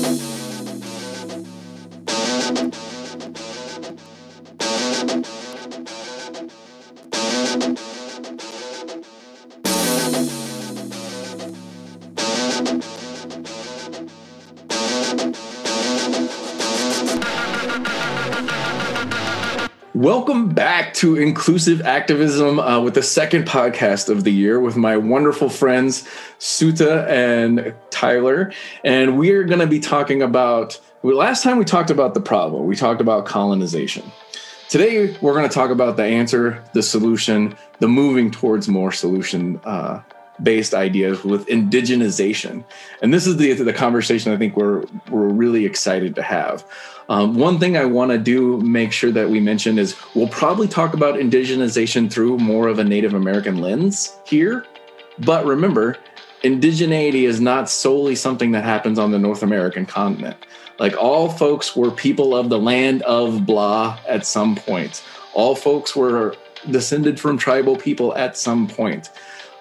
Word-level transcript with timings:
Thank 0.00 0.22
Welcome 19.98 20.50
back 20.50 20.94
to 20.94 21.16
Inclusive 21.16 21.82
Activism 21.82 22.60
uh, 22.60 22.80
with 22.80 22.94
the 22.94 23.02
second 23.02 23.48
podcast 23.48 24.08
of 24.08 24.22
the 24.22 24.30
year 24.30 24.60
with 24.60 24.76
my 24.76 24.96
wonderful 24.96 25.48
friends, 25.48 26.08
Suta 26.38 27.04
and 27.10 27.74
Tyler. 27.90 28.52
And 28.84 29.18
we 29.18 29.32
are 29.32 29.42
going 29.42 29.58
to 29.58 29.66
be 29.66 29.80
talking 29.80 30.22
about, 30.22 30.78
well, 31.02 31.16
last 31.16 31.42
time 31.42 31.58
we 31.58 31.64
talked 31.64 31.90
about 31.90 32.14
the 32.14 32.20
problem, 32.20 32.66
we 32.66 32.76
talked 32.76 33.00
about 33.00 33.26
colonization. 33.26 34.04
Today, 34.68 35.16
we're 35.20 35.34
going 35.34 35.48
to 35.48 35.52
talk 35.52 35.70
about 35.70 35.96
the 35.96 36.04
answer, 36.04 36.62
the 36.74 36.82
solution, 36.84 37.56
the 37.80 37.88
moving 37.88 38.30
towards 38.30 38.68
more 38.68 38.92
solution 38.92 39.60
uh, 39.64 40.00
based 40.40 40.74
ideas 40.74 41.24
with 41.24 41.44
indigenization. 41.46 42.64
And 43.02 43.12
this 43.12 43.26
is 43.26 43.36
the, 43.36 43.52
the 43.52 43.72
conversation 43.72 44.32
I 44.32 44.36
think 44.36 44.56
we're, 44.56 44.84
we're 45.10 45.26
really 45.26 45.66
excited 45.66 46.14
to 46.14 46.22
have. 46.22 46.64
Um, 47.08 47.34
one 47.36 47.58
thing 47.58 47.76
I 47.76 47.86
want 47.86 48.10
to 48.10 48.18
do 48.18 48.58
make 48.60 48.92
sure 48.92 49.10
that 49.12 49.30
we 49.30 49.40
mention 49.40 49.78
is 49.78 49.96
we'll 50.14 50.28
probably 50.28 50.68
talk 50.68 50.92
about 50.92 51.14
indigenization 51.14 52.12
through 52.12 52.36
more 52.38 52.68
of 52.68 52.78
a 52.78 52.84
Native 52.84 53.14
American 53.14 53.58
lens 53.58 54.18
here. 54.26 54.66
But 55.18 55.46
remember, 55.46 55.96
indigeneity 56.42 57.22
is 57.22 57.40
not 57.40 57.70
solely 57.70 58.14
something 58.14 58.52
that 58.52 58.64
happens 58.64 58.98
on 58.98 59.10
the 59.10 59.18
North 59.18 59.42
American 59.42 59.86
continent. 59.86 60.36
Like 60.78 60.96
all 60.96 61.30
folks 61.30 61.74
were 61.74 61.90
people 61.90 62.36
of 62.36 62.50
the 62.50 62.58
land 62.58 63.02
of 63.02 63.46
blah 63.46 63.98
at 64.06 64.26
some 64.26 64.54
point. 64.54 65.02
All 65.32 65.56
folks 65.56 65.96
were 65.96 66.36
descended 66.70 67.18
from 67.18 67.38
tribal 67.38 67.76
people 67.76 68.14
at 68.16 68.36
some 68.36 68.68
point. 68.68 69.10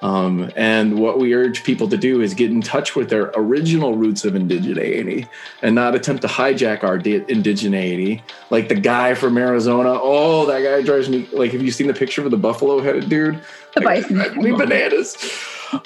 Um, 0.01 0.51
and 0.55 0.99
what 0.99 1.19
we 1.19 1.33
urge 1.33 1.63
people 1.63 1.87
to 1.89 1.97
do 1.97 2.21
is 2.21 2.33
get 2.33 2.51
in 2.51 2.61
touch 2.61 2.95
with 2.95 3.09
their 3.09 3.31
original 3.35 3.95
roots 3.95 4.25
of 4.25 4.33
indigeneity 4.33 5.27
and 5.61 5.73
not 5.73 5.95
attempt 5.95 6.21
to 6.21 6.27
hijack 6.27 6.83
our 6.83 6.97
di- 6.97 7.21
indigeneity. 7.21 8.21
Like 8.51 8.69
the 8.69 8.75
guy 8.75 9.15
from 9.15 9.37
Arizona. 9.37 9.97
Oh, 9.99 10.45
that 10.45 10.61
guy 10.61 10.81
drives 10.83 11.09
me 11.09 11.27
like. 11.33 11.51
Have 11.51 11.63
you 11.63 11.71
seen 11.71 11.87
the 11.87 11.93
picture 11.93 12.23
of 12.23 12.31
the 12.31 12.37
buffalo 12.37 12.79
headed 12.79 13.09
dude? 13.09 13.41
The 13.73 13.81
bison. 13.81 14.17
Me 14.41 14.51
bananas. 14.51 15.17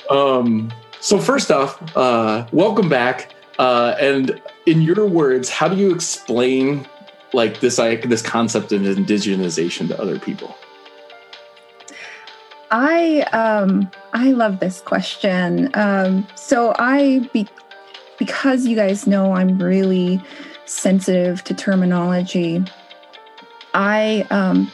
Um, 0.09 0.71
so 0.99 1.17
first 1.17 1.49
off, 1.49 1.81
uh, 1.95 2.45
welcome 2.51 2.89
back. 2.89 3.33
Uh, 3.57 3.95
and 3.99 4.41
in 4.65 4.81
your 4.81 5.05
words, 5.07 5.49
how 5.49 5.67
do 5.67 5.75
you 5.75 5.93
explain 5.93 6.87
like 7.33 7.59
this 7.59 7.77
like, 7.77 8.09
this 8.09 8.21
concept 8.21 8.71
of 8.71 8.81
indigenization 8.81 9.87
to 9.87 9.99
other 10.01 10.19
people? 10.19 10.55
I 12.71 13.21
um 13.33 13.89
I 14.13 14.31
love 14.31 14.59
this 14.59 14.81
question. 14.81 15.69
Um 15.73 16.27
so 16.35 16.73
I 16.79 17.29
be 17.33 17.47
because 18.17 18.65
you 18.65 18.75
guys 18.75 19.07
know 19.07 19.33
I'm 19.33 19.59
really 19.59 20.21
sensitive 20.65 21.43
to 21.45 21.53
terminology. 21.53 22.63
I 23.73 24.25
um 24.29 24.71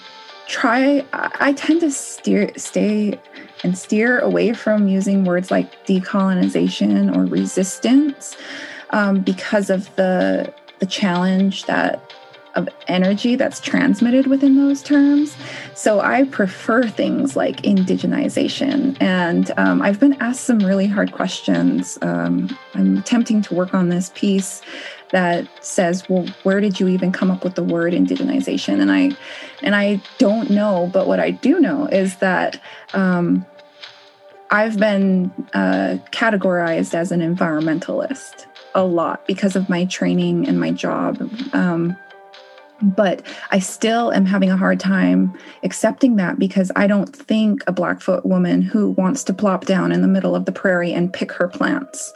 try 0.48 1.06
I 1.14 1.54
tend 1.54 1.82
to 1.82 1.92
steer 1.92 2.52
stay 2.56 3.20
and 3.64 3.78
steer 3.78 4.20
away 4.20 4.54
from 4.54 4.88
using 4.88 5.26
words 5.26 5.52
like 5.52 5.86
decolonization 5.86 7.16
or 7.16 7.26
resistance 7.26 8.38
um, 8.92 9.22
because 9.22 9.70
of 9.70 9.94
the 9.96 10.54
the 10.80 10.86
challenge 10.86 11.66
that 11.66 12.14
of 12.58 12.68
energy 12.88 13.36
that's 13.36 13.62
transmitted 13.62 14.28
within 14.28 14.58
those 14.58 14.82
terms. 14.82 15.38
So 15.76 16.02
I 16.02 16.24
prefer 16.26 16.88
things 16.88 17.36
like 17.36 17.62
indigenization. 17.62 18.98
And 19.00 19.52
um, 19.58 19.82
I've 19.82 20.00
been 20.00 20.14
asked 20.20 20.42
some 20.42 20.60
really 20.60 20.88
hard 20.88 21.14
questions. 21.14 21.98
Um, 22.02 22.58
I'm 22.74 22.98
attempting 22.98 23.42
to 23.44 23.54
work 23.54 23.74
on 23.74 23.90
this 23.90 24.12
piece 24.16 24.62
that 25.12 25.48
says, 25.64 26.10
well, 26.10 26.26
where 26.44 26.60
did 26.60 26.80
you 26.80 26.88
even 26.90 27.12
come 27.12 27.32
up 27.32 27.44
with 27.44 27.56
the 27.56 27.64
word 27.64 27.94
indigenization? 27.94 28.82
And 28.82 28.92
I 28.92 29.12
and 29.62 29.76
I 29.76 30.02
don't 30.18 30.50
know, 30.50 30.90
but 30.92 31.08
what 31.08 31.20
I 31.20 31.32
do 31.32 31.60
know 31.60 31.88
is 31.88 32.18
that 32.18 32.62
um, 32.94 33.46
I've 34.50 34.78
been 34.78 35.32
uh, 35.54 35.98
categorized 36.12 36.94
as 36.94 37.12
an 37.12 37.22
environmentalist 37.22 38.48
a 38.76 38.84
lot 38.84 39.26
because 39.28 39.56
of 39.56 39.70
my 39.70 39.86
training 39.86 40.48
and 40.48 40.60
my 40.60 40.72
job. 40.72 41.22
Um, 41.54 41.98
but 42.82 43.26
I 43.52 43.60
still 43.60 44.12
am 44.12 44.26
having 44.26 44.50
a 44.50 44.58
hard 44.58 44.80
time 44.80 45.38
accepting 45.64 46.16
that 46.18 46.40
because 46.40 46.72
I 46.76 46.88
don't 46.88 47.16
think 47.16 47.64
a 47.68 47.72
Blackfoot 47.72 48.26
woman 48.26 48.62
who 48.62 48.92
wants 48.92 49.24
to 49.26 49.34
plop 49.34 49.66
down 49.66 49.92
in 49.92 50.02
the 50.02 50.08
middle 50.08 50.36
of 50.36 50.46
the 50.46 50.52
prairie 50.52 50.94
and 50.94 51.12
pick 51.12 51.32
her 51.32 51.48
plants 51.48 52.14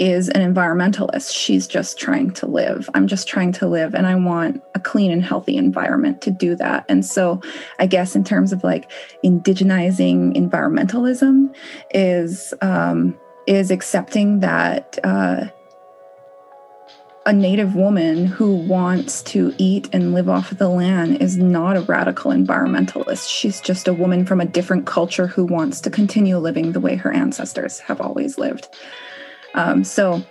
is 0.00 0.30
an 0.30 0.54
environmentalist. 0.54 1.32
She's 1.36 1.68
just 1.68 1.98
trying 1.98 2.30
to 2.32 2.46
live. 2.46 2.88
I'm 2.94 3.06
just 3.06 3.28
trying 3.28 3.52
to 3.52 3.68
live, 3.68 3.94
and 3.94 4.06
I 4.06 4.14
want 4.14 4.62
a 4.74 4.80
clean 4.80 5.10
and 5.12 5.22
healthy 5.22 5.56
environment 5.56 6.22
to 6.22 6.30
do 6.30 6.56
that. 6.56 6.86
And 6.88 7.04
so, 7.04 7.42
I 7.78 7.86
guess 7.86 8.16
in 8.16 8.24
terms 8.24 8.52
of 8.52 8.64
like 8.64 8.90
indigenizing 9.22 10.34
environmentalism, 10.34 11.54
is 11.90 12.54
um, 12.62 13.16
is 13.46 13.70
accepting 13.70 14.40
that. 14.40 14.98
Uh, 15.04 15.48
a 17.26 17.32
native 17.32 17.74
woman 17.74 18.24
who 18.24 18.54
wants 18.54 19.22
to 19.22 19.54
eat 19.58 19.88
and 19.92 20.14
live 20.14 20.28
off 20.28 20.50
the 20.56 20.68
land 20.68 21.20
is 21.20 21.36
not 21.36 21.76
a 21.76 21.82
radical 21.82 22.30
environmentalist. 22.30 23.28
She's 23.28 23.60
just 23.60 23.86
a 23.86 23.92
woman 23.92 24.24
from 24.24 24.40
a 24.40 24.46
different 24.46 24.86
culture 24.86 25.26
who 25.26 25.44
wants 25.44 25.82
to 25.82 25.90
continue 25.90 26.38
living 26.38 26.72
the 26.72 26.80
way 26.80 26.96
her 26.96 27.12
ancestors 27.12 27.78
have 27.80 28.00
always 28.00 28.38
lived. 28.38 28.68
Um, 29.54 29.84
so, 29.84 30.24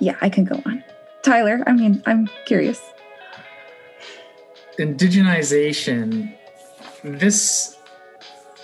yeah, 0.00 0.16
I 0.22 0.30
can 0.30 0.44
go 0.44 0.62
on. 0.64 0.82
Tyler, 1.22 1.62
I 1.66 1.72
mean, 1.72 2.02
I'm 2.06 2.30
curious. 2.46 2.80
Indigenization, 4.78 6.34
this 7.04 7.76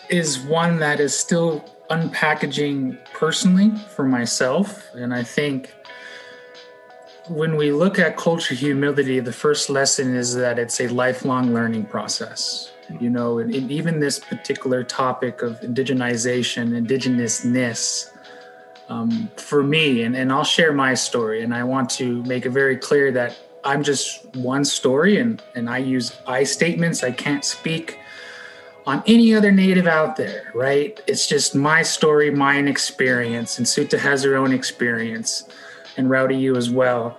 is 0.09 0.39
one 0.39 0.79
that 0.79 1.01
is 1.01 1.17
still 1.17 1.63
unpackaging 1.91 2.99
personally 3.13 3.73
for 3.95 4.05
myself. 4.05 4.87
And 4.95 5.15
I 5.15 5.23
think 5.23 5.75
when 7.29 7.57
we 7.57 7.73
look 7.73 7.99
at 7.99 8.17
culture 8.17 8.55
humility, 8.55 9.21
the 9.21 9.33
first 9.33 9.71
lesson 9.71 10.15
is 10.15 10.35
that 10.35 10.59
it's 10.59 10.81
a 10.81 10.89
lifelong 10.89 11.53
learning 11.53 11.87
process. 11.87 12.73
You 13.01 13.11
know, 13.11 13.39
and, 13.39 13.55
and 13.55 13.71
even 13.71 14.01
this 14.01 14.19
particular 14.19 14.83
topic 14.83 15.43
of 15.43 15.61
indigenization, 15.61 16.71
indigenousness, 16.71 18.11
um, 18.89 19.31
for 19.37 19.63
me, 19.63 20.03
and, 20.05 20.17
and 20.17 20.33
I'll 20.33 20.45
share 20.45 20.73
my 20.73 20.95
story, 20.95 21.43
and 21.43 21.55
I 21.55 21.65
want 21.65 21.91
to 21.91 22.23
make 22.23 22.47
it 22.47 22.51
very 22.51 22.79
clear 22.79 23.13
that 23.13 23.39
I'm 23.63 23.83
just 23.83 24.35
one 24.35 24.65
story, 24.65 25.19
and, 25.19 25.43
and 25.55 25.69
I 25.69 25.79
use 25.79 26.17
I 26.27 26.45
statements. 26.45 27.05
I 27.05 27.11
can't 27.11 27.45
speak 27.45 27.99
on 28.87 29.03
any 29.07 29.35
other 29.35 29.53
native 29.53 29.87
out 29.87 30.17
there, 30.17 30.51
right? 30.55 30.99
It's 31.07 31.27
just 31.27 31.55
my 31.55 31.83
story, 31.83 32.31
mine 32.31 32.67
experience, 32.67 33.59
and 33.59 33.69
Suta 33.69 33.99
has 33.99 34.23
her 34.23 34.35
own 34.35 34.53
experience 34.53 35.47
and 35.99 36.09
Rowdy 36.09 36.37
you 36.37 36.57
as 36.57 36.71
well. 36.71 37.19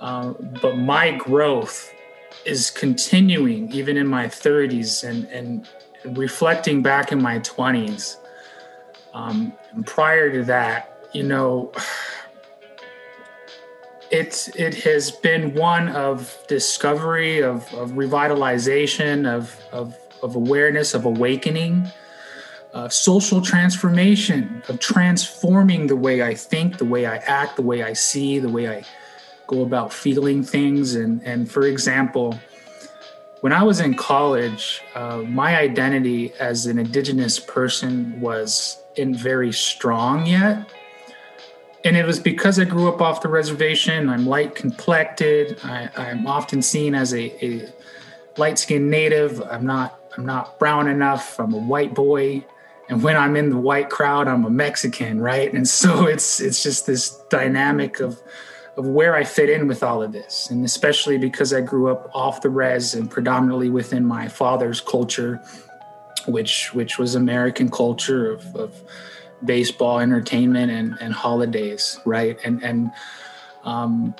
Um, 0.00 0.36
but 0.60 0.76
my 0.76 1.12
growth 1.12 1.90
is 2.44 2.70
continuing 2.70 3.72
even 3.72 3.96
in 3.96 4.06
my 4.06 4.26
30s 4.26 5.08
and, 5.08 5.24
and 5.26 5.68
reflecting 6.16 6.82
back 6.82 7.12
in 7.12 7.22
my 7.22 7.38
20s. 7.38 8.16
Um, 9.14 9.52
and 9.72 9.86
prior 9.86 10.30
to 10.30 10.44
that, 10.44 11.08
you 11.14 11.22
know, 11.22 11.72
it's 14.10 14.48
it 14.48 14.74
has 14.84 15.10
been 15.10 15.54
one 15.54 15.88
of 15.88 16.36
discovery, 16.46 17.42
of, 17.42 17.62
of 17.74 17.92
revitalization, 17.92 19.26
of, 19.26 19.58
of, 19.72 19.96
of 20.22 20.36
awareness, 20.36 20.94
of 20.94 21.06
awakening 21.06 21.90
uh, 22.74 22.88
social 22.88 23.40
transformation, 23.40 24.62
of 24.68 24.78
transforming 24.78 25.86
the 25.86 25.96
way 25.96 26.22
I 26.22 26.34
think, 26.34 26.78
the 26.78 26.84
way 26.84 27.06
I 27.06 27.16
act, 27.16 27.56
the 27.56 27.62
way 27.62 27.82
I 27.82 27.92
see, 27.92 28.38
the 28.38 28.48
way 28.48 28.68
I 28.68 28.84
go 29.46 29.62
about 29.62 29.92
feeling 29.92 30.42
things. 30.42 30.94
And, 30.94 31.22
and 31.22 31.50
for 31.50 31.62
example, 31.62 32.38
when 33.40 33.52
I 33.52 33.62
was 33.62 33.80
in 33.80 33.94
college, 33.94 34.82
uh, 34.94 35.18
my 35.18 35.56
identity 35.56 36.32
as 36.34 36.66
an 36.66 36.78
Indigenous 36.78 37.38
person 37.38 38.20
was 38.20 38.82
in 38.96 39.14
very 39.14 39.52
strong 39.52 40.26
yet. 40.26 40.68
And 41.84 41.96
it 41.96 42.04
was 42.04 42.18
because 42.18 42.58
I 42.58 42.64
grew 42.64 42.88
up 42.88 43.00
off 43.00 43.20
the 43.20 43.28
reservation. 43.28 44.08
I'm 44.08 44.26
light 44.26 44.56
complected. 44.56 45.60
I, 45.62 45.88
am 45.96 46.26
often 46.26 46.60
seen 46.60 46.96
as 46.96 47.14
a, 47.14 47.44
a 47.44 47.72
light 48.36 48.58
skinned 48.58 48.90
native. 48.90 49.40
I'm 49.42 49.64
not. 49.64 50.00
I'm 50.16 50.24
not 50.24 50.58
brown 50.58 50.88
enough. 50.88 51.38
I'm 51.38 51.52
a 51.52 51.58
white 51.58 51.94
boy 51.94 52.44
and 52.88 53.02
when 53.02 53.16
i'm 53.16 53.36
in 53.36 53.50
the 53.50 53.56
white 53.58 53.90
crowd 53.90 54.28
i'm 54.28 54.44
a 54.44 54.50
mexican 54.50 55.20
right 55.20 55.52
and 55.52 55.66
so 55.66 56.06
it's 56.06 56.40
it's 56.40 56.62
just 56.62 56.86
this 56.86 57.10
dynamic 57.30 58.00
of 58.00 58.20
of 58.76 58.86
where 58.86 59.16
I 59.16 59.24
fit 59.24 59.48
in 59.48 59.68
with 59.68 59.82
all 59.82 60.02
of 60.02 60.12
this, 60.12 60.50
and 60.50 60.64
especially 60.64 61.16
because 61.16 61.52
I 61.52 61.62
grew 61.62 61.90
up 61.90 62.10
off 62.14 62.42
the 62.42 62.50
res 62.50 62.94
and 62.94 63.10
predominantly 63.10 63.70
within 63.70 64.04
my 64.04 64.28
father's 64.28 64.80
culture, 64.80 65.40
which 66.26 66.74
which 66.74 66.98
was 66.98 67.14
American 67.14 67.70
culture 67.70 68.30
of, 68.30 68.54
of 68.54 68.82
baseball, 69.44 70.00
entertainment, 70.00 70.70
and 70.70 70.96
and 71.00 71.14
holidays, 71.14 71.98
right? 72.04 72.38
And 72.44 72.62
and 72.62 72.90
um, 73.64 74.14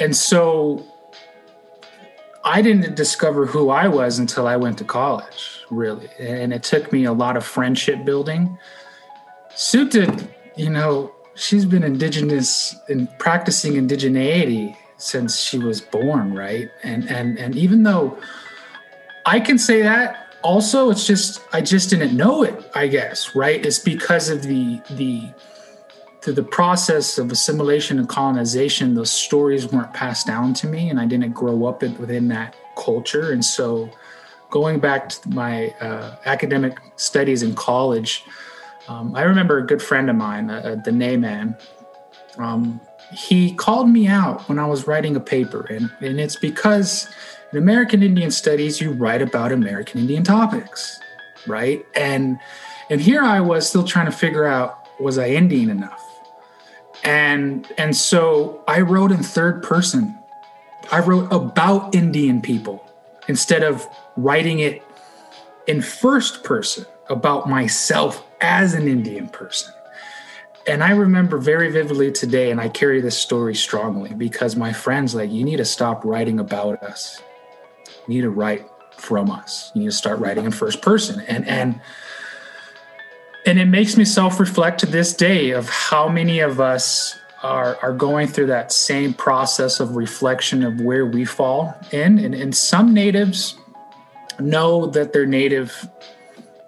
and 0.00 0.16
so 0.16 0.84
I 2.44 2.62
didn't 2.62 2.96
discover 2.96 3.46
who 3.46 3.70
I 3.70 3.86
was 3.88 4.18
until 4.18 4.46
I 4.48 4.56
went 4.56 4.78
to 4.78 4.84
college, 4.84 5.60
really, 5.70 6.08
and 6.18 6.52
it 6.52 6.62
took 6.62 6.92
me 6.92 7.04
a 7.04 7.12
lot 7.12 7.36
of 7.36 7.44
friendship 7.44 8.04
building. 8.04 8.58
Suta, 9.54 10.28
you 10.56 10.70
know, 10.70 11.12
she's 11.34 11.64
been 11.64 11.84
indigenous 11.84 12.74
and 12.88 13.08
practicing 13.18 13.74
indigeneity 13.74 14.76
since 14.96 15.38
she 15.38 15.58
was 15.58 15.80
born, 15.80 16.34
right? 16.34 16.68
And 16.82 17.08
and 17.10 17.38
and 17.38 17.56
even 17.56 17.82
though 17.82 18.18
I 19.26 19.40
can 19.40 19.58
say 19.58 19.82
that, 19.82 20.34
also 20.42 20.90
it's 20.90 21.06
just 21.06 21.40
I 21.52 21.60
just 21.60 21.90
didn't 21.90 22.16
know 22.16 22.42
it, 22.42 22.70
I 22.74 22.88
guess, 22.88 23.34
right? 23.34 23.64
It's 23.64 23.78
because 23.78 24.28
of 24.28 24.42
the 24.42 24.80
the 24.90 25.30
through 26.22 26.34
the 26.34 26.42
process 26.42 27.18
of 27.18 27.32
assimilation 27.32 27.98
and 27.98 28.08
colonization, 28.08 28.94
those 28.94 29.10
stories 29.10 29.70
weren't 29.70 29.92
passed 29.92 30.26
down 30.26 30.54
to 30.54 30.68
me, 30.68 30.88
and 30.88 31.00
I 31.00 31.06
didn't 31.06 31.32
grow 31.32 31.66
up 31.66 31.82
within 31.82 32.28
that 32.28 32.54
culture. 32.76 33.32
And 33.32 33.44
so, 33.44 33.90
going 34.50 34.78
back 34.78 35.08
to 35.08 35.28
my 35.28 35.70
uh, 35.80 36.16
academic 36.24 36.78
studies 36.96 37.42
in 37.42 37.54
college, 37.54 38.24
um, 38.88 39.14
I 39.16 39.22
remember 39.22 39.58
a 39.58 39.66
good 39.66 39.82
friend 39.82 40.08
of 40.08 40.16
mine, 40.16 40.48
uh, 40.48 40.54
uh 40.54 40.74
the 40.76 40.92
Nay 40.92 41.16
Man. 41.16 41.56
Um, 42.38 42.80
he 43.12 43.52
called 43.54 43.90
me 43.90 44.06
out 44.06 44.48
when 44.48 44.58
I 44.58 44.66
was 44.66 44.86
writing 44.86 45.16
a 45.16 45.20
paper, 45.20 45.66
and, 45.68 45.90
and 46.00 46.20
it's 46.20 46.36
because 46.36 47.08
in 47.52 47.58
American 47.58 48.02
Indian 48.02 48.30
Studies, 48.30 48.80
you 48.80 48.92
write 48.92 49.22
about 49.22 49.52
American 49.52 50.00
Indian 50.00 50.22
topics, 50.22 51.00
right? 51.46 51.84
And 51.96 52.38
and 52.90 53.00
here 53.00 53.22
I 53.22 53.40
was 53.40 53.68
still 53.68 53.84
trying 53.84 54.06
to 54.06 54.12
figure 54.12 54.44
out 54.44 54.78
was 55.00 55.18
I 55.18 55.28
Indian 55.28 55.68
enough? 55.68 56.01
And 57.04 57.66
and 57.78 57.96
so 57.96 58.62
I 58.68 58.80
wrote 58.80 59.10
in 59.10 59.22
third 59.22 59.62
person. 59.62 60.18
I 60.90 61.00
wrote 61.00 61.32
about 61.32 61.94
Indian 61.94 62.42
people 62.42 62.84
instead 63.28 63.62
of 63.62 63.86
writing 64.16 64.58
it 64.58 64.82
in 65.66 65.80
first 65.80 66.44
person 66.44 66.86
about 67.08 67.48
myself 67.48 68.24
as 68.40 68.74
an 68.74 68.88
Indian 68.88 69.28
person. 69.28 69.72
And 70.66 70.84
I 70.84 70.90
remember 70.90 71.38
very 71.38 71.70
vividly 71.72 72.12
today, 72.12 72.50
and 72.50 72.60
I 72.60 72.68
carry 72.68 73.00
this 73.00 73.18
story 73.18 73.54
strongly 73.54 74.14
because 74.14 74.54
my 74.54 74.72
friends 74.72 75.14
like, 75.14 75.30
you 75.30 75.44
need 75.44 75.56
to 75.56 75.64
stop 75.64 76.04
writing 76.04 76.38
about 76.38 76.82
us. 76.82 77.20
You 78.06 78.14
need 78.14 78.20
to 78.20 78.30
write 78.30 78.68
from 78.96 79.30
us. 79.30 79.72
You 79.74 79.80
need 79.80 79.86
to 79.88 79.92
start 79.92 80.20
writing 80.20 80.44
in 80.44 80.52
first 80.52 80.80
person. 80.80 81.20
And 81.26 81.46
and 81.48 81.80
and 83.44 83.58
it 83.58 83.66
makes 83.66 83.96
me 83.96 84.04
self-reflect 84.04 84.80
to 84.80 84.86
this 84.86 85.14
day 85.14 85.50
of 85.50 85.68
how 85.68 86.08
many 86.08 86.40
of 86.40 86.60
us 86.60 87.18
are 87.42 87.76
are 87.82 87.92
going 87.92 88.28
through 88.28 88.46
that 88.46 88.72
same 88.72 89.12
process 89.12 89.80
of 89.80 89.96
reflection 89.96 90.62
of 90.62 90.80
where 90.80 91.06
we 91.06 91.24
fall 91.24 91.76
in. 91.90 92.18
And, 92.18 92.34
and 92.34 92.54
some 92.54 92.94
natives 92.94 93.56
know 94.38 94.86
that 94.86 95.12
they're 95.12 95.26
native 95.26 95.88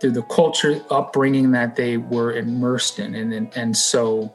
through 0.00 0.12
the 0.12 0.22
culture 0.22 0.82
upbringing 0.90 1.52
that 1.52 1.76
they 1.76 1.96
were 1.96 2.32
immersed 2.32 2.98
in. 2.98 3.14
And 3.14 3.32
and, 3.32 3.56
and 3.56 3.76
so 3.76 4.34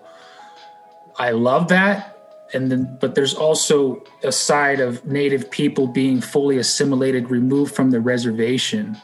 i 1.18 1.32
love 1.32 1.68
that. 1.68 2.16
And 2.54 2.72
then 2.72 2.98
but 3.02 3.16
there's 3.16 3.34
also 3.34 4.02
a 4.24 4.32
side 4.32 4.80
of 4.80 5.06
native 5.06 5.52
people 5.52 5.88
being 5.88 6.22
fully 6.22 6.58
assimilated 6.58 7.30
removed 7.30 7.76
from 7.76 7.92
the 7.92 8.00
reservation 8.00 8.98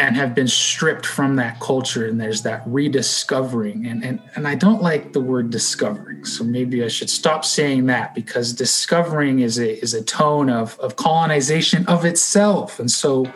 and 0.00 0.16
have 0.16 0.34
been 0.34 0.48
stripped 0.48 1.06
from 1.06 1.36
that 1.36 1.60
culture 1.60 2.06
and 2.06 2.20
there's 2.20 2.42
that 2.42 2.62
rediscovering 2.66 3.86
and, 3.86 4.02
and 4.02 4.20
and 4.34 4.48
i 4.48 4.54
don't 4.54 4.82
like 4.82 5.12
the 5.12 5.20
word 5.20 5.50
discovering 5.50 6.24
so 6.24 6.42
maybe 6.42 6.82
i 6.82 6.88
should 6.88 7.10
stop 7.10 7.44
saying 7.44 7.86
that 7.86 8.14
because 8.14 8.52
discovering 8.52 9.40
is 9.40 9.58
a 9.58 9.80
is 9.82 9.94
a 9.94 10.02
tone 10.02 10.48
of 10.48 10.78
of 10.80 10.96
colonization 10.96 11.86
of 11.86 12.04
itself 12.04 12.80
and 12.80 12.90
so 12.90 13.30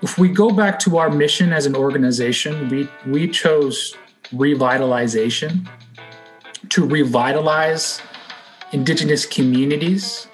if 0.00 0.16
we 0.16 0.28
go 0.28 0.50
back 0.50 0.78
to 0.80 0.98
our 0.98 1.10
mission 1.10 1.52
as 1.52 1.66
an 1.66 1.74
organization, 1.74 2.68
we 2.68 2.88
we 3.06 3.28
chose 3.28 3.96
revitalization 4.32 5.68
to 6.68 6.86
revitalize 6.86 8.00
indigenous 8.72 9.26
communities, 9.26 10.28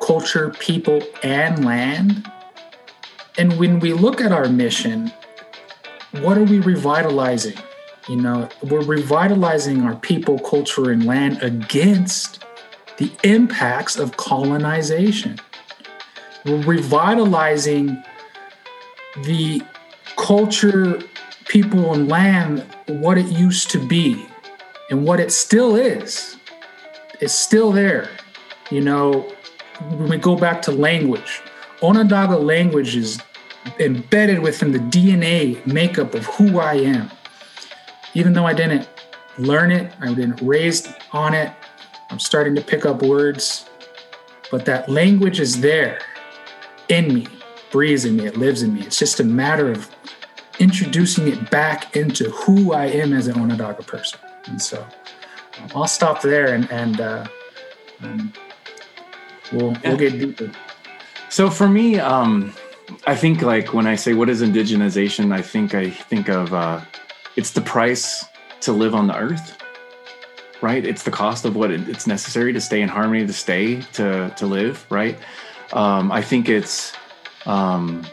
culture, 0.00 0.50
people, 0.50 1.02
and 1.22 1.64
land. 1.64 2.30
And 3.38 3.58
when 3.58 3.80
we 3.80 3.92
look 3.92 4.20
at 4.20 4.30
our 4.32 4.48
mission, 4.48 5.12
what 6.20 6.36
are 6.36 6.44
we 6.44 6.58
revitalizing? 6.60 7.56
You 8.08 8.16
know, 8.16 8.48
we're 8.62 8.84
revitalizing 8.84 9.82
our 9.82 9.96
people, 9.96 10.38
culture, 10.38 10.90
and 10.90 11.06
land 11.06 11.42
against 11.42 12.44
the 12.98 13.10
impacts 13.22 13.96
of 13.96 14.16
colonization. 14.16 15.38
We're 16.44 16.62
revitalizing 16.62 18.02
the 19.24 19.62
culture, 20.16 21.00
people, 21.46 21.94
and 21.94 22.08
land 22.08 22.66
what 22.86 23.16
it 23.16 23.26
used 23.26 23.70
to 23.70 23.78
be 23.86 24.26
and 24.90 25.06
what 25.06 25.20
it 25.20 25.32
still 25.32 25.76
is. 25.76 26.36
It's 27.20 27.32
still 27.32 27.72
there. 27.72 28.10
You 28.70 28.82
know, 28.82 29.32
when 29.90 30.08
we 30.08 30.16
go 30.18 30.36
back 30.36 30.60
to 30.62 30.72
language, 30.72 31.40
Onondaga 31.82 32.36
language 32.36 32.96
is 32.96 33.20
embedded 33.78 34.40
within 34.40 34.72
the 34.72 34.78
DNA 34.78 35.64
makeup 35.66 36.14
of 36.14 36.26
who 36.26 36.58
I 36.58 36.74
am. 36.74 37.10
Even 38.14 38.32
though 38.32 38.46
I 38.46 38.52
didn't 38.52 38.88
learn 39.38 39.70
it, 39.70 39.92
I 40.00 40.12
didn't 40.14 40.40
raised 40.42 40.88
on 41.12 41.34
it, 41.34 41.52
I'm 42.10 42.18
starting 42.18 42.54
to 42.54 42.60
pick 42.60 42.84
up 42.84 43.02
words, 43.02 43.68
but 44.50 44.64
that 44.66 44.88
language 44.88 45.40
is 45.40 45.60
there 45.60 46.00
in 46.88 47.14
me 47.14 47.26
breathes 47.72 48.04
in 48.04 48.16
me, 48.16 48.26
it 48.26 48.36
lives 48.36 48.62
in 48.62 48.74
me. 48.74 48.82
It's 48.82 48.98
just 48.98 49.18
a 49.18 49.24
matter 49.24 49.72
of 49.72 49.90
introducing 50.60 51.26
it 51.26 51.50
back 51.50 51.96
into 51.96 52.30
who 52.30 52.72
I 52.72 52.84
am 52.84 53.12
as 53.12 53.26
an 53.26 53.40
Onondaga 53.40 53.82
person. 53.82 54.20
And 54.44 54.62
so 54.62 54.86
um, 55.58 55.68
I'll 55.74 55.88
stop 55.88 56.20
there 56.20 56.54
and, 56.54 56.70
and 56.70 57.00
uh, 57.00 57.26
um, 58.02 58.32
we'll, 59.52 59.76
we'll 59.82 59.96
get 59.96 60.12
deeper. 60.12 60.52
So 61.32 61.48
for 61.48 61.66
me, 61.66 61.98
um, 61.98 62.52
I 63.06 63.16
think 63.16 63.40
like 63.40 63.72
when 63.72 63.86
I 63.86 63.96
say 63.96 64.12
what 64.12 64.28
is 64.28 64.42
indigenization, 64.42 65.32
I 65.32 65.40
think 65.40 65.74
I 65.74 65.88
think 65.88 66.28
of 66.28 66.52
uh, 66.52 66.82
it's 67.36 67.52
the 67.52 67.62
price 67.62 68.26
to 68.60 68.72
live 68.72 68.94
on 68.94 69.06
the 69.06 69.16
earth, 69.16 69.56
right? 70.60 70.84
It's 70.84 71.04
the 71.04 71.10
cost 71.10 71.46
of 71.46 71.56
what 71.56 71.70
it, 71.70 71.88
it's 71.88 72.06
necessary 72.06 72.52
to 72.52 72.60
stay 72.60 72.82
in 72.82 72.90
harmony, 72.90 73.26
to 73.26 73.32
stay, 73.32 73.80
to 73.94 74.28
to 74.36 74.46
live, 74.46 74.84
right? 74.90 75.16
Um, 75.72 76.12
I 76.12 76.20
think 76.20 76.50
it's 76.50 76.92
um, 77.46 78.06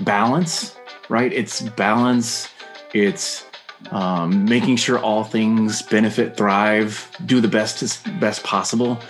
balance, 0.00 0.76
right? 1.08 1.32
It's 1.32 1.62
balance. 1.62 2.46
It's 2.92 3.46
um, 3.90 4.44
making 4.44 4.76
sure 4.76 4.98
all 4.98 5.24
things 5.24 5.80
benefit, 5.80 6.36
thrive, 6.36 7.10
do 7.24 7.40
the 7.40 7.48
best 7.48 7.82
as 7.82 8.02
best 8.20 8.44
possible. 8.44 9.00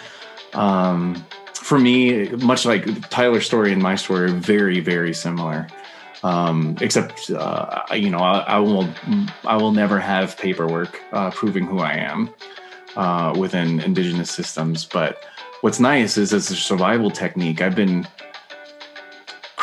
Um, 0.55 1.27
for 1.67 1.81
me, 1.81 2.29
much 2.29 2.65
like 2.65 3.11
Tyler's 3.11 3.45
story 3.45 3.73
and 3.73 3.83
my 3.83 3.97
story, 3.97 4.31
very 4.31 4.79
very 4.79 5.13
similar. 5.13 5.67
Um, 6.23 6.77
except 6.81 7.29
uh, 7.31 7.83
you 7.93 8.09
know, 8.09 8.19
I, 8.19 8.39
I, 8.39 8.59
will 8.61 8.89
I 9.45 9.57
will 9.57 9.73
never 9.73 9.99
have 9.99 10.39
paperwork 10.39 11.03
uh, 11.13 11.31
proving 11.33 11.67
who 11.67 11.81
I 11.81 11.95
am 11.95 12.33
uh, 12.95 13.35
within 13.37 13.81
indigenous 13.81 14.31
systems. 14.31 14.85
But 14.85 15.25
what's 15.63 15.81
nice 15.81 16.17
is 16.17 16.33
as 16.33 16.51
a 16.53 16.57
survival 16.57 17.11
technique, 17.11 17.61
I've 17.61 17.75
been 17.75 18.07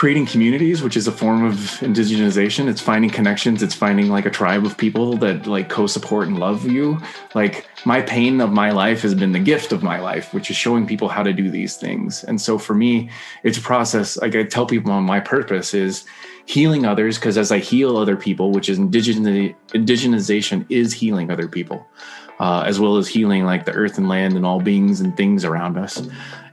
creating 0.03 0.25
communities 0.25 0.83
which 0.83 0.97
is 0.97 1.07
a 1.07 1.11
form 1.13 1.45
of 1.45 1.53
indigenization 1.79 2.67
it's 2.67 2.81
finding 2.81 3.09
connections 3.09 3.63
it's 3.63 3.73
finding 3.73 4.09
like 4.09 4.25
a 4.25 4.29
tribe 4.29 4.65
of 4.65 4.77
people 4.77 5.15
that 5.15 5.47
like 5.47 5.69
co-support 5.69 6.27
and 6.27 6.37
love 6.37 6.69
you. 6.69 6.99
Like 7.35 7.65
my 7.85 8.01
pain 8.01 8.41
of 8.41 8.51
my 8.51 8.71
life 8.71 9.01
has 9.03 9.15
been 9.15 9.31
the 9.31 9.39
gift 9.39 9.71
of 9.71 9.81
my 9.81 10.01
life 10.01 10.33
which 10.33 10.49
is 10.49 10.57
showing 10.57 10.85
people 10.85 11.07
how 11.07 11.23
to 11.23 11.31
do 11.31 11.49
these 11.49 11.77
things. 11.77 12.25
And 12.25 12.41
so 12.41 12.57
for 12.57 12.73
me 12.73 13.09
it's 13.43 13.57
a 13.57 13.61
process 13.61 14.17
like 14.17 14.35
i 14.35 14.43
tell 14.43 14.65
people 14.65 14.91
my 14.99 15.21
purpose 15.21 15.73
is 15.73 16.03
healing 16.47 16.85
others 16.85 17.17
because 17.17 17.37
as 17.37 17.49
i 17.53 17.59
heal 17.59 17.95
other 17.95 18.17
people 18.17 18.51
which 18.51 18.67
is 18.67 18.77
indigen- 18.79 19.55
indigenization 19.69 20.65
is 20.69 20.91
healing 20.91 21.31
other 21.31 21.47
people 21.47 21.87
uh, 22.41 22.63
as 22.67 22.77
well 22.77 22.97
as 22.97 23.07
healing 23.07 23.45
like 23.45 23.63
the 23.63 23.71
earth 23.71 23.97
and 23.97 24.09
land 24.09 24.35
and 24.35 24.45
all 24.45 24.59
beings 24.59 24.99
and 24.99 25.15
things 25.15 25.45
around 25.45 25.77
us. 25.77 26.05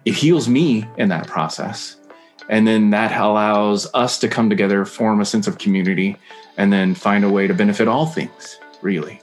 It 0.04 0.14
heals 0.14 0.48
me 0.48 0.86
in 0.98 1.08
that 1.08 1.26
process 1.26 1.99
and 2.48 2.66
then 2.66 2.90
that 2.90 3.18
allows 3.18 3.88
us 3.94 4.18
to 4.18 4.28
come 4.28 4.48
together 4.48 4.84
form 4.84 5.20
a 5.20 5.24
sense 5.24 5.46
of 5.46 5.58
community 5.58 6.16
and 6.56 6.72
then 6.72 6.94
find 6.94 7.24
a 7.24 7.28
way 7.28 7.46
to 7.46 7.54
benefit 7.54 7.88
all 7.88 8.06
things 8.06 8.58
really 8.82 9.20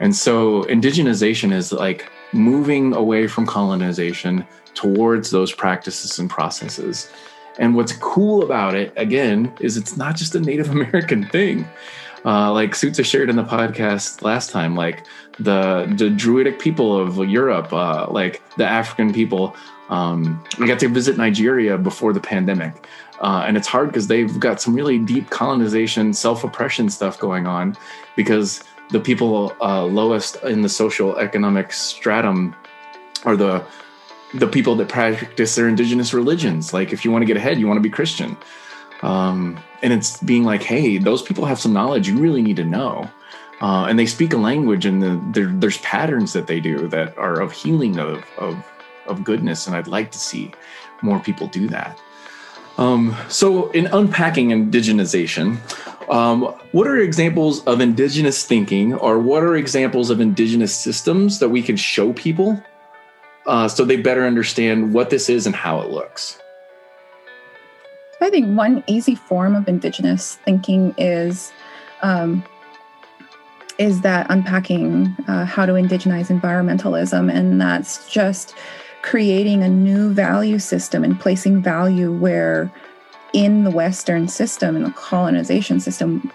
and 0.00 0.14
so 0.14 0.64
indigenization 0.64 1.52
is 1.52 1.72
like 1.72 2.10
moving 2.32 2.94
away 2.94 3.26
from 3.26 3.46
colonization 3.46 4.46
towards 4.74 5.30
those 5.30 5.52
practices 5.52 6.18
and 6.18 6.28
processes. 6.30 7.10
And 7.58 7.74
what's 7.74 7.92
cool 7.92 8.42
about 8.42 8.74
it, 8.74 8.92
again, 8.96 9.52
is 9.60 9.76
it's 9.76 9.96
not 9.96 10.16
just 10.16 10.34
a 10.34 10.40
Native 10.40 10.70
American 10.70 11.26
thing. 11.28 11.66
Uh, 12.24 12.52
like 12.52 12.74
Suta 12.74 13.04
shared 13.04 13.30
in 13.30 13.36
the 13.36 13.44
podcast 13.44 14.22
last 14.22 14.50
time, 14.50 14.74
like 14.74 15.06
the 15.38 15.92
the 15.96 16.10
Druidic 16.10 16.58
people 16.58 16.98
of 16.98 17.18
Europe, 17.18 17.72
uh, 17.72 18.08
like 18.10 18.42
the 18.56 18.66
African 18.66 19.12
people. 19.12 19.54
Um, 19.88 20.42
I 20.58 20.66
got 20.66 20.78
to 20.80 20.88
visit 20.88 21.16
Nigeria 21.16 21.78
before 21.78 22.12
the 22.12 22.20
pandemic, 22.20 22.86
uh, 23.20 23.44
and 23.46 23.56
it's 23.56 23.68
hard 23.68 23.88
because 23.88 24.08
they've 24.08 24.38
got 24.40 24.60
some 24.60 24.74
really 24.74 24.98
deep 24.98 25.30
colonization, 25.30 26.12
self 26.12 26.44
oppression 26.44 26.88
stuff 26.90 27.18
going 27.18 27.46
on, 27.46 27.76
because 28.16 28.64
the 28.90 29.00
people 29.00 29.54
uh, 29.60 29.84
lowest 29.84 30.42
in 30.44 30.62
the 30.62 30.68
social 30.68 31.16
economic 31.18 31.72
stratum 31.72 32.54
are 33.24 33.36
the 33.36 33.64
the 34.34 34.46
people 34.46 34.74
that 34.76 34.88
practice 34.88 35.54
their 35.54 35.68
indigenous 35.68 36.12
religions. 36.12 36.72
Like, 36.72 36.92
if 36.92 37.04
you 37.04 37.10
want 37.10 37.22
to 37.22 37.26
get 37.26 37.36
ahead, 37.36 37.58
you 37.58 37.66
want 37.66 37.78
to 37.78 37.82
be 37.82 37.90
Christian. 37.90 38.36
Um, 39.02 39.58
and 39.82 39.92
it's 39.92 40.20
being 40.22 40.44
like, 40.44 40.62
hey, 40.62 40.98
those 40.98 41.22
people 41.22 41.44
have 41.44 41.60
some 41.60 41.72
knowledge 41.72 42.08
you 42.08 42.18
really 42.18 42.42
need 42.42 42.56
to 42.56 42.64
know. 42.64 43.08
Uh, 43.60 43.84
and 43.84 43.98
they 43.98 44.06
speak 44.06 44.32
a 44.34 44.36
language, 44.36 44.84
and 44.84 45.02
the, 45.02 45.46
there's 45.58 45.78
patterns 45.78 46.32
that 46.34 46.46
they 46.46 46.60
do 46.60 46.88
that 46.88 47.16
are 47.16 47.40
of 47.40 47.52
healing 47.52 47.98
of, 47.98 48.24
of, 48.36 48.54
of 49.06 49.24
goodness. 49.24 49.66
And 49.66 49.76
I'd 49.76 49.86
like 49.86 50.10
to 50.12 50.18
see 50.18 50.52
more 51.02 51.20
people 51.20 51.46
do 51.48 51.68
that. 51.68 51.98
Um, 52.78 53.16
so, 53.28 53.70
in 53.70 53.86
unpacking 53.86 54.48
indigenization, 54.50 55.58
um, 56.10 56.42
what 56.72 56.86
are 56.86 56.98
examples 56.98 57.64
of 57.64 57.80
indigenous 57.80 58.44
thinking, 58.44 58.94
or 58.94 59.18
what 59.18 59.42
are 59.42 59.56
examples 59.56 60.10
of 60.10 60.20
indigenous 60.20 60.74
systems 60.74 61.38
that 61.38 61.48
we 61.48 61.62
can 61.62 61.76
show 61.76 62.12
people 62.12 62.62
uh, 63.46 63.66
so 63.66 63.84
they 63.84 63.96
better 63.96 64.26
understand 64.26 64.92
what 64.92 65.08
this 65.08 65.30
is 65.30 65.46
and 65.46 65.54
how 65.54 65.80
it 65.80 65.90
looks? 65.90 66.38
I 68.20 68.30
think 68.30 68.56
one 68.56 68.82
easy 68.86 69.14
form 69.14 69.54
of 69.54 69.68
indigenous 69.68 70.36
thinking 70.44 70.94
is 70.98 71.52
um, 72.02 72.44
is 73.78 74.00
that 74.02 74.26
unpacking 74.30 75.14
uh, 75.28 75.44
how 75.44 75.66
to 75.66 75.72
indigenize 75.72 76.28
environmentalism, 76.28 77.32
and 77.32 77.60
that's 77.60 78.10
just 78.10 78.54
creating 79.06 79.62
a 79.62 79.68
new 79.68 80.12
value 80.12 80.58
system 80.58 81.04
and 81.04 81.18
placing 81.20 81.62
value 81.62 82.12
where 82.12 82.70
in 83.32 83.62
the 83.62 83.70
Western 83.70 84.26
system, 84.26 84.74
in 84.74 84.82
the 84.82 84.90
colonization 84.90 85.78
system, 85.78 86.32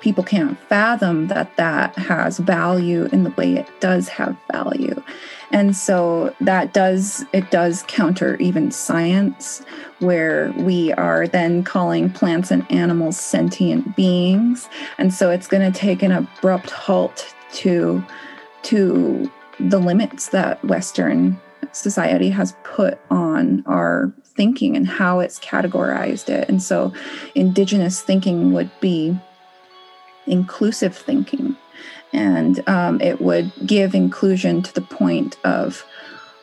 people 0.00 0.24
can't 0.24 0.58
fathom 0.68 1.28
that 1.28 1.56
that 1.56 1.94
has 1.96 2.38
value 2.38 3.08
in 3.12 3.22
the 3.22 3.30
way 3.30 3.54
it 3.54 3.68
does 3.78 4.08
have 4.08 4.36
value. 4.50 5.00
And 5.52 5.76
so 5.76 6.34
that 6.40 6.72
does 6.72 7.24
it 7.32 7.48
does 7.52 7.84
counter 7.86 8.34
even 8.36 8.72
science 8.72 9.62
where 10.00 10.52
we 10.56 10.92
are 10.94 11.28
then 11.28 11.62
calling 11.62 12.10
plants 12.10 12.50
and 12.50 12.68
animals 12.72 13.20
sentient 13.20 13.94
beings. 13.94 14.68
And 14.98 15.14
so 15.14 15.30
it's 15.30 15.46
going 15.46 15.70
to 15.70 15.78
take 15.78 16.02
an 16.02 16.10
abrupt 16.10 16.70
halt 16.70 17.32
to 17.52 18.04
to 18.62 19.30
the 19.60 19.78
limits 19.78 20.30
that 20.30 20.64
western 20.64 21.38
society 21.72 22.30
has 22.30 22.54
put 22.64 22.98
on 23.10 23.62
our 23.66 24.12
thinking 24.24 24.76
and 24.76 24.86
how 24.86 25.20
it's 25.20 25.38
categorized 25.40 26.28
it 26.28 26.48
and 26.48 26.62
so 26.62 26.92
indigenous 27.34 28.00
thinking 28.00 28.52
would 28.52 28.70
be 28.80 29.18
inclusive 30.26 30.96
thinking. 30.96 31.56
And 32.12 32.66
um, 32.68 33.00
it 33.00 33.20
would 33.20 33.52
give 33.66 33.94
inclusion 33.94 34.62
to 34.62 34.74
the 34.74 34.80
point 34.80 35.36
of, 35.44 35.84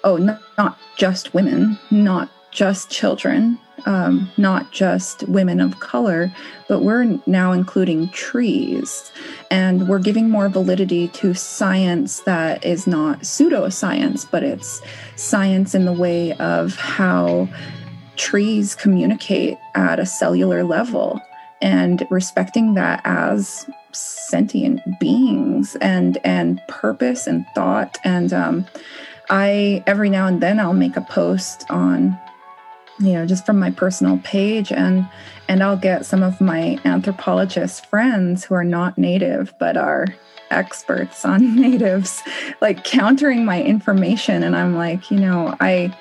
oh, 0.03 0.17
not, 0.17 0.41
not 0.57 0.77
just 0.97 1.33
women, 1.33 1.77
not 1.91 2.29
just 2.51 2.89
children, 2.89 3.59
um, 3.85 4.29
not 4.37 4.71
just 4.71 5.27
women 5.27 5.59
of 5.59 5.79
color, 5.79 6.31
but 6.67 6.81
we're 6.81 7.19
now 7.25 7.51
including 7.51 8.09
trees. 8.09 9.11
And 9.51 9.87
we're 9.87 9.99
giving 9.99 10.29
more 10.29 10.49
validity 10.49 11.07
to 11.09 11.33
science 11.33 12.21
that 12.21 12.65
is 12.65 12.87
not 12.87 13.19
pseudoscience, 13.21 14.29
but 14.29 14.43
it's 14.43 14.81
science 15.15 15.75
in 15.75 15.85
the 15.85 15.93
way 15.93 16.33
of 16.33 16.75
how 16.75 17.47
trees 18.17 18.75
communicate 18.75 19.57
at 19.75 19.99
a 19.99 20.05
cellular 20.05 20.63
level 20.63 21.21
and 21.61 22.05
respecting 22.09 22.73
that 22.73 23.01
as 23.05 23.67
sentient 23.91 24.81
beings 24.99 25.75
and 25.81 26.17
and 26.23 26.61
purpose 26.67 27.25
and 27.25 27.45
thought 27.55 27.97
and 28.03 28.33
um, 28.33 28.65
i 29.29 29.83
every 29.87 30.09
now 30.09 30.27
and 30.27 30.41
then 30.41 30.59
i'll 30.59 30.73
make 30.73 30.97
a 30.97 31.01
post 31.01 31.65
on 31.69 32.17
you 32.99 33.13
know 33.13 33.25
just 33.25 33.45
from 33.45 33.59
my 33.59 33.71
personal 33.71 34.17
page 34.19 34.71
and 34.71 35.07
and 35.47 35.63
i'll 35.63 35.77
get 35.77 36.05
some 36.05 36.23
of 36.23 36.39
my 36.41 36.79
anthropologist 36.85 37.85
friends 37.87 38.43
who 38.43 38.55
are 38.55 38.63
not 38.63 38.97
native 38.97 39.53
but 39.59 39.77
are 39.77 40.07
experts 40.49 41.25
on 41.25 41.55
natives 41.61 42.21
like 42.61 42.83
countering 42.83 43.45
my 43.45 43.61
information 43.61 44.43
and 44.43 44.55
i'm 44.55 44.75
like 44.75 45.11
you 45.11 45.19
know 45.19 45.55
i 45.59 45.95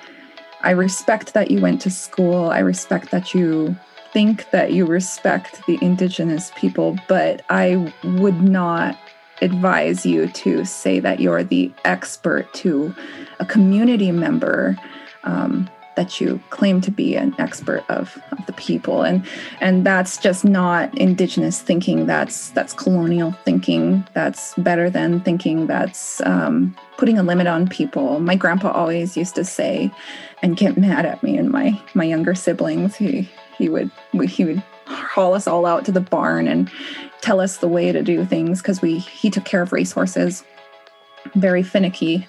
i 0.61 0.71
respect 0.71 1.33
that 1.33 1.51
you 1.51 1.61
went 1.61 1.79
to 1.81 1.89
school. 1.89 2.49
I 2.49 2.59
respect 2.59 3.11
that 3.11 3.33
you 3.33 3.75
think 4.11 4.49
that 4.51 4.73
you 4.73 4.85
respect 4.85 5.65
the 5.67 5.77
indigenous 5.81 6.51
people, 6.55 6.97
but 7.07 7.43
I 7.49 7.93
would 8.03 8.41
not 8.41 8.97
advise 9.41 10.05
you 10.05 10.27
to 10.27 10.65
say 10.65 10.99
that 10.99 11.19
you're 11.19 11.43
the 11.43 11.71
expert 11.85 12.51
to 12.55 12.95
a 13.39 13.45
community 13.45 14.11
member 14.11 14.75
um, 15.23 15.69
that 15.97 16.21
you 16.21 16.39
claim 16.51 16.79
to 16.79 16.91
be 16.91 17.15
an 17.15 17.35
expert 17.39 17.83
of, 17.89 18.17
of 18.31 18.45
the 18.45 18.53
people. 18.53 19.01
And 19.01 19.27
and 19.59 19.85
that's 19.85 20.17
just 20.17 20.45
not 20.45 20.95
indigenous 20.97 21.61
thinking. 21.61 22.05
That's 22.05 22.51
that's 22.51 22.71
colonial 22.71 23.33
thinking. 23.43 24.07
That's 24.13 24.53
better 24.55 24.89
than 24.89 25.19
thinking 25.19 25.67
that's 25.67 26.21
um, 26.21 26.73
putting 26.97 27.17
a 27.17 27.23
limit 27.23 27.47
on 27.47 27.67
people. 27.67 28.19
My 28.19 28.35
grandpa 28.35 28.71
always 28.71 29.17
used 29.17 29.35
to 29.35 29.43
say 29.43 29.91
and 30.41 30.55
get 30.55 30.77
mad 30.77 31.05
at 31.05 31.21
me 31.23 31.35
and 31.35 31.49
my 31.49 31.77
my 31.95 32.05
younger 32.05 32.35
siblings. 32.35 32.95
He 32.95 33.29
he 33.57 33.67
would 33.67 33.91
he 34.27 34.45
would 34.45 34.63
haul 34.85 35.33
us 35.33 35.47
all 35.47 35.65
out 35.65 35.83
to 35.85 35.91
the 35.91 35.99
barn 35.99 36.47
and 36.47 36.71
tell 37.21 37.41
us 37.41 37.57
the 37.57 37.67
way 37.67 37.91
to 37.91 38.03
do 38.03 38.23
things 38.23 38.61
because 38.61 38.81
we 38.81 38.99
he 38.99 39.29
took 39.29 39.45
care 39.45 39.63
of 39.63 39.73
racehorses. 39.73 40.43
Very 41.35 41.63
finicky 41.63 42.27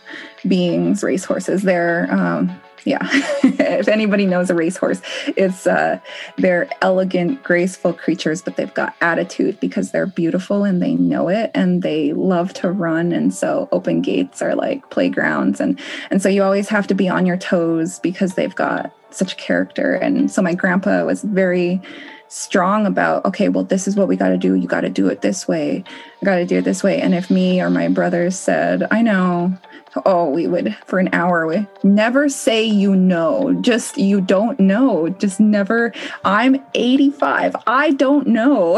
beings 0.48 1.04
racehorses. 1.04 1.62
They're 1.62 2.08
um, 2.10 2.58
yeah. 2.84 3.06
If 3.78 3.88
anybody 3.88 4.26
knows 4.26 4.50
a 4.50 4.54
racehorse 4.54 5.00
it's 5.28 5.66
uh, 5.66 6.00
they're 6.36 6.68
elegant 6.82 7.42
graceful 7.42 7.92
creatures 7.92 8.42
but 8.42 8.56
they've 8.56 8.72
got 8.74 8.94
attitude 9.00 9.60
because 9.60 9.92
they're 9.92 10.06
beautiful 10.06 10.64
and 10.64 10.82
they 10.82 10.94
know 10.94 11.28
it 11.28 11.50
and 11.54 11.82
they 11.82 12.12
love 12.12 12.52
to 12.54 12.70
run. 12.70 13.12
And 13.12 13.32
so 13.32 13.68
open 13.72 14.02
gates 14.02 14.42
are 14.42 14.54
like 14.54 14.88
playgrounds. 14.90 15.60
And 15.60 15.78
and 16.10 16.22
so 16.22 16.28
you 16.28 16.42
always 16.42 16.68
have 16.68 16.86
to 16.88 16.94
be 16.94 17.08
on 17.08 17.26
your 17.26 17.36
toes 17.36 17.98
because 18.00 18.34
they've 18.34 18.54
got 18.54 18.92
such 19.10 19.36
character. 19.36 19.94
And 19.94 20.30
so 20.30 20.42
my 20.42 20.54
grandpa 20.54 21.04
was 21.04 21.22
very 21.22 21.80
strong 22.28 22.86
about, 22.86 23.24
okay, 23.24 23.48
well, 23.48 23.64
this 23.64 23.88
is 23.88 23.96
what 23.96 24.08
we 24.08 24.16
got 24.16 24.28
to 24.28 24.36
do. 24.36 24.54
You 24.54 24.68
got 24.68 24.82
to 24.82 24.90
do 24.90 25.08
it 25.08 25.22
this 25.22 25.48
way. 25.48 25.82
I 26.20 26.24
got 26.24 26.36
to 26.36 26.46
do 26.46 26.58
it 26.58 26.64
this 26.64 26.82
way. 26.82 27.00
And 27.00 27.14
if 27.14 27.30
me 27.30 27.60
or 27.60 27.70
my 27.70 27.88
brothers 27.88 28.38
said, 28.38 28.86
I 28.90 29.02
know, 29.02 29.56
oh, 30.04 30.28
we 30.28 30.46
would 30.46 30.76
for 30.86 30.98
an 30.98 31.08
hour, 31.12 31.46
we 31.46 31.66
never 31.82 32.28
say 32.28 32.62
you 32.62 32.94
know, 32.94 33.54
just 33.60 33.98
you 33.98 34.20
don't 34.20 34.58
know. 34.60 35.08
Just 35.08 35.40
never, 35.40 35.92
I'm 36.24 36.62
85. 36.74 37.56
I 37.66 37.92
don't 37.92 38.26
know. 38.26 38.74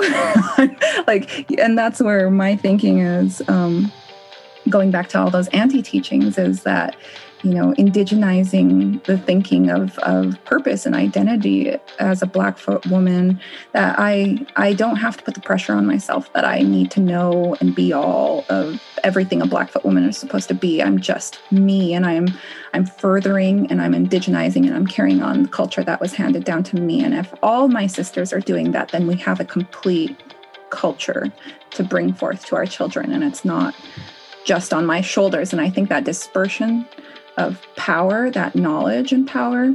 like, 1.07 1.51
and 1.59 1.77
that's 1.77 2.01
where 2.01 2.31
my 2.31 2.57
thinking 2.57 3.01
is 3.01 3.43
um, 3.49 3.93
going 4.69 4.91
back 4.91 5.09
to 5.11 5.19
all 5.19 5.31
those 5.31 5.49
anti 5.49 5.83
teachings 5.83 6.39
is 6.39 6.63
that 6.63 6.97
you 7.43 7.55
know, 7.55 7.73
indigenizing 7.75 9.03
the 9.05 9.17
thinking 9.17 9.71
of, 9.71 9.99
of 10.01 10.43
purpose 10.45 10.85
and 10.85 10.95
identity 10.95 11.77
as 11.99 12.23
a 12.23 12.27
Blackfoot 12.27 12.85
woman, 12.87 13.41
that 13.73 13.97
I 13.99 14.47
I 14.57 14.75
don't 14.75 14.97
have 14.97 15.17
to 15.17 15.25
put 15.25 15.35
the 15.35 15.41
pressure 15.41 15.73
on 15.73 15.87
myself 15.87 16.33
that 16.35 16.45
I 16.45 16.61
need 16.61 16.91
to 16.93 17.01
know 17.01 17.57
and 17.61 17.75
be 17.75 17.93
all 17.93 18.45
of 18.49 18.83
everything 19.05 19.41
a 19.41 19.47
Blackfoot 19.47 19.85
woman 19.85 20.05
is 20.05 20.19
supposed 20.19 20.49
to 20.49 20.55
be. 20.55 20.83
I'm 20.83 21.01
just 21.01 21.41
me 21.51 21.95
and 21.95 22.05
I'm 22.05 22.29
I'm 22.75 22.85
furthering 22.85 23.71
and 23.71 23.81
I'm 23.81 23.93
indigenizing 23.93 24.67
and 24.67 24.75
I'm 24.75 24.87
carrying 24.87 25.23
on 25.23 25.45
the 25.45 25.49
culture 25.49 25.83
that 25.83 26.01
was 26.01 26.15
handed 26.15 26.45
down 26.45 26.63
to 26.65 26.77
me. 26.77 27.03
And 27.03 27.15
if 27.15 27.33
all 27.43 27.69
my 27.69 27.87
sisters 27.87 28.33
are 28.33 28.41
doing 28.41 28.73
that, 28.73 28.91
then 28.91 29.07
we 29.07 29.17
have 29.17 29.41
a 29.41 29.45
complete 29.45 30.21
culture 30.71 31.33
to 31.71 31.83
bring 31.83 32.13
forth 32.13 32.45
to 32.47 32.57
our 32.57 32.67
children. 32.67 33.13
And 33.13 33.25
it's 33.25 33.45
not 33.45 33.75
just 34.45 34.73
on 34.73 34.87
my 34.87 35.01
shoulders. 35.01 35.53
And 35.53 35.61
I 35.61 35.71
think 35.71 35.89
that 35.89 36.05
dispersion 36.05 36.87
of 37.37 37.61
power, 37.77 38.31
that 38.31 38.55
knowledge 38.55 39.13
and 39.13 39.27
power, 39.27 39.73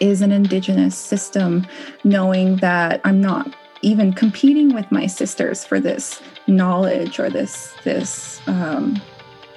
is 0.00 0.22
an 0.22 0.32
indigenous 0.32 0.96
system, 0.96 1.66
knowing 2.04 2.56
that 2.56 3.00
I'm 3.04 3.20
not 3.20 3.54
even 3.82 4.12
competing 4.12 4.74
with 4.74 4.90
my 4.90 5.06
sisters 5.06 5.64
for 5.64 5.80
this 5.80 6.20
knowledge 6.46 7.20
or 7.20 7.30
this 7.30 7.74
this 7.84 8.40
um, 8.46 9.00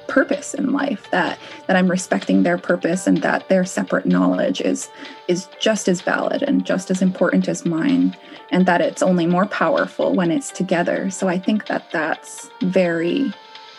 purpose 0.07 0.53
in 0.53 0.73
life 0.73 1.09
that 1.11 1.39
that 1.67 1.77
i'm 1.77 1.89
respecting 1.89 2.43
their 2.43 2.57
purpose 2.57 3.07
and 3.07 3.19
that 3.21 3.47
their 3.47 3.63
separate 3.63 4.05
knowledge 4.05 4.59
is 4.59 4.89
is 5.29 5.47
just 5.57 5.87
as 5.87 6.01
valid 6.01 6.43
and 6.43 6.65
just 6.65 6.91
as 6.91 7.01
important 7.01 7.47
as 7.47 7.65
mine 7.65 8.13
and 8.51 8.65
that 8.65 8.81
it's 8.81 9.01
only 9.01 9.25
more 9.25 9.45
powerful 9.45 10.13
when 10.13 10.29
it's 10.29 10.51
together. 10.51 11.09
So 11.09 11.29
i 11.29 11.39
think 11.39 11.67
that 11.67 11.89
that's 11.91 12.49
very 12.61 13.33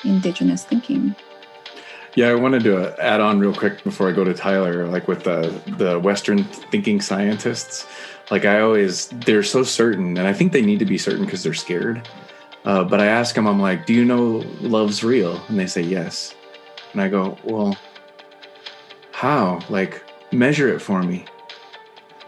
indigenous 0.05 0.65
thinking 0.65 1.15
yeah, 2.15 2.29
I 2.29 2.35
wanted 2.35 2.63
to 2.65 2.95
add 3.03 3.21
on 3.21 3.41
real 3.41 3.55
quick 3.55 3.83
before 3.85 4.09
I 4.09 4.13
go 4.13 4.23
to 4.23 4.35
Tyler, 4.35 4.87
like 4.87 5.09
with 5.09 5.25
the 5.25 5.61
the 5.79 5.99
Western 5.99 6.45
thinking 6.45 7.01
scientists. 7.01 7.87
Like 8.31 8.45
I 8.45 8.61
always, 8.61 9.09
they're 9.09 9.43
so 9.43 9.63
certain, 9.63 10.17
and 10.19 10.27
I 10.27 10.33
think 10.33 10.53
they 10.53 10.63
need 10.63 10.79
to 10.79 10.85
be 10.85 10.99
certain 10.99 11.25
because 11.25 11.43
they're 11.43 11.55
scared. 11.55 12.07
Uh, 12.65 12.85
but 12.85 13.01
I 13.01 13.07
ask 13.07 13.35
them, 13.35 13.47
I'm 13.47 13.61
like, 13.61 13.87
"Do 13.87 13.95
you 13.95 14.05
know 14.05 14.45
love's 14.61 15.03
real?" 15.03 15.43
And 15.49 15.59
they 15.59 15.67
say 15.67 15.83
yes. 15.83 16.35
And 16.93 17.01
I 17.01 17.09
go, 17.09 17.39
"Well, 17.45 17.77
how? 19.13 19.61
Like, 19.69 20.03
measure 20.33 20.69
it 20.69 20.81
for 20.81 21.03
me. 21.03 21.25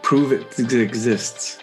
Prove 0.01 0.31
it 0.31 0.73
exists." 0.73 1.59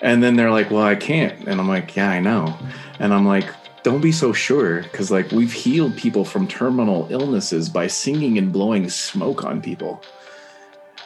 And 0.00 0.22
then 0.22 0.36
they're 0.36 0.50
like, 0.50 0.70
"Well, 0.70 0.82
I 0.84 0.94
can't." 0.94 1.46
And 1.46 1.60
I'm 1.60 1.68
like, 1.68 1.94
"Yeah, 1.96 2.08
I 2.08 2.20
know." 2.20 2.56
And 2.98 3.12
I'm 3.12 3.26
like, 3.26 3.48
don't 3.82 4.00
be 4.00 4.12
so 4.12 4.32
sure 4.32 4.82
because 4.82 5.10
like 5.10 5.30
we've 5.32 5.52
healed 5.52 5.96
people 5.96 6.24
from 6.24 6.46
terminal 6.46 7.06
illnesses 7.10 7.68
by 7.68 7.86
singing 7.86 8.38
and 8.38 8.52
blowing 8.52 8.88
smoke 8.88 9.44
on 9.44 9.60
people. 9.60 10.02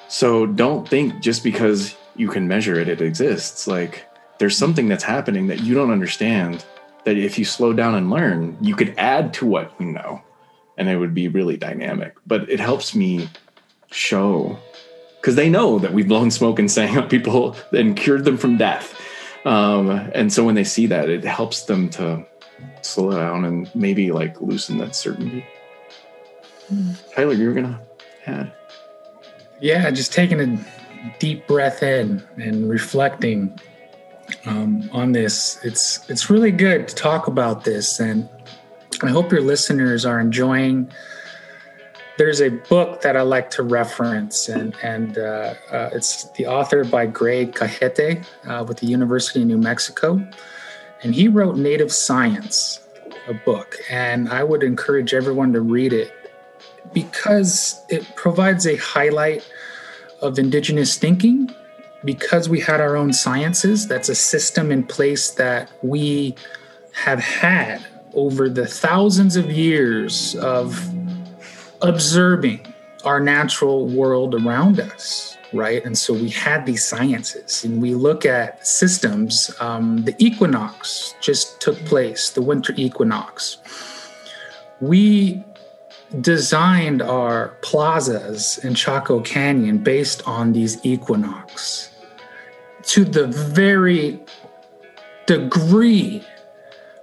So 0.09 0.47
don't 0.47 0.89
think 0.89 1.21
just 1.21 1.43
because 1.43 1.97
you 2.17 2.29
can 2.29 2.47
measure 2.47 2.79
it 2.79 2.89
it 2.89 3.01
exists. 3.01 3.67
Like 3.67 4.07
there's 4.39 4.57
something 4.57 4.89
that's 4.89 5.05
happening 5.05 5.47
that 5.47 5.61
you 5.61 5.75
don't 5.75 5.91
understand 5.91 6.65
that 7.05 7.17
if 7.17 7.39
you 7.39 7.45
slow 7.45 7.73
down 7.73 7.95
and 7.95 8.11
learn 8.11 8.57
you 8.61 8.75
could 8.75 8.95
add 8.99 9.33
to 9.35 9.47
what 9.47 9.73
you 9.81 9.87
know 9.87 10.21
and 10.77 10.89
it 10.89 10.99
would 10.99 11.15
be 11.15 11.29
really 11.29 11.57
dynamic. 11.57 12.15
But 12.27 12.51
it 12.51 12.61
helps 12.61 12.95
me 12.95 13.29
show 13.91 14.59
because 15.21 15.35
they 15.35 15.49
know 15.49 15.79
that 15.79 15.93
we've 15.95 16.07
blown 16.09 16.31
smoke 16.31 16.59
and 16.59 16.71
sang 16.71 16.99
on 16.99 17.09
people 17.09 17.57
and 17.73 17.97
cured 17.97 18.25
them 18.25 18.37
from 18.37 18.59
death. 18.59 19.01
Um, 19.47 19.91
and 20.13 20.33
so 20.33 20.45
when 20.45 20.57
they 20.57 20.65
see 20.65 20.87
that 20.87 21.09
it 21.09 21.25
helps 21.25 21.65
them 21.65 21.89
to 21.91 22.27
slow 22.87 23.13
down 23.13 23.45
and 23.45 23.75
maybe 23.75 24.13
like 24.13 24.41
loosen 24.41 24.79
that 24.79 24.95
certainty. 24.95 25.45
Mm. 26.73 27.15
Tyler, 27.15 27.35
you 27.35 27.49
were 27.49 27.55
gonna 27.55 27.81
add. 28.27 28.53
Yeah, 29.61 29.91
just 29.91 30.13
taking 30.13 30.41
a 30.41 30.67
deep 31.19 31.47
breath 31.47 31.83
in 31.83 32.23
and 32.37 32.69
reflecting 32.69 33.59
um, 34.45 34.89
on 34.93 35.13
this. 35.13 35.59
It's 35.65 36.09
it's 36.11 36.29
really 36.31 36.51
good 36.51 36.89
to 36.89 36.95
talk 36.95 37.27
about 37.27 37.65
this, 37.65 38.01
and 38.01 38.29
I 39.03 39.09
hope 39.09 39.33
your 39.33 39.41
listeners 39.41 40.05
are 40.05 40.21
enjoying. 40.21 40.91
There's 42.19 42.41
a 42.41 42.49
book 42.49 43.03
that 43.03 43.17
I 43.17 43.23
like 43.23 43.51
to 43.51 43.63
reference, 43.63 44.49
and 44.49 44.75
and 44.83 45.19
uh, 45.19 45.55
uh, 45.71 45.91
it's 45.93 46.31
the 46.33 46.47
author 46.47 46.85
by 46.85 47.07
Greg 47.07 47.55
Cajete 47.55 48.25
uh, 48.47 48.65
with 48.67 48.79
the 48.79 48.87
University 48.87 49.43
of 49.43 49.47
New 49.47 49.59
Mexico 49.59 50.27
and 51.07 51.15
he 51.15 51.29
wrote 51.29 51.57
Native 51.57 51.93
Science, 51.93 52.81
a 53.29 53.33
book, 53.33 53.77
and 53.89 54.29
I 54.29 54.43
would 54.43 54.65
encourage 54.65 55.15
everyone 55.15 55.53
to 55.53 55.61
read 55.61 55.93
it 55.93 56.13
because 56.93 57.81
it 57.89 58.17
provides 58.17 58.67
a 58.67 58.75
highlight 58.75 59.49
of 60.21 60.37
indigenous 60.37 60.99
thinking. 60.99 61.55
Because 62.05 62.49
we 62.49 62.59
had 62.59 62.81
our 62.81 62.97
own 62.97 63.13
sciences, 63.13 63.87
that's 63.87 64.09
a 64.09 64.17
system 64.17 64.73
in 64.73 64.83
place 64.83 65.31
that 65.31 65.71
we 65.81 66.35
have 66.93 67.21
had 67.21 67.87
over 68.13 68.49
the 68.49 68.67
thousands 68.67 69.37
of 69.37 69.49
years 69.49 70.35
of 70.35 70.93
observing 71.83 72.75
our 73.05 73.21
natural 73.21 73.87
world 73.87 74.35
around 74.35 74.81
us 74.81 75.36
right? 75.53 75.85
And 75.85 75.97
so 75.97 76.15
we 76.15 76.31
had 76.31 76.67
these 76.67 76.85
sciences, 76.85 77.65
and 77.65 77.81
we 77.81 77.95
look 77.95 78.27
at 78.27 78.67
systems. 78.67 79.51
Um, 79.61 80.05
the 80.05 80.15
equinox 80.19 81.15
just 81.21 81.61
took 81.61 81.77
place, 81.85 82.31
the 82.31 82.43
winter 82.43 82.73
equinox. 82.77 83.59
We 84.81 85.45
designed 86.21 87.03
our 87.03 87.49
plazas 87.63 88.59
in 88.59 88.75
Chaco 88.75 89.21
Canyon 89.21 89.79
based 89.79 90.27
on 90.27 90.53
these 90.53 90.85
equinox 90.85 91.91
to 92.85 93.05
the 93.05 93.27
very 93.27 94.21
degree 95.27 96.25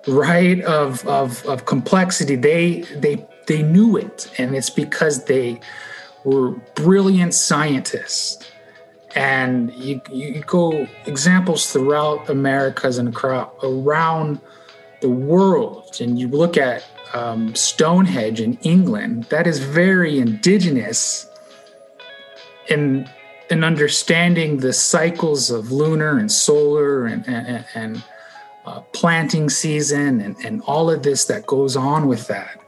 right 0.08 0.62
of, 0.62 1.06
of, 1.08 1.46
of 1.46 1.66
complexity 1.66 2.36
they 2.36 2.82
they 2.98 3.26
they 3.48 3.62
knew 3.62 3.98
it 3.98 4.32
and 4.38 4.56
it's 4.56 4.70
because 4.70 5.26
they 5.26 5.60
were 6.24 6.52
brilliant 6.76 7.34
scientists. 7.34 8.50
And 9.16 9.72
you, 9.76 10.02
you 10.12 10.42
go 10.42 10.88
examples 11.06 11.72
throughout 11.72 12.30
Americas 12.30 12.98
and 12.98 13.16
around 13.16 14.42
the 15.02 15.10
world, 15.10 15.98
and 16.00 16.18
you 16.18 16.28
look 16.30 16.58
at 16.58 16.84
um, 17.14 17.54
Stonehenge 17.54 18.42
in 18.42 18.56
England, 18.64 19.26
that 19.26 19.46
is 19.46 19.60
very 19.60 20.20
indigenous 20.20 21.30
in 22.70 23.08
in 23.50 23.64
understanding 23.64 24.58
the 24.58 24.74
cycles 24.74 25.52
of 25.52 25.72
lunar 25.72 26.18
and 26.18 26.32
solar 26.32 27.06
and 27.06 27.28
and, 27.28 27.66
and 27.76 28.04
uh, 28.66 28.80
planting 28.94 29.50
season 29.50 30.22
and, 30.22 30.38
and 30.46 30.62
all 30.64 30.90
of 30.90 31.04
this 31.04 31.26
that 31.26 31.46
goes 31.46 31.76
on 31.76 32.08
with 32.08 32.28
that. 32.28 32.60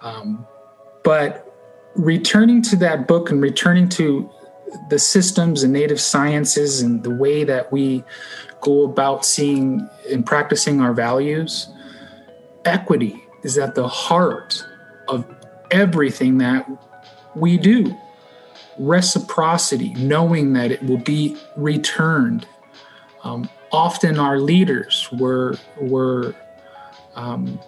Um, 0.00 0.46
but 1.04 1.51
returning 1.94 2.62
to 2.62 2.76
that 2.76 3.06
book 3.06 3.30
and 3.30 3.40
returning 3.42 3.88
to 3.90 4.30
the 4.88 4.98
systems 4.98 5.62
and 5.62 5.72
native 5.72 6.00
sciences 6.00 6.80
and 6.80 7.02
the 7.02 7.10
way 7.10 7.44
that 7.44 7.70
we 7.70 8.04
go 8.60 8.84
about 8.84 9.24
seeing 9.24 9.88
and 10.10 10.24
practicing 10.24 10.80
our 10.80 10.94
values, 10.94 11.68
equity 12.64 13.22
is 13.42 13.58
at 13.58 13.74
the 13.74 13.88
heart 13.88 14.64
of 15.08 15.26
everything 15.70 16.38
that 16.38 16.66
we 17.34 17.58
do. 17.58 17.94
Reciprocity, 18.78 19.92
knowing 19.94 20.54
that 20.54 20.70
it 20.70 20.82
will 20.82 20.98
be 20.98 21.36
returned. 21.56 22.46
Um, 23.24 23.48
often 23.70 24.18
our 24.18 24.38
leaders 24.38 25.08
were 25.12 25.56
were 25.78 26.34
um, 27.14 27.60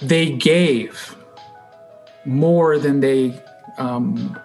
they 0.00 0.30
gave 0.30 1.17
more 2.28 2.78
than 2.78 3.00
they 3.00 3.40
um, 3.78 4.38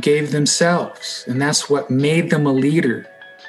gave 0.00 0.30
themselves. 0.32 1.24
And 1.26 1.40
that's 1.40 1.68
what 1.68 1.90
made 1.90 2.30
them 2.30 2.46
a 2.46 2.52
leader. 2.52 3.06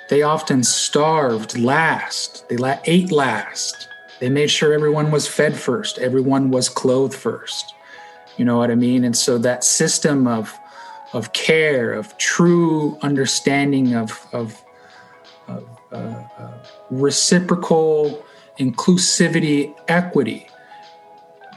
They 0.10 0.22
often 0.22 0.64
starved 0.64 1.58
last, 1.58 2.48
they 2.50 2.58
la- 2.58 2.80
ate 2.86 3.12
last. 3.12 3.88
They 4.20 4.30
made 4.30 4.50
sure 4.50 4.74
everyone 4.74 5.12
was 5.12 5.28
fed 5.28 5.56
first, 5.56 5.98
everyone 6.00 6.50
was 6.50 6.70
clothed 6.70 7.16
first. 7.16 7.74
You 8.38 8.46
know 8.46 8.58
what 8.58 8.72
I 8.72 8.76
mean? 8.76 9.04
And 9.04 9.16
so 9.16 9.38
that 9.40 9.64
system 9.64 10.28
of 10.28 10.58
of 11.14 11.32
care, 11.34 11.94
of 11.94 12.18
true 12.18 12.98
understanding 13.04 13.94
of, 13.94 14.26
of, 14.34 14.64
of 15.48 15.64
uh, 15.92 15.96
uh, 15.96 16.54
reciprocal 16.90 18.26
inclusivity, 18.60 19.76
equity, 19.88 20.48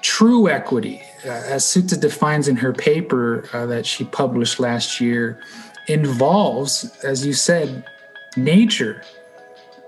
true 0.02 0.48
equity 0.48 1.00
as 1.24 1.64
Suta 1.64 1.96
defines 1.96 2.48
in 2.48 2.56
her 2.56 2.72
paper 2.72 3.48
uh, 3.52 3.66
that 3.66 3.86
she 3.86 4.04
published 4.04 4.60
last 4.60 5.00
year, 5.00 5.38
involves, 5.86 6.96
as 7.04 7.24
you 7.26 7.32
said, 7.32 7.84
nature, 8.36 9.02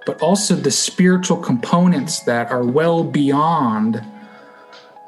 but 0.07 0.21
also 0.23 0.55
the 0.55 0.71
spiritual 0.71 1.37
components 1.37 2.21
that 2.21 2.51
are 2.51 2.65
well 2.65 3.05
beyond 3.05 4.03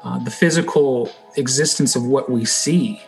uh, 0.03 0.19
the 0.19 0.31
physical 0.31 1.11
existence 1.37 1.95
of 1.95 2.05
what 2.05 2.29
we 2.29 2.45
see. 2.45 3.01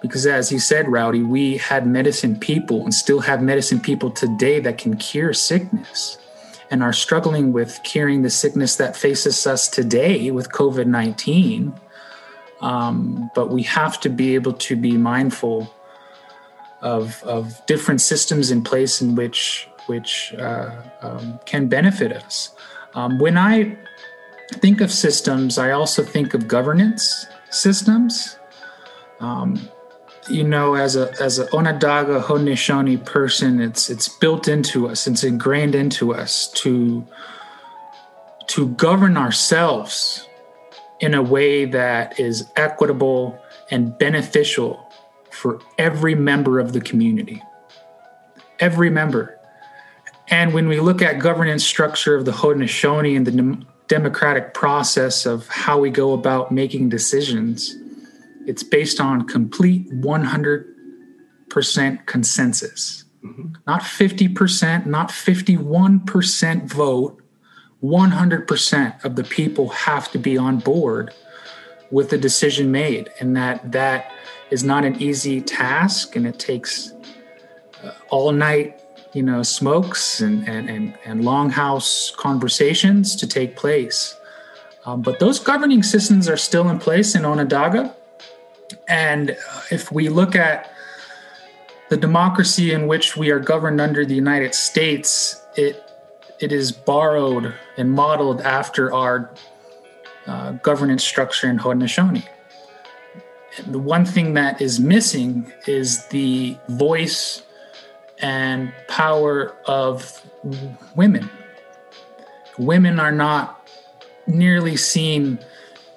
Because, 0.00 0.26
as 0.26 0.50
you 0.50 0.58
said, 0.58 0.88
Rowdy, 0.88 1.22
we 1.22 1.58
had 1.58 1.86
medicine 1.86 2.38
people 2.38 2.82
and 2.82 2.92
still 2.92 3.20
have 3.20 3.40
medicine 3.40 3.78
people 3.78 4.10
today 4.10 4.58
that 4.60 4.78
can 4.78 4.96
cure 4.96 5.32
sickness 5.32 6.18
and 6.70 6.82
are 6.82 6.92
struggling 6.92 7.52
with 7.52 7.80
curing 7.84 8.22
the 8.22 8.30
sickness 8.30 8.76
that 8.76 8.96
faces 8.96 9.46
us 9.46 9.68
today 9.68 10.30
with 10.30 10.50
COVID 10.50 10.86
19 10.86 11.78
um, 12.62 13.30
but 13.34 13.50
we 13.50 13.62
have 13.64 14.00
to 14.00 14.08
be 14.08 14.34
able 14.34 14.52
to 14.54 14.76
be 14.76 14.96
mindful 14.96 15.72
of, 16.80 17.22
of 17.24 17.64
different 17.66 18.00
systems 18.00 18.50
in 18.50 18.62
place 18.62 19.02
in 19.02 19.14
which 19.14 19.68
which 19.86 20.32
uh, 20.38 20.70
um, 21.00 21.40
can 21.44 21.66
benefit 21.66 22.12
us. 22.12 22.54
Um, 22.94 23.18
when 23.18 23.36
I 23.36 23.76
think 24.52 24.80
of 24.80 24.92
systems, 24.92 25.58
I 25.58 25.72
also 25.72 26.04
think 26.04 26.34
of 26.34 26.46
governance 26.46 27.26
systems. 27.50 28.36
Um, 29.18 29.68
you 30.28 30.44
know, 30.44 30.74
as 30.74 30.94
a 30.94 31.12
as 31.20 31.40
a 31.40 31.52
Onondaga 31.52 32.20
Haudenosaunee 32.20 33.04
person, 33.04 33.60
it's 33.60 33.90
it's 33.90 34.08
built 34.08 34.46
into 34.46 34.88
us, 34.88 35.08
it's 35.08 35.24
ingrained 35.24 35.74
into 35.74 36.14
us 36.14 36.48
to 36.52 37.04
to 38.48 38.68
govern 38.68 39.16
ourselves 39.16 40.28
in 41.02 41.12
a 41.12 41.22
way 41.22 41.66
that 41.66 42.18
is 42.18 42.50
equitable 42.56 43.38
and 43.70 43.98
beneficial 43.98 44.90
for 45.30 45.60
every 45.76 46.14
member 46.14 46.58
of 46.60 46.72
the 46.72 46.80
community. 46.80 47.42
Every 48.60 48.88
member. 48.88 49.38
And 50.28 50.54
when 50.54 50.68
we 50.68 50.80
look 50.80 51.02
at 51.02 51.18
governance 51.18 51.64
structure 51.64 52.14
of 52.14 52.24
the 52.24 52.32
Haudenosaunee 52.32 53.16
and 53.16 53.26
the 53.26 53.66
democratic 53.88 54.54
process 54.54 55.26
of 55.26 55.48
how 55.48 55.78
we 55.78 55.90
go 55.90 56.12
about 56.12 56.52
making 56.52 56.88
decisions, 56.88 57.76
it's 58.46 58.62
based 58.62 59.00
on 59.00 59.26
complete 59.26 59.90
100% 59.90 62.06
consensus. 62.06 63.04
Mm-hmm. 63.24 63.54
Not 63.66 63.82
50%, 63.82 64.86
not 64.86 65.08
51% 65.10 66.62
vote. 66.64 67.21
100% 67.82 69.04
of 69.04 69.16
the 69.16 69.24
people 69.24 69.68
have 69.70 70.10
to 70.12 70.18
be 70.18 70.38
on 70.38 70.58
board 70.58 71.12
with 71.90 72.10
the 72.10 72.18
decision 72.18 72.70
made 72.70 73.10
and 73.20 73.36
that 73.36 73.72
that 73.72 74.12
is 74.50 74.62
not 74.62 74.84
an 74.84 75.00
easy 75.02 75.40
task 75.40 76.16
and 76.16 76.26
it 76.26 76.38
takes 76.38 76.92
uh, 77.82 77.90
all 78.08 78.32
night 78.32 78.80
you 79.12 79.22
know 79.22 79.42
smokes 79.42 80.20
and 80.20 80.48
and 80.48 80.70
and, 80.70 80.94
and 81.04 81.22
longhouse 81.22 82.14
conversations 82.16 83.14
to 83.16 83.26
take 83.26 83.56
place. 83.56 84.16
Um, 84.86 85.02
but 85.02 85.18
those 85.18 85.38
governing 85.38 85.82
systems 85.82 86.28
are 86.28 86.36
still 86.36 86.68
in 86.70 86.78
place 86.78 87.14
in 87.14 87.24
onondaga. 87.24 87.94
And 88.88 89.32
uh, 89.32 89.60
if 89.70 89.92
we 89.92 90.08
look 90.08 90.34
at 90.34 90.72
the 91.90 91.96
democracy 91.98 92.72
in 92.72 92.86
which 92.86 93.16
we 93.16 93.30
are 93.30 93.38
governed 93.38 93.78
under 93.78 94.06
the 94.06 94.14
united 94.14 94.54
states 94.54 95.42
it 95.56 95.91
it 96.42 96.50
is 96.50 96.72
borrowed 96.72 97.54
and 97.76 97.92
modeled 97.92 98.40
after 98.40 98.92
our 98.92 99.30
uh, 100.26 100.52
governance 100.52 101.04
structure 101.04 101.48
in 101.48 101.58
Haudenosaunee. 101.58 102.26
The 103.66 103.78
one 103.78 104.04
thing 104.04 104.34
that 104.34 104.60
is 104.60 104.80
missing 104.80 105.52
is 105.66 106.04
the 106.06 106.56
voice 106.68 107.42
and 108.18 108.72
power 108.88 109.54
of 109.66 110.26
women. 110.96 111.30
Women 112.58 112.98
are 112.98 113.12
not 113.12 113.68
nearly 114.26 114.76
seen 114.76 115.38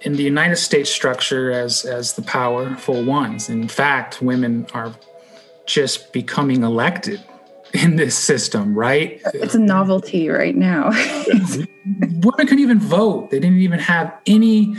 in 0.02 0.16
the 0.16 0.24
United 0.24 0.58
States 0.58 0.92
structure 0.92 1.52
as, 1.52 1.86
as 1.86 2.14
the 2.14 2.22
powerful 2.22 3.04
ones. 3.04 3.50
In 3.50 3.68
fact, 3.68 4.22
women 4.22 4.68
are 4.74 4.94
just 5.66 6.14
becoming 6.14 6.62
elected 6.64 7.24
in 7.76 7.98
this 7.98 8.18
system, 8.18 8.74
right? 8.74 9.22
It's 9.34 9.56
a 9.56 9.60
novelty 9.60 10.30
right 10.30 10.56
now. 10.56 10.90
Women 11.86 12.48
couldn't 12.48 12.60
even 12.60 12.80
vote. 12.80 13.32
They 13.32 13.40
didn't 13.40 13.60
even 13.60 13.80
have 13.80 14.18
any 14.26 14.76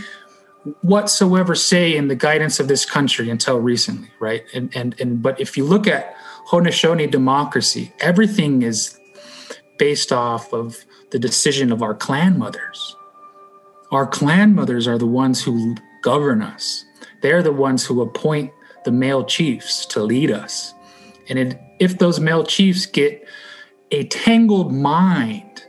whatsoever 0.83 1.55
say 1.55 1.97
in 1.97 2.09
the 2.09 2.17
guidance 2.17 2.59
of 2.59 2.69
this 2.69 2.85
country 2.85 3.31
until 3.31 3.59
recently, 3.59 4.11
right? 4.19 4.45
And 4.55 4.75
and 4.75 4.99
and 5.01 5.23
but 5.23 5.41
if 5.41 5.57
you 5.57 5.65
look 5.65 5.87
at 5.87 6.15
Haudenosaunee 6.49 7.11
democracy, 7.11 7.93
everything 8.01 8.63
is 8.63 8.99
based 9.79 10.13
off 10.13 10.53
of 10.53 10.85
the 11.11 11.19
decision 11.19 11.71
of 11.71 11.83
our 11.83 11.95
clan 11.95 12.39
mothers. 12.39 12.97
Our 13.93 14.07
clan 14.07 14.55
mothers 14.55 14.89
are 14.89 14.99
the 14.99 15.07
ones 15.07 15.43
who 15.43 15.77
govern 16.03 16.43
us. 16.43 16.85
They're 17.21 17.43
the 17.43 17.53
ones 17.53 17.85
who 17.85 18.01
appoint 18.01 18.53
the 18.85 18.93
male 18.93 19.25
chiefs 19.25 19.87
to 19.87 20.03
lead 20.03 20.31
us. 20.31 20.73
And 21.29 21.39
it, 21.39 21.61
if 21.79 21.99
those 21.99 22.21
male 22.21 22.45
chiefs 22.45 22.87
get 22.87 23.27
a 23.91 24.05
tangled 24.05 24.73
mind, 24.73 25.65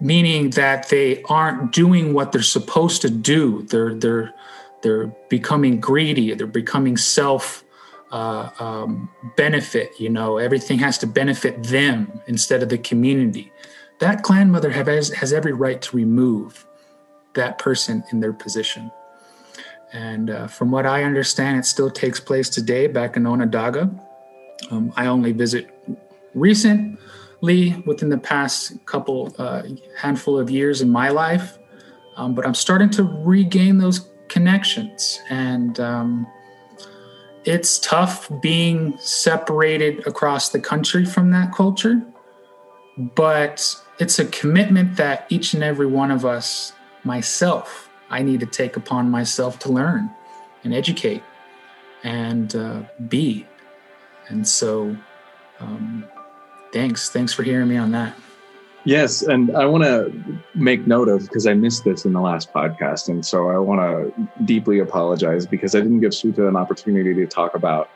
meaning 0.00 0.50
that 0.50 0.88
they 0.88 1.22
aren't 1.24 1.72
doing 1.72 2.12
what 2.12 2.32
they're 2.32 2.42
supposed 2.42 3.02
to 3.02 3.10
do, 3.10 3.62
they're 3.62 3.94
they're 3.94 4.34
they're 4.82 5.06
becoming 5.28 5.80
greedy, 5.80 6.34
they're 6.34 6.46
becoming 6.46 6.96
self 6.96 7.64
uh, 8.12 8.50
um, 8.58 9.08
benefit. 9.36 9.90
You 9.98 10.10
know, 10.10 10.38
everything 10.38 10.78
has 10.78 10.98
to 10.98 11.06
benefit 11.06 11.64
them 11.64 12.20
instead 12.26 12.62
of 12.62 12.68
the 12.68 12.78
community. 12.78 13.52
That 13.98 14.22
clan 14.22 14.50
mother 14.50 14.70
has 14.70 15.10
has 15.10 15.32
every 15.32 15.52
right 15.52 15.80
to 15.82 15.96
remove 15.96 16.66
that 17.34 17.58
person 17.58 18.04
in 18.12 18.20
their 18.20 18.32
position. 18.32 18.90
And 19.92 20.30
uh, 20.30 20.46
from 20.48 20.70
what 20.70 20.84
I 20.84 21.04
understand, 21.04 21.58
it 21.58 21.64
still 21.64 21.90
takes 21.90 22.20
place 22.20 22.48
today 22.48 22.86
back 22.86 23.16
in 23.16 23.26
Onondaga. 23.26 23.90
Um, 24.70 24.92
I 24.96 25.06
only 25.06 25.32
visit 25.32 25.68
recently 26.34 27.82
within 27.86 28.08
the 28.08 28.18
past 28.18 28.84
couple 28.86 29.34
uh, 29.38 29.62
handful 29.98 30.38
of 30.38 30.50
years 30.50 30.80
in 30.80 30.90
my 30.90 31.08
life, 31.08 31.58
um, 32.16 32.34
but 32.34 32.46
I'm 32.46 32.54
starting 32.54 32.90
to 32.90 33.02
regain 33.02 33.78
those 33.78 34.08
connections. 34.28 35.20
And 35.30 35.78
um, 35.80 36.26
it's 37.44 37.78
tough 37.78 38.30
being 38.40 38.98
separated 38.98 40.06
across 40.06 40.50
the 40.50 40.60
country 40.60 41.04
from 41.04 41.30
that 41.30 41.52
culture, 41.52 42.02
but 42.96 43.74
it's 43.98 44.18
a 44.18 44.26
commitment 44.26 44.96
that 44.96 45.26
each 45.28 45.54
and 45.54 45.62
every 45.62 45.86
one 45.86 46.10
of 46.10 46.24
us, 46.24 46.72
myself, 47.04 47.88
I 48.10 48.22
need 48.22 48.40
to 48.40 48.46
take 48.46 48.76
upon 48.76 49.10
myself 49.10 49.58
to 49.60 49.72
learn 49.72 50.10
and 50.64 50.74
educate 50.74 51.22
and 52.02 52.54
uh, 52.54 52.82
be 53.08 53.46
and 54.28 54.46
so, 54.46 54.96
um, 55.60 56.04
thanks. 56.72 57.10
Thanks 57.10 57.32
for 57.32 57.42
hearing 57.42 57.68
me 57.68 57.76
on 57.76 57.92
that. 57.92 58.16
Yes, 58.86 59.22
and 59.22 59.56
I 59.56 59.64
want 59.66 59.82
to 59.82 60.40
make 60.54 60.86
note 60.86 61.08
of 61.08 61.22
because 61.22 61.44
I 61.44 61.54
missed 61.54 61.82
this 61.82 62.04
in 62.04 62.12
the 62.12 62.20
last 62.20 62.52
podcast, 62.52 63.08
and 63.08 63.26
so 63.26 63.50
I 63.50 63.58
want 63.58 63.80
to 63.80 64.28
deeply 64.44 64.78
apologize 64.78 65.44
because 65.44 65.74
I 65.74 65.80
didn't 65.80 66.00
give 66.00 66.14
Suta 66.14 66.46
an 66.46 66.54
opportunity 66.54 67.12
to 67.14 67.26
talk 67.26 67.56
about 67.56 67.90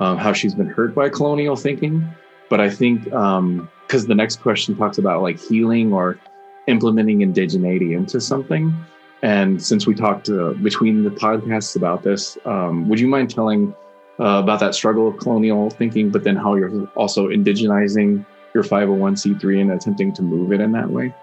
um, 0.00 0.16
how 0.16 0.32
she's 0.32 0.54
been 0.54 0.68
hurt 0.68 0.94
by 0.94 1.10
colonial 1.10 1.54
thinking. 1.54 2.08
But 2.48 2.60
I 2.60 2.70
think 2.70 3.04
because 3.04 3.12
um, 3.34 3.68
the 3.90 4.14
next 4.14 4.40
question 4.40 4.74
talks 4.74 4.96
about 4.96 5.20
like 5.20 5.38
healing 5.38 5.92
or 5.92 6.18
implementing 6.66 7.18
indigeneity 7.18 7.94
into 7.94 8.18
something, 8.18 8.74
and 9.22 9.62
since 9.62 9.86
we 9.86 9.94
talked 9.94 10.30
uh, 10.30 10.54
between 10.62 11.04
the 11.04 11.10
podcasts 11.10 11.76
about 11.76 12.02
this, 12.02 12.38
um, 12.46 12.88
would 12.88 12.98
you 12.98 13.06
mind 13.06 13.28
telling 13.28 13.74
uh, 14.20 14.40
about 14.42 14.60
that 14.60 14.74
struggle 14.74 15.08
of 15.08 15.18
colonial 15.18 15.70
thinking, 15.70 16.10
but 16.10 16.24
then 16.24 16.36
how 16.36 16.54
you're 16.54 16.86
also 16.94 17.28
indigenizing 17.28 18.24
your 18.54 18.62
501c3 18.62 19.60
and 19.60 19.72
attempting 19.72 20.12
to 20.14 20.22
move 20.22 20.52
it 20.52 20.60
in 20.60 20.72
that 20.72 20.90
way? 20.90 21.14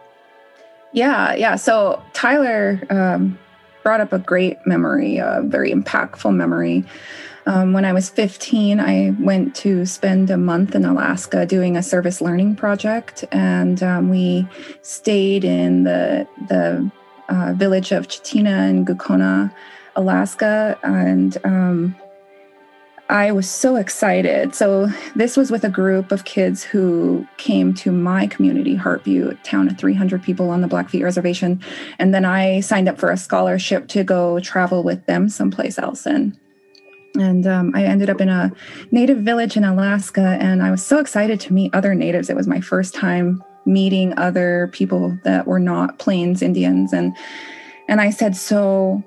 Yeah, 0.91 1.33
yeah. 1.35 1.55
So 1.55 2.01
Tyler 2.13 2.81
um, 2.89 3.37
brought 3.83 4.01
up 4.01 4.11
a 4.11 4.19
great 4.19 4.57
memory, 4.65 5.17
a 5.17 5.41
very 5.43 5.71
impactful 5.71 6.33
memory. 6.33 6.83
Um, 7.45 7.73
when 7.73 7.85
I 7.85 7.93
was 7.93 8.09
15, 8.09 8.79
I 8.79 9.15
went 9.19 9.55
to 9.57 9.85
spend 9.85 10.29
a 10.29 10.37
month 10.37 10.75
in 10.75 10.85
Alaska 10.85 11.45
doing 11.45 11.77
a 11.77 11.83
service 11.83 12.21
learning 12.21 12.55
project, 12.55 13.25
and 13.31 13.81
um, 13.81 14.09
we 14.09 14.47
stayed 14.81 15.43
in 15.43 15.83
the 15.83 16.27
the 16.47 16.91
uh, 17.29 17.53
village 17.53 17.91
of 17.91 18.07
Chitina 18.07 18.69
in 18.69 18.85
Gakona, 18.85 19.51
Alaska, 19.95 20.77
and 20.83 21.37
um, 21.43 21.95
I 23.09 23.31
was 23.31 23.49
so 23.49 23.75
excited. 23.75 24.53
So, 24.53 24.87
this 25.15 25.35
was 25.35 25.49
with 25.49 25.63
a 25.63 25.69
group 25.69 26.11
of 26.11 26.25
kids 26.25 26.63
who 26.63 27.27
came 27.37 27.73
to 27.75 27.91
my 27.91 28.27
community, 28.27 28.75
Heart 28.75 29.03
Butte, 29.03 29.43
town 29.43 29.67
of 29.67 29.79
300 29.79 30.21
people 30.21 30.51
on 30.51 30.61
the 30.61 30.67
Blackfeet 30.67 31.03
Reservation. 31.03 31.59
And 31.97 32.13
then 32.13 32.23
I 32.23 32.59
signed 32.59 32.87
up 32.87 32.99
for 32.99 33.09
a 33.09 33.17
scholarship 33.17 33.87
to 33.89 34.03
go 34.03 34.39
travel 34.39 34.83
with 34.83 35.03
them 35.07 35.27
someplace 35.27 35.79
else. 35.79 36.05
And, 36.05 36.37
and 37.15 37.47
um, 37.47 37.71
I 37.73 37.83
ended 37.83 38.11
up 38.11 38.21
in 38.21 38.29
a 38.29 38.51
native 38.91 39.17
village 39.19 39.57
in 39.57 39.63
Alaska. 39.63 40.37
And 40.39 40.61
I 40.61 40.69
was 40.69 40.85
so 40.85 40.99
excited 40.99 41.39
to 41.41 41.53
meet 41.53 41.73
other 41.73 41.95
natives. 41.95 42.29
It 42.29 42.35
was 42.35 42.47
my 42.47 42.61
first 42.61 42.93
time 42.93 43.43
meeting 43.65 44.15
other 44.19 44.69
people 44.71 45.17
that 45.23 45.47
were 45.47 45.59
not 45.59 45.97
Plains 45.97 46.43
Indians. 46.43 46.93
And, 46.93 47.17
and 47.87 48.01
I 48.01 48.11
said, 48.11 48.35
So, 48.35 49.03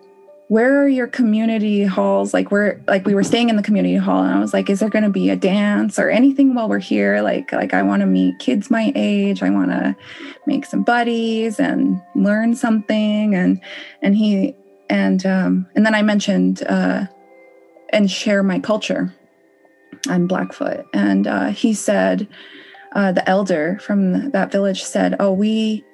where 0.48 0.83
are 0.83 0.88
your 0.88 1.07
community 1.07 1.85
halls? 1.85 2.35
Like 2.35 2.50
we're 2.50 2.83
like 2.87 3.07
we 3.07 3.14
were 3.14 3.22
staying 3.22 3.48
in 3.48 3.57
the 3.57 3.62
community 3.62 3.96
hall 3.96 4.22
and 4.22 4.35
i 4.35 4.38
was 4.38 4.52
like 4.52 4.68
is 4.68 4.81
there 4.81 4.90
going 4.90 5.05
to 5.05 5.11
be 5.11 5.31
a 5.31 5.37
dance 5.37 5.98
or 5.98 6.11
anything 6.11 6.55
while 6.55 6.68
we're 6.68 6.78
here? 6.78 7.22
Like 7.22 7.52
like 7.52 7.72
i 7.74 7.83
want 7.83 8.00
to 8.00 8.07
meet 8.07 8.38
kids 8.38 8.70
my 8.70 8.92
age. 8.94 9.42
I 9.42 9.50
want 9.50 9.70
to 9.70 9.96
make 10.46 10.66
some 10.66 10.83
buddies 10.83 11.59
and 11.59 12.00
learn 12.14 12.55
something. 12.55 13.35
And 13.35 13.61
and 14.02 14.16
he 14.16 14.55
and 14.90 15.24
um 15.24 15.66
and 15.74 15.87
then 15.87 15.94
i 15.94 16.02
mentioned 16.02 16.62
uh 16.64 17.07
and 17.90 18.11
share 18.11 18.42
my 18.42 18.59
culture. 18.59 19.14
I'm 20.09 20.26
blackfoot. 20.26 20.85
And 20.92 21.26
uh 21.26 21.48
he 21.48 21.72
said 21.72 22.28
uh 22.94 23.12
the 23.12 23.26
elder 23.28 23.78
from 23.81 24.31
that 24.33 24.52
village 24.52 24.83
said 24.83 25.16
oh 25.18 25.33
we 25.33 25.85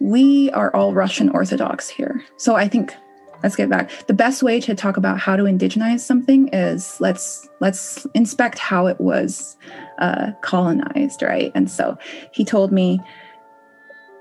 we 0.00 0.50
are 0.52 0.74
all 0.74 0.94
russian 0.94 1.28
orthodox 1.30 1.88
here. 1.88 2.24
So 2.38 2.54
i 2.54 2.66
think 2.66 2.94
let's 3.42 3.56
get 3.56 3.68
back 3.68 3.90
the 4.06 4.14
best 4.14 4.42
way 4.42 4.60
to 4.60 4.74
talk 4.74 4.96
about 4.96 5.18
how 5.18 5.36
to 5.36 5.44
indigenize 5.44 6.00
something 6.00 6.48
is 6.52 7.00
let's 7.00 7.48
let's 7.60 8.06
inspect 8.14 8.58
how 8.58 8.86
it 8.86 9.00
was 9.00 9.56
uh, 9.98 10.32
colonized 10.42 11.22
right 11.22 11.52
and 11.54 11.70
so 11.70 11.96
he 12.32 12.44
told 12.44 12.72
me 12.72 13.00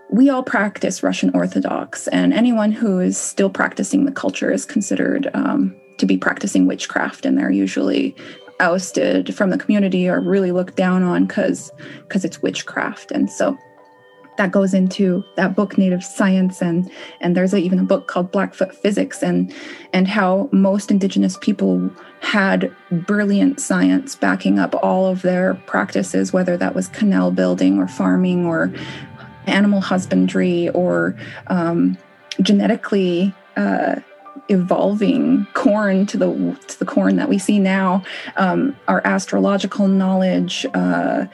we 0.09 0.29
all 0.29 0.43
practice 0.43 1.03
Russian 1.03 1.31
Orthodox, 1.33 2.07
and 2.09 2.33
anyone 2.33 2.71
who 2.71 2.99
is 2.99 3.17
still 3.17 3.49
practicing 3.49 4.05
the 4.05 4.11
culture 4.11 4.51
is 4.51 4.65
considered 4.65 5.29
um, 5.33 5.75
to 5.97 6.05
be 6.05 6.17
practicing 6.17 6.67
witchcraft, 6.67 7.25
and 7.25 7.37
they're 7.37 7.51
usually 7.51 8.15
ousted 8.59 9.35
from 9.35 9.49
the 9.49 9.57
community 9.57 10.07
or 10.07 10.21
really 10.21 10.51
looked 10.51 10.75
down 10.75 11.03
on 11.03 11.25
because 11.25 11.71
because 12.03 12.23
it's 12.23 12.41
witchcraft. 12.41 13.11
And 13.11 13.29
so 13.29 13.57
that 14.37 14.51
goes 14.51 14.73
into 14.73 15.23
that 15.35 15.55
book 15.55 15.77
native 15.77 16.03
science 16.03 16.61
and 16.61 16.89
and 17.21 17.35
there's 17.35 17.53
a, 17.53 17.57
even 17.57 17.79
a 17.79 17.83
book 17.83 18.07
called 18.07 18.31
blackfoot 18.31 18.73
physics 18.75 19.23
and 19.23 19.53
and 19.93 20.07
how 20.07 20.49
most 20.51 20.91
indigenous 20.91 21.37
people 21.41 21.89
had 22.21 22.73
brilliant 22.91 23.59
science 23.59 24.15
backing 24.15 24.59
up 24.59 24.75
all 24.83 25.05
of 25.07 25.21
their 25.21 25.55
practices 25.65 26.33
whether 26.33 26.57
that 26.57 26.75
was 26.75 26.87
canal 26.89 27.31
building 27.31 27.77
or 27.77 27.87
farming 27.87 28.45
or 28.45 28.73
animal 29.47 29.81
husbandry 29.81 30.69
or 30.69 31.15
um, 31.47 31.97
genetically 32.41 33.33
uh, 33.57 33.95
evolving 34.49 35.47
corn 35.53 36.05
to 36.05 36.17
the 36.17 36.59
to 36.67 36.79
the 36.79 36.85
corn 36.85 37.15
that 37.15 37.29
we 37.29 37.37
see 37.37 37.57
now 37.57 38.03
um, 38.35 38.75
our 38.87 39.01
astrological 39.05 39.87
knowledge 39.87 40.65
uh, 40.73 41.25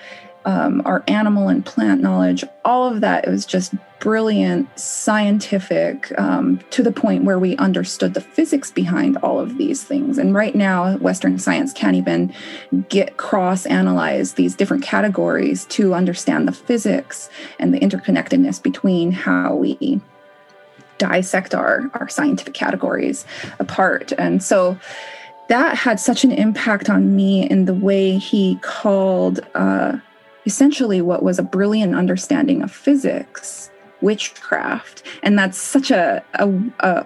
um, 0.45 0.81
our 0.85 1.03
animal 1.07 1.47
and 1.47 1.65
plant 1.65 2.01
knowledge, 2.01 2.43
all 2.65 2.91
of 2.91 3.01
that. 3.01 3.27
It 3.27 3.29
was 3.29 3.45
just 3.45 3.73
brilliant, 3.99 4.67
scientific, 4.79 6.11
um, 6.19 6.59
to 6.71 6.81
the 6.81 6.91
point 6.91 7.23
where 7.23 7.37
we 7.37 7.55
understood 7.57 8.13
the 8.13 8.21
physics 8.21 8.71
behind 8.71 9.17
all 9.17 9.39
of 9.39 9.57
these 9.57 9.83
things. 9.83 10.17
And 10.17 10.33
right 10.33 10.55
now, 10.55 10.97
Western 10.97 11.37
science 11.37 11.71
can't 11.71 11.95
even 11.95 12.33
get 12.89 13.17
cross 13.17 13.65
analyze 13.67 14.33
these 14.33 14.55
different 14.55 14.83
categories 14.83 15.65
to 15.65 15.93
understand 15.93 16.47
the 16.47 16.51
physics 16.51 17.29
and 17.59 17.73
the 17.73 17.79
interconnectedness 17.79 18.61
between 18.61 19.11
how 19.11 19.55
we 19.55 20.01
dissect 20.97 21.53
our, 21.53 21.89
our 21.93 22.09
scientific 22.09 22.53
categories 22.53 23.25
apart. 23.59 24.11
And 24.17 24.41
so, 24.41 24.77
that 25.51 25.75
had 25.75 25.99
such 25.99 26.23
an 26.23 26.31
impact 26.31 26.89
on 26.89 27.13
me 27.13 27.49
in 27.49 27.65
the 27.65 27.73
way 27.73 28.17
he 28.17 28.55
called 28.61 29.41
uh, 29.53 29.97
essentially 30.45 31.01
what 31.01 31.23
was 31.23 31.39
a 31.39 31.43
brilliant 31.43 31.95
understanding 31.95 32.61
of 32.61 32.71
physics, 32.71 33.69
witchcraft, 34.01 35.03
and 35.23 35.37
that's 35.37 35.57
such 35.57 35.91
a 35.91 36.23
a, 36.35 36.49
a, 36.79 37.05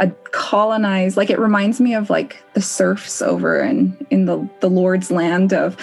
a 0.00 0.10
colonized 0.32 1.16
like 1.16 1.30
it 1.30 1.38
reminds 1.38 1.80
me 1.80 1.94
of 1.94 2.10
like 2.10 2.42
the 2.54 2.60
serfs 2.60 3.22
over 3.22 3.60
in 3.60 4.06
in 4.10 4.26
the 4.26 4.48
the 4.60 4.70
Lord's 4.70 5.10
land 5.10 5.52
of 5.52 5.76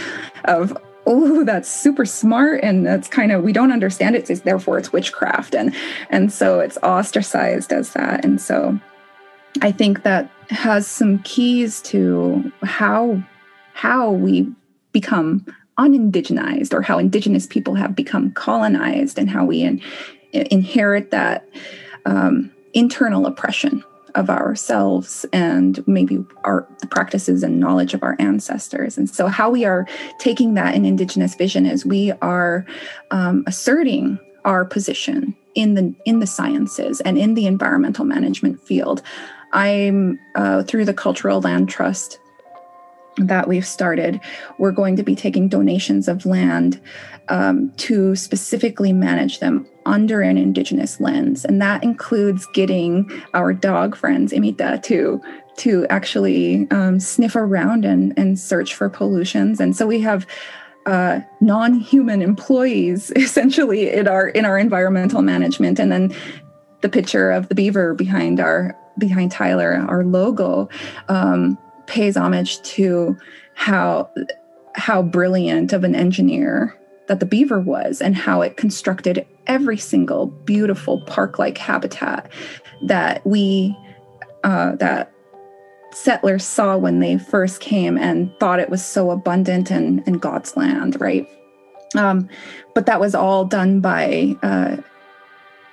of 0.45 0.77
oh 1.07 1.43
that's 1.43 1.69
super 1.69 2.05
smart 2.05 2.61
and 2.63 2.85
that's 2.85 3.07
kind 3.07 3.31
of 3.31 3.43
we 3.43 3.53
don't 3.53 3.71
understand 3.71 4.15
it 4.15 4.27
so 4.27 4.33
therefore 4.35 4.77
it's 4.77 4.91
witchcraft 4.91 5.53
and 5.53 5.73
and 6.09 6.31
so 6.31 6.59
it's 6.59 6.77
ostracized 6.83 7.71
as 7.71 7.93
that 7.93 8.25
and 8.25 8.41
so 8.41 8.79
i 9.61 9.71
think 9.71 10.03
that 10.03 10.29
has 10.49 10.87
some 10.87 11.19
keys 11.19 11.81
to 11.81 12.51
how 12.63 13.21
how 13.73 14.09
we 14.11 14.49
become 14.91 15.45
unindigenized 15.77 16.73
or 16.73 16.81
how 16.81 16.97
indigenous 16.97 17.45
people 17.45 17.75
have 17.75 17.95
become 17.95 18.31
colonized 18.31 19.17
and 19.17 19.29
how 19.29 19.45
we 19.45 19.61
in, 19.61 19.81
inherit 20.31 21.11
that 21.11 21.47
um, 22.05 22.51
internal 22.73 23.25
oppression 23.25 23.83
of 24.15 24.29
ourselves 24.29 25.25
and 25.33 25.85
maybe 25.87 26.25
our 26.45 26.67
the 26.79 26.87
practices 26.87 27.43
and 27.43 27.59
knowledge 27.59 27.93
of 27.93 28.01
our 28.01 28.15
ancestors. 28.19 28.97
And 28.97 29.09
so 29.09 29.27
how 29.27 29.49
we 29.49 29.65
are 29.65 29.85
taking 30.19 30.53
that 30.53 30.73
in 30.73 30.85
indigenous 30.85 31.35
vision 31.35 31.65
is 31.65 31.85
we 31.85 32.13
are 32.21 32.65
um, 33.11 33.43
asserting 33.45 34.17
our 34.45 34.63
position 34.63 35.35
in 35.55 35.73
the 35.73 35.93
in 36.05 36.19
the 36.19 36.27
sciences 36.27 37.01
and 37.01 37.17
in 37.17 37.33
the 37.33 37.45
environmental 37.45 38.05
management 38.05 38.61
field. 38.61 39.01
I'm 39.51 40.19
uh, 40.35 40.63
through 40.63 40.85
the 40.85 40.93
cultural 40.93 41.41
land 41.41 41.69
trust 41.69 42.19
that 43.17 43.47
we've 43.47 43.65
started, 43.65 44.19
we're 44.57 44.71
going 44.71 44.95
to 44.95 45.03
be 45.03 45.15
taking 45.15 45.47
donations 45.47 46.07
of 46.07 46.25
land 46.25 46.79
um, 47.29 47.71
to 47.77 48.15
specifically 48.15 48.93
manage 48.93 49.39
them 49.39 49.67
under 49.85 50.21
an 50.21 50.37
Indigenous 50.37 50.99
lens. 50.99 51.45
And 51.45 51.61
that 51.61 51.83
includes 51.83 52.45
getting 52.53 53.09
our 53.33 53.53
dog 53.53 53.95
friends, 53.95 54.33
Imita, 54.33 54.81
to 54.83 55.21
to 55.57 55.87
actually 55.89 56.69
um, 56.71 56.99
sniff 56.99 57.33
around 57.33 57.85
and, 57.85 58.13
and 58.17 58.37
search 58.37 58.73
for 58.73 58.89
pollutions. 58.89 59.61
And 59.61 59.73
so 59.73 59.87
we 59.87 60.01
have 60.01 60.27
uh, 60.85 61.21
non-human 61.39 62.21
employees 62.21 63.11
essentially 63.15 63.89
in 63.89 64.07
our 64.07 64.27
in 64.29 64.45
our 64.45 64.57
environmental 64.57 65.21
management. 65.21 65.79
And 65.79 65.91
then 65.91 66.15
the 66.81 66.89
picture 66.89 67.31
of 67.31 67.47
the 67.49 67.55
beaver 67.55 67.93
behind 67.93 68.39
our 68.39 68.77
behind 68.97 69.31
Tyler, 69.31 69.73
our 69.87 70.03
logo. 70.03 70.69
Um, 71.09 71.57
pays 71.87 72.17
homage 72.17 72.61
to 72.63 73.17
how 73.53 74.09
how 74.75 75.01
brilliant 75.01 75.71
of 75.71 75.83
an 75.83 75.95
engineer 75.95 76.77
that 77.07 77.19
the 77.19 77.25
beaver 77.25 77.59
was 77.59 78.01
and 78.01 78.15
how 78.15 78.41
it 78.41 78.57
constructed 78.57 79.25
every 79.47 79.77
single 79.77 80.27
beautiful 80.27 81.01
park-like 81.01 81.57
habitat 81.57 82.29
that 82.83 83.25
we 83.25 83.75
uh, 84.43 84.75
that 84.75 85.11
settlers 85.91 86.43
saw 86.43 86.75
when 86.75 86.99
they 86.99 87.17
first 87.17 87.61
came 87.61 87.97
and 87.97 88.31
thought 88.39 88.59
it 88.59 88.69
was 88.69 88.83
so 88.83 89.11
abundant 89.11 89.71
and, 89.71 90.03
and 90.05 90.21
God's 90.21 90.57
land, 90.57 90.99
right? 90.99 91.27
Um, 91.95 92.27
but 92.73 92.85
that 92.85 92.99
was 92.99 93.15
all 93.15 93.45
done 93.45 93.79
by 93.79 94.35
uh, 94.43 94.77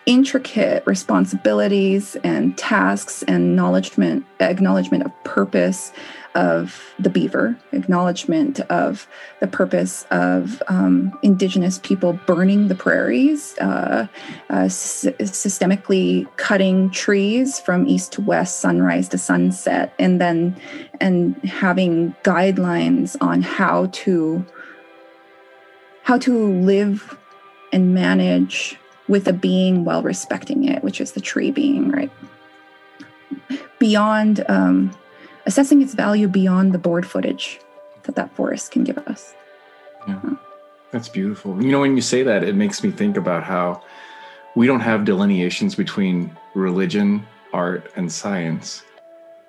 intricate 0.06 0.84
responsibilities 0.84 2.16
and 2.24 2.58
tasks 2.58 3.22
and 3.24 3.52
acknowledgement 3.52 4.26
acknowledgement 4.40 5.04
of 5.04 5.24
purpose 5.24 5.92
of 6.34 6.94
the 6.98 7.08
beaver 7.10 7.56
acknowledgement 7.70 8.58
of 8.62 9.06
the 9.40 9.46
purpose 9.46 10.04
of 10.10 10.60
um, 10.66 11.16
indigenous 11.22 11.78
people 11.78 12.18
burning 12.26 12.66
the 12.66 12.74
prairies 12.74 13.56
uh, 13.58 14.06
uh, 14.50 14.64
systemically 14.64 16.26
cutting 16.36 16.90
trees 16.90 17.60
from 17.60 17.86
east 17.86 18.12
to 18.12 18.20
west 18.22 18.58
sunrise 18.58 19.08
to 19.08 19.18
sunset 19.18 19.94
and 20.00 20.20
then 20.20 20.56
and 21.00 21.36
having 21.44 22.12
guidelines 22.24 23.16
on 23.20 23.40
how 23.40 23.86
to 23.92 24.44
how 26.02 26.18
to 26.18 26.52
live 26.60 27.16
and 27.72 27.94
manage 27.94 28.76
with 29.08 29.26
a 29.28 29.32
being 29.32 29.84
while 29.84 30.02
respecting 30.02 30.64
it, 30.64 30.82
which 30.82 31.00
is 31.00 31.12
the 31.12 31.20
tree 31.20 31.50
being, 31.50 31.90
right? 31.90 32.10
Beyond 33.78 34.44
um, 34.48 34.96
assessing 35.46 35.82
its 35.82 35.94
value 35.94 36.28
beyond 36.28 36.72
the 36.72 36.78
board 36.78 37.06
footage 37.06 37.60
that 38.04 38.14
that 38.16 38.34
forest 38.34 38.72
can 38.72 38.84
give 38.84 38.98
us. 38.98 39.34
Yeah, 40.06 40.20
that's 40.90 41.08
beautiful. 41.08 41.62
You 41.62 41.70
know, 41.70 41.80
when 41.80 41.96
you 41.96 42.02
say 42.02 42.22
that, 42.22 42.44
it 42.44 42.54
makes 42.54 42.82
me 42.82 42.90
think 42.90 43.16
about 43.16 43.44
how 43.44 43.82
we 44.54 44.66
don't 44.66 44.80
have 44.80 45.04
delineations 45.04 45.74
between 45.74 46.36
religion, 46.54 47.26
art, 47.52 47.90
and 47.96 48.10
science. 48.10 48.82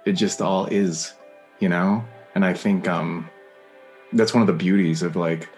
It 0.06 0.13
just 0.13 0.42
all 0.42 0.66
is, 0.68 1.13
you 1.60 1.70
know? 1.70 2.04
And 2.36 2.46
I 2.46 2.54
think 2.54 2.88
um, 2.88 3.30
that's 4.13 4.34
one 4.34 4.42
of 4.42 4.48
the 4.48 4.54
beauties 4.54 5.04
of 5.04 5.16
like 5.16 5.50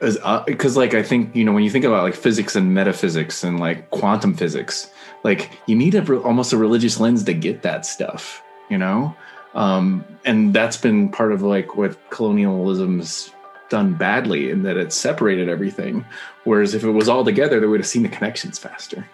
because 0.00 0.76
uh, 0.76 0.80
like 0.80 0.94
I 0.94 1.02
think 1.02 1.34
you 1.34 1.44
know 1.44 1.52
when 1.52 1.64
you 1.64 1.70
think 1.70 1.84
about 1.84 2.02
like 2.02 2.14
physics 2.14 2.54
and 2.56 2.74
metaphysics 2.74 3.42
and 3.42 3.58
like 3.58 3.90
quantum 3.90 4.34
physics, 4.34 4.90
like 5.24 5.50
you 5.66 5.76
need 5.76 5.94
a 5.94 6.20
almost 6.22 6.52
a 6.52 6.56
religious 6.56 7.00
lens 7.00 7.24
to 7.24 7.34
get 7.34 7.62
that 7.62 7.84
stuff, 7.84 8.42
you 8.70 8.78
know. 8.78 9.14
Um, 9.54 10.04
and 10.24 10.54
that's 10.54 10.76
been 10.76 11.08
part 11.08 11.32
of 11.32 11.42
like 11.42 11.76
what 11.76 12.10
colonialism's 12.10 13.32
done 13.68 13.94
badly 13.94 14.50
in 14.50 14.62
that 14.62 14.76
it 14.76 14.92
separated 14.92 15.48
everything. 15.48 16.04
Whereas 16.44 16.74
if 16.74 16.84
it 16.84 16.90
was 16.90 17.08
all 17.08 17.24
together, 17.24 17.60
they 17.60 17.66
would 17.66 17.80
have 17.80 17.86
seen 17.86 18.02
the 18.02 18.08
connections 18.08 18.58
faster. 18.58 19.08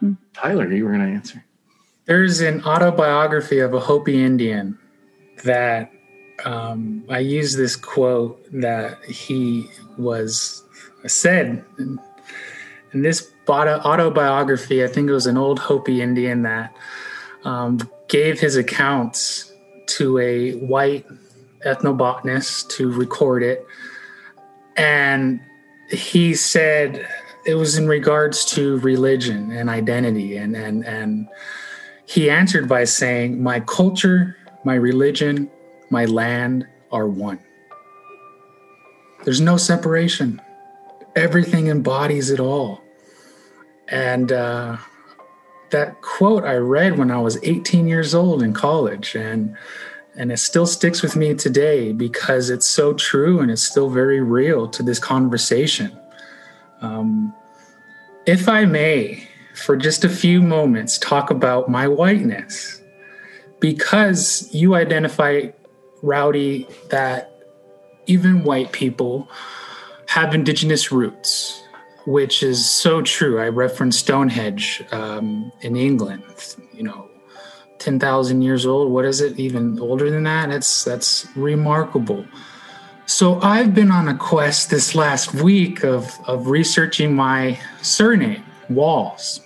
Hmm. 0.00 0.14
Tyler, 0.34 0.70
you 0.72 0.84
were 0.84 0.92
going 0.92 1.06
to 1.06 1.12
answer. 1.12 1.44
There's 2.04 2.40
an 2.40 2.62
autobiography 2.64 3.58
of 3.58 3.74
a 3.74 3.80
Hopi 3.80 4.22
Indian 4.22 4.78
that 5.44 5.90
um, 6.44 7.04
I 7.08 7.20
use 7.20 7.56
this 7.56 7.76
quote 7.76 8.44
that 8.52 9.02
he 9.04 9.68
was 9.96 10.62
said 11.06 11.64
in, 11.78 11.98
in 12.92 13.02
this 13.02 13.30
autobiography. 13.48 14.84
I 14.84 14.88
think 14.88 15.08
it 15.08 15.12
was 15.12 15.26
an 15.26 15.36
old 15.36 15.58
Hopi 15.58 16.02
Indian 16.02 16.42
that 16.42 16.74
um, 17.44 17.78
gave 18.08 18.40
his 18.40 18.56
accounts 18.56 19.52
to 19.86 20.18
a 20.18 20.52
white 20.52 21.06
ethnobotanist 21.64 22.68
to 22.70 22.90
record 22.90 23.42
it. 23.42 23.66
And 24.76 25.40
he 25.88 26.34
said 26.34 27.08
it 27.46 27.54
was 27.54 27.78
in 27.78 27.86
regards 27.88 28.44
to 28.46 28.78
religion 28.80 29.52
and 29.52 29.70
identity. 29.70 30.36
And, 30.36 30.56
and, 30.56 30.84
and 30.84 31.28
he 32.06 32.28
answered 32.28 32.68
by 32.68 32.84
saying, 32.84 33.42
My 33.42 33.60
culture, 33.60 34.36
my 34.64 34.74
religion, 34.74 35.50
my 35.90 36.04
land 36.04 36.66
are 36.90 37.06
one. 37.06 37.40
There's 39.24 39.40
no 39.40 39.56
separation. 39.56 40.40
Everything 41.14 41.68
embodies 41.68 42.30
it 42.30 42.40
all. 42.40 42.80
And 43.88 44.32
uh, 44.32 44.76
that 45.70 46.00
quote 46.02 46.44
I 46.44 46.54
read 46.54 46.98
when 46.98 47.10
I 47.10 47.18
was 47.18 47.42
18 47.42 47.88
years 47.88 48.14
old 48.14 48.42
in 48.42 48.52
college, 48.52 49.14
and 49.14 49.56
and 50.16 50.32
it 50.32 50.38
still 50.38 50.66
sticks 50.66 51.02
with 51.02 51.14
me 51.14 51.34
today 51.34 51.92
because 51.92 52.48
it's 52.48 52.66
so 52.66 52.94
true 52.94 53.40
and 53.40 53.50
it's 53.50 53.62
still 53.62 53.90
very 53.90 54.20
real 54.20 54.66
to 54.68 54.82
this 54.82 54.98
conversation. 54.98 55.96
Um, 56.80 57.34
if 58.24 58.48
I 58.48 58.64
may, 58.64 59.28
for 59.54 59.76
just 59.76 60.04
a 60.04 60.08
few 60.08 60.40
moments, 60.40 60.98
talk 60.98 61.30
about 61.30 61.68
my 61.68 61.86
whiteness, 61.86 62.80
because 63.60 64.48
you 64.54 64.74
identify, 64.74 65.48
Rowdy, 66.06 66.68
that 66.90 67.32
even 68.06 68.44
white 68.44 68.72
people 68.72 69.28
have 70.06 70.34
indigenous 70.34 70.92
roots, 70.92 71.62
which 72.06 72.42
is 72.42 72.68
so 72.68 73.02
true. 73.02 73.40
I 73.40 73.48
referenced 73.48 74.00
Stonehenge 74.00 74.82
um, 74.92 75.52
in 75.60 75.76
England, 75.76 76.22
you 76.72 76.84
know, 76.84 77.10
10,000 77.78 78.42
years 78.42 78.64
old. 78.64 78.92
What 78.92 79.04
is 79.04 79.20
it? 79.20 79.38
Even 79.38 79.78
older 79.80 80.10
than 80.10 80.22
that? 80.22 80.48
That's, 80.48 80.84
that's 80.84 81.26
remarkable. 81.36 82.24
So 83.06 83.40
I've 83.40 83.74
been 83.74 83.90
on 83.90 84.08
a 84.08 84.16
quest 84.16 84.70
this 84.70 84.94
last 84.94 85.34
week 85.34 85.84
of, 85.84 86.10
of 86.26 86.48
researching 86.48 87.14
my 87.14 87.58
surname, 87.82 88.44
Walls. 88.68 89.40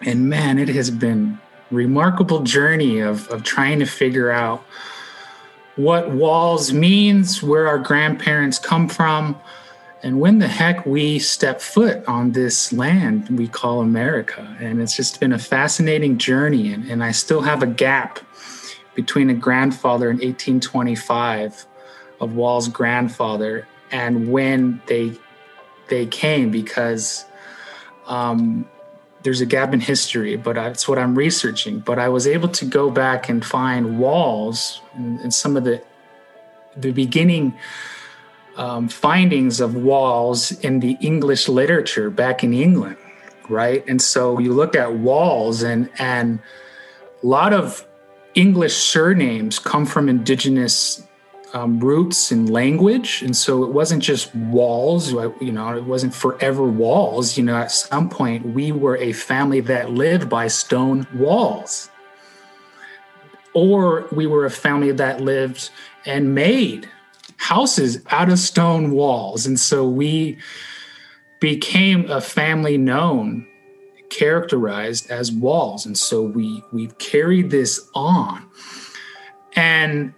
And 0.00 0.28
man, 0.28 0.58
it 0.58 0.68
has 0.68 0.90
been 0.90 1.38
remarkable 1.70 2.40
journey 2.42 3.00
of, 3.00 3.28
of 3.28 3.42
trying 3.42 3.78
to 3.80 3.86
figure 3.86 4.30
out 4.30 4.64
what 5.76 6.10
walls 6.10 6.72
means, 6.72 7.42
where 7.42 7.66
our 7.66 7.78
grandparents 7.78 8.58
come 8.58 8.88
from, 8.88 9.38
and 10.02 10.20
when 10.20 10.38
the 10.38 10.48
heck 10.48 10.84
we 10.84 11.18
step 11.18 11.60
foot 11.60 12.04
on 12.06 12.32
this 12.32 12.72
land 12.72 13.28
we 13.30 13.48
call 13.48 13.80
America. 13.80 14.56
And 14.60 14.80
it's 14.82 14.94
just 14.94 15.18
been 15.18 15.32
a 15.32 15.38
fascinating 15.38 16.18
journey. 16.18 16.72
And, 16.72 16.84
and 16.90 17.02
I 17.02 17.12
still 17.12 17.40
have 17.40 17.62
a 17.62 17.66
gap 17.66 18.20
between 18.94 19.30
a 19.30 19.34
grandfather 19.34 20.10
in 20.10 20.16
1825 20.16 21.66
of 22.20 22.34
Wall's 22.34 22.68
grandfather 22.68 23.66
and 23.90 24.30
when 24.30 24.82
they 24.86 25.12
they 25.88 26.06
came 26.06 26.50
because 26.50 27.24
um, 28.06 28.68
there's 29.24 29.40
a 29.40 29.46
gap 29.46 29.72
in 29.72 29.80
history, 29.80 30.36
but 30.36 30.56
it's 30.58 30.86
what 30.86 30.98
I'm 30.98 31.14
researching. 31.14 31.80
But 31.80 31.98
I 31.98 32.08
was 32.08 32.26
able 32.26 32.48
to 32.50 32.64
go 32.66 32.90
back 32.90 33.28
and 33.30 33.44
find 33.44 33.98
walls 33.98 34.80
and, 34.94 35.32
some 35.34 35.56
of 35.56 35.64
the 35.64 35.82
the 36.76 36.92
beginning 36.92 37.54
um, 38.56 38.88
findings 38.88 39.60
of 39.60 39.76
walls 39.76 40.52
in 40.60 40.80
the 40.80 40.96
English 41.00 41.48
literature 41.48 42.10
back 42.10 42.44
in 42.44 42.52
England, 42.52 42.96
right? 43.48 43.84
And 43.88 44.02
so 44.02 44.38
you 44.38 44.52
look 44.52 44.76
at 44.76 44.94
walls, 44.94 45.62
and 45.62 45.88
and 45.98 46.38
a 47.22 47.26
lot 47.26 47.54
of 47.54 47.86
English 48.34 48.76
surnames 48.76 49.58
come 49.58 49.86
from 49.86 50.08
indigenous 50.08 51.03
um, 51.54 51.78
roots 51.78 52.32
and 52.32 52.50
language, 52.50 53.22
and 53.22 53.34
so 53.36 53.62
it 53.62 53.70
wasn't 53.70 54.02
just 54.02 54.34
walls. 54.34 55.12
You 55.12 55.52
know, 55.52 55.76
it 55.76 55.84
wasn't 55.84 56.12
forever 56.12 56.64
walls. 56.64 57.38
You 57.38 57.44
know, 57.44 57.56
at 57.56 57.70
some 57.70 58.10
point 58.10 58.44
we 58.44 58.72
were 58.72 58.96
a 58.98 59.12
family 59.12 59.60
that 59.60 59.90
lived 59.90 60.28
by 60.28 60.48
stone 60.48 61.06
walls, 61.14 61.88
or 63.54 64.08
we 64.12 64.26
were 64.26 64.44
a 64.44 64.50
family 64.50 64.92
that 64.92 65.20
lived 65.20 65.70
and 66.04 66.34
made 66.34 66.90
houses 67.36 68.02
out 68.10 68.28
of 68.28 68.38
stone 68.38 68.90
walls, 68.90 69.46
and 69.46 69.58
so 69.58 69.88
we 69.88 70.36
became 71.40 72.10
a 72.10 72.20
family 72.20 72.76
known 72.76 73.46
characterized 74.10 75.10
as 75.10 75.32
walls 75.32 75.84
and 75.86 75.98
so 75.98 76.22
we 76.22 76.62
we've 76.72 76.96
carried 76.98 77.50
this 77.50 77.88
on 77.94 78.48
and 79.56 80.14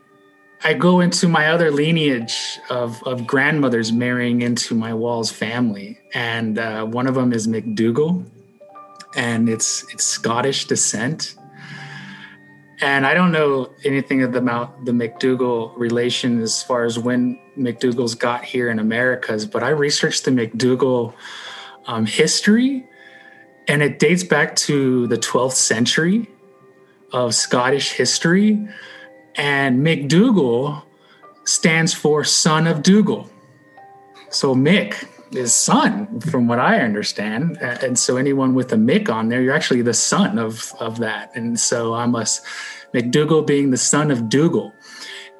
I 0.64 0.74
go 0.74 1.00
into 1.00 1.28
my 1.28 1.48
other 1.48 1.70
lineage 1.70 2.58
of, 2.70 3.02
of 3.04 3.26
grandmothers 3.26 3.92
marrying 3.92 4.42
into 4.42 4.74
my 4.74 4.94
Walls 4.94 5.30
family, 5.30 5.98
and 6.14 6.58
uh, 6.58 6.84
one 6.84 7.06
of 7.06 7.14
them 7.14 7.32
is 7.32 7.46
McDougall, 7.46 8.24
and 9.14 9.48
it's 9.48 9.84
it's 9.92 10.04
Scottish 10.04 10.66
descent. 10.66 11.36
And 12.80 13.06
I 13.06 13.14
don't 13.14 13.32
know 13.32 13.70
anything 13.84 14.22
about 14.22 14.84
the 14.84 14.92
McDougall 14.92 15.72
relation 15.76 16.42
as 16.42 16.62
far 16.62 16.84
as 16.84 16.98
when 16.98 17.38
McDougall's 17.56 18.14
got 18.14 18.44
here 18.44 18.70
in 18.70 18.78
Americas, 18.78 19.46
but 19.46 19.62
I 19.62 19.70
researched 19.70 20.24
the 20.24 20.30
McDougall 20.30 21.14
um, 21.86 22.06
history, 22.06 22.86
and 23.68 23.82
it 23.82 23.98
dates 23.98 24.24
back 24.24 24.56
to 24.56 25.06
the 25.06 25.16
12th 25.16 25.52
century 25.52 26.28
of 27.12 27.34
Scottish 27.34 27.92
history 27.92 28.68
and 29.36 29.84
McDougal 29.84 30.82
stands 31.44 31.94
for 31.94 32.24
son 32.24 32.66
of 32.66 32.82
Dougal. 32.82 33.30
So 34.30 34.54
Mick 34.54 35.08
is 35.34 35.54
son, 35.54 36.20
from 36.20 36.48
what 36.48 36.58
I 36.58 36.80
understand. 36.80 37.58
And 37.60 37.98
so 37.98 38.16
anyone 38.16 38.54
with 38.54 38.72
a 38.72 38.76
Mick 38.76 39.08
on 39.08 39.28
there, 39.28 39.42
you're 39.42 39.54
actually 39.54 39.82
the 39.82 39.94
son 39.94 40.38
of, 40.38 40.72
of 40.80 40.98
that. 40.98 41.34
And 41.34 41.58
so 41.58 41.94
I'm 41.94 42.14
a 42.14 42.24
McDougall 42.94 43.46
being 43.46 43.70
the 43.70 43.76
son 43.76 44.10
of 44.10 44.28
Dougal. 44.28 44.72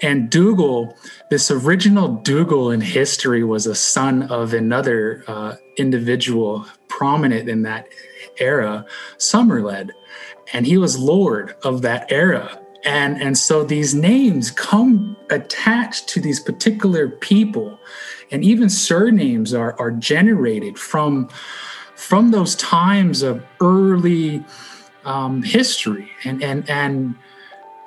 And 0.02 0.28
Dougal, 0.28 0.96
this 1.30 1.50
original 1.50 2.16
Dougal 2.16 2.70
in 2.70 2.82
history 2.82 3.42
was 3.42 3.66
a 3.66 3.74
son 3.74 4.24
of 4.24 4.52
another 4.52 5.24
uh, 5.26 5.56
individual 5.78 6.66
prominent 6.88 7.48
in 7.48 7.62
that 7.62 7.88
era, 8.38 8.84
Somerled. 9.18 9.92
And 10.52 10.66
he 10.66 10.76
was 10.76 10.98
lord 10.98 11.56
of 11.64 11.82
that 11.82 12.12
era 12.12 12.60
and 12.84 13.20
and 13.20 13.36
so 13.36 13.64
these 13.64 13.94
names 13.94 14.50
come 14.50 15.16
attached 15.30 16.08
to 16.08 16.20
these 16.20 16.40
particular 16.40 17.08
people 17.08 17.78
and 18.30 18.44
even 18.44 18.68
surnames 18.68 19.54
are 19.54 19.74
are 19.78 19.90
generated 19.90 20.78
from 20.78 21.28
from 21.94 22.30
those 22.30 22.54
times 22.56 23.22
of 23.22 23.44
early 23.60 24.44
um, 25.04 25.42
history 25.42 26.10
and 26.24 26.42
and 26.42 26.68
and 26.68 27.14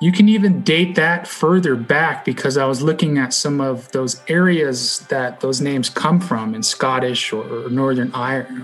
you 0.00 0.12
can 0.12 0.30
even 0.30 0.62
date 0.62 0.94
that 0.94 1.28
further 1.28 1.76
back 1.76 2.24
because 2.24 2.56
I 2.56 2.64
was 2.64 2.80
looking 2.80 3.18
at 3.18 3.34
some 3.34 3.60
of 3.60 3.92
those 3.92 4.22
areas 4.28 5.00
that 5.10 5.40
those 5.40 5.60
names 5.60 5.90
come 5.90 6.20
from 6.20 6.54
in 6.54 6.62
Scottish 6.62 7.34
or, 7.34 7.66
or 7.66 7.68
Northern, 7.68 8.10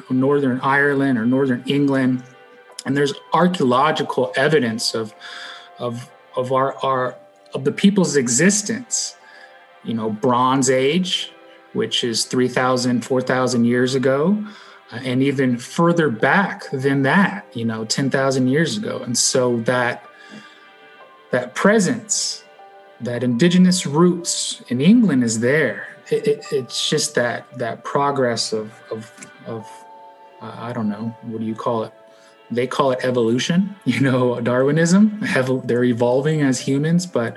Northern 0.09 0.61
Ireland 0.63 1.19
or 1.19 1.27
Northern 1.27 1.63
England. 1.67 2.23
And 2.87 2.97
there's 2.97 3.13
archaeological 3.35 4.33
evidence 4.35 4.95
of, 4.95 5.15
of 5.79 6.11
of 6.37 6.53
our, 6.53 6.77
our 6.85 7.17
of 7.55 7.65
the 7.65 7.73
people's 7.73 8.17
existence. 8.17 9.17
You 9.85 9.95
know 9.95 10.11
bronze 10.11 10.69
age 10.69 11.33
which 11.73 12.03
is 12.03 12.25
3000 12.25 13.05
4000 13.05 13.65
years 13.65 13.95
ago 13.95 14.43
uh, 14.93 14.97
and 14.97 15.23
even 15.23 15.59
further 15.59 16.09
back 16.09 16.69
than 16.73 17.03
that 17.03 17.47
you 17.53 17.65
know 17.65 17.85
10000 17.85 18.49
years 18.49 18.77
ago. 18.77 18.99
And 18.99 19.17
so 19.17 19.59
that 19.61 20.03
that 21.31 21.55
presence 21.55 22.43
that 23.01 23.23
indigenous 23.23 23.87
roots 23.87 24.63
in 24.69 24.81
england 24.81 25.23
is 25.23 25.41
there. 25.41 25.89
It, 26.11 26.27
it, 26.27 26.45
it's 26.53 26.89
just 26.89 27.15
that 27.17 27.47
that 27.59 27.85
progress 27.85 28.53
of 28.53 28.73
of 28.91 29.13
of 29.47 29.67
uh, 30.41 30.55
i 30.59 30.73
don't 30.73 30.89
know 30.89 31.15
what 31.23 31.41
do 31.41 31.45
you 31.45 31.55
call 31.55 31.85
it 31.85 31.93
they 32.51 32.67
call 32.67 32.93
it 32.93 33.01
evolution, 33.03 33.75
you 33.85 34.01
know, 34.01 34.41
Darwinism. 34.41 35.21
They're 35.65 35.85
evolving 35.85 36.43
as 36.43 36.61
humans, 36.61 37.07
but 37.07 37.37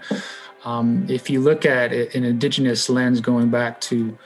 um, 0.65 1.06
if 1.10 1.30
you 1.30 1.41
look 1.41 1.65
at 1.65 1.93
it, 1.93 2.13
an 2.15 2.24
indigenous 2.24 2.89
lens, 2.89 3.22
going 3.22 3.50
back 3.50 3.80
to 3.82 4.17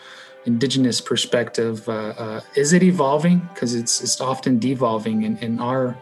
indigenous 0.45 0.99
perspective, 0.99 1.87
uh, 1.87 2.13
uh, 2.17 2.41
is 2.55 2.73
it 2.73 2.83
evolving? 2.83 3.39
Because 3.53 3.75
it's 3.75 4.01
it's 4.01 4.19
often 4.19 4.59
devolving 4.59 5.23
in, 5.23 5.37
in 5.37 5.59
our 5.59 5.97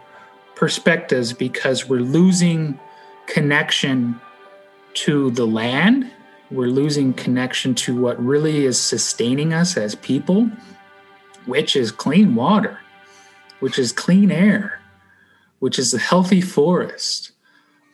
perspectives 0.55 1.33
because 1.33 1.87
we're 1.87 1.99
losing 1.99 2.79
connection 3.27 4.19
to 4.93 5.31
the 5.31 5.45
land. 5.45 6.09
We're 6.49 6.67
losing 6.67 7.13
connection 7.13 7.75
to 7.75 7.99
what 7.99 8.23
really 8.23 8.65
is 8.65 8.79
sustaining 8.79 9.53
us 9.53 9.77
as 9.77 9.95
people, 9.95 10.49
which 11.45 11.75
is 11.75 11.91
clean 11.91 12.35
water 12.35 12.80
which 13.61 13.79
is 13.79 13.93
clean 13.93 14.29
air, 14.31 14.81
which 15.59 15.79
is 15.79 15.93
a 15.93 15.99
healthy 15.99 16.41
forest. 16.41 17.31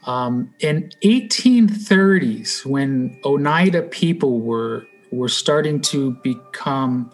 Um, 0.07 0.53
in 0.59 0.89
1830s, 1.03 2.65
when 2.65 3.19
Oneida 3.23 3.83
people 3.83 4.39
were 4.39 4.87
were 5.11 5.29
starting 5.29 5.79
to 5.79 6.11
become 6.21 7.09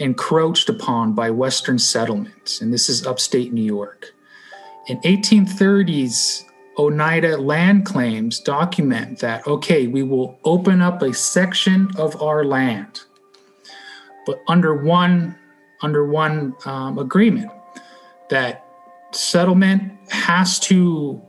encroached 0.00 0.68
upon 0.68 1.12
by 1.12 1.30
Western 1.30 1.78
settlements, 1.78 2.60
and 2.60 2.72
this 2.72 2.88
is 2.88 3.06
upstate 3.06 3.52
New 3.52 3.62
York. 3.62 4.12
In 4.88 5.00
1830s, 5.02 6.44
Oneida 6.78 7.36
land 7.36 7.86
claims 7.86 8.40
document 8.40 9.18
that 9.18 9.46
okay, 9.46 9.88
we 9.88 10.04
will 10.04 10.38
open 10.44 10.80
up 10.80 11.02
a 11.02 11.12
section 11.12 11.90
of 11.96 12.20
our 12.22 12.44
land, 12.44 13.00
but 14.24 14.40
under 14.46 14.74
one 14.74 15.36
under 15.82 16.06
one 16.06 16.54
um, 16.64 16.98
agreement 16.98 17.50
that 18.30 18.64
settlement 19.12 19.92
has 20.10 20.58
to 20.60 21.20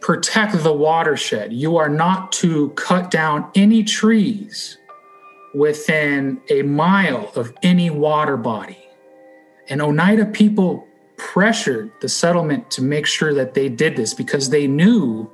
protect 0.00 0.62
the 0.62 0.72
watershed. 0.72 1.52
You 1.52 1.76
are 1.76 1.88
not 1.88 2.30
to 2.32 2.70
cut 2.70 3.10
down 3.10 3.50
any 3.54 3.82
trees 3.82 4.78
within 5.54 6.40
a 6.50 6.62
mile 6.62 7.32
of 7.36 7.54
any 7.62 7.88
water 7.90 8.36
body. 8.36 8.84
And 9.68 9.80
Oneida 9.80 10.26
people 10.26 10.86
pressured 11.16 11.90
the 12.00 12.08
settlement 12.08 12.70
to 12.72 12.82
make 12.82 13.06
sure 13.06 13.32
that 13.32 13.54
they 13.54 13.68
did 13.68 13.96
this 13.96 14.12
because 14.12 14.50
they 14.50 14.66
knew 14.66 15.30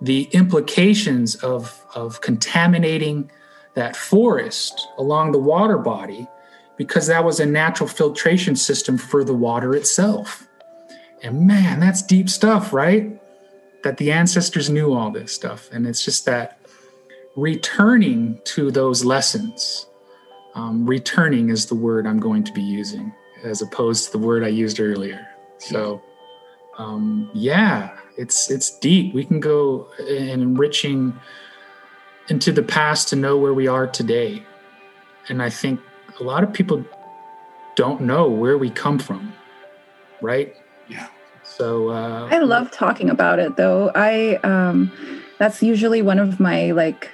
the 0.00 0.24
implications 0.32 1.36
of, 1.36 1.84
of 1.94 2.20
contaminating 2.20 3.30
that 3.74 3.94
forest 3.94 4.88
along 4.98 5.32
the 5.32 5.38
water 5.38 5.78
body 5.78 6.26
because 6.76 7.06
that 7.06 7.24
was 7.24 7.40
a 7.40 7.46
natural 7.46 7.88
filtration 7.88 8.56
system 8.56 8.98
for 8.98 9.24
the 9.24 9.34
water 9.34 9.74
itself. 9.74 10.46
And 11.22 11.46
man, 11.46 11.80
that's 11.80 12.02
deep 12.02 12.28
stuff, 12.28 12.72
right? 12.72 13.20
That 13.82 13.96
the 13.96 14.12
ancestors 14.12 14.68
knew 14.68 14.92
all 14.92 15.10
this 15.10 15.32
stuff. 15.32 15.68
And 15.72 15.86
it's 15.86 16.04
just 16.04 16.26
that 16.26 16.58
returning 17.36 18.40
to 18.44 18.70
those 18.70 19.04
lessons. 19.04 19.86
Um, 20.54 20.86
returning 20.86 21.50
is 21.50 21.66
the 21.66 21.74
word 21.74 22.06
I'm 22.06 22.20
going 22.20 22.44
to 22.44 22.52
be 22.52 22.62
using 22.62 23.12
as 23.44 23.62
opposed 23.62 24.06
to 24.06 24.12
the 24.12 24.18
word 24.18 24.42
I 24.42 24.48
used 24.48 24.80
earlier. 24.80 25.26
So, 25.58 26.02
um, 26.78 27.30
yeah, 27.34 27.96
it's 28.16 28.50
it's 28.50 28.78
deep. 28.78 29.14
We 29.14 29.24
can 29.24 29.40
go 29.40 29.88
in 29.98 30.40
enriching 30.40 31.18
into 32.28 32.52
the 32.52 32.62
past 32.62 33.08
to 33.08 33.16
know 33.16 33.36
where 33.38 33.54
we 33.54 33.68
are 33.68 33.86
today, 33.86 34.42
and 35.28 35.42
I 35.42 35.50
think 35.50 35.80
a 36.20 36.24
lot 36.24 36.42
of 36.42 36.52
people 36.52 36.84
don't 37.74 38.00
know 38.00 38.28
where 38.28 38.58
we 38.58 38.70
come 38.70 38.98
from, 38.98 39.32
right? 40.20 40.54
Yeah. 40.88 41.08
So 41.42 41.90
uh, 41.90 42.28
I 42.30 42.38
love 42.38 42.70
talking 42.70 43.08
about 43.10 43.38
it, 43.38 43.56
though. 43.56 43.92
I 43.94 44.36
um, 44.36 44.90
that's 45.38 45.62
usually 45.62 46.02
one 46.02 46.18
of 46.18 46.40
my 46.40 46.72
like 46.72 47.10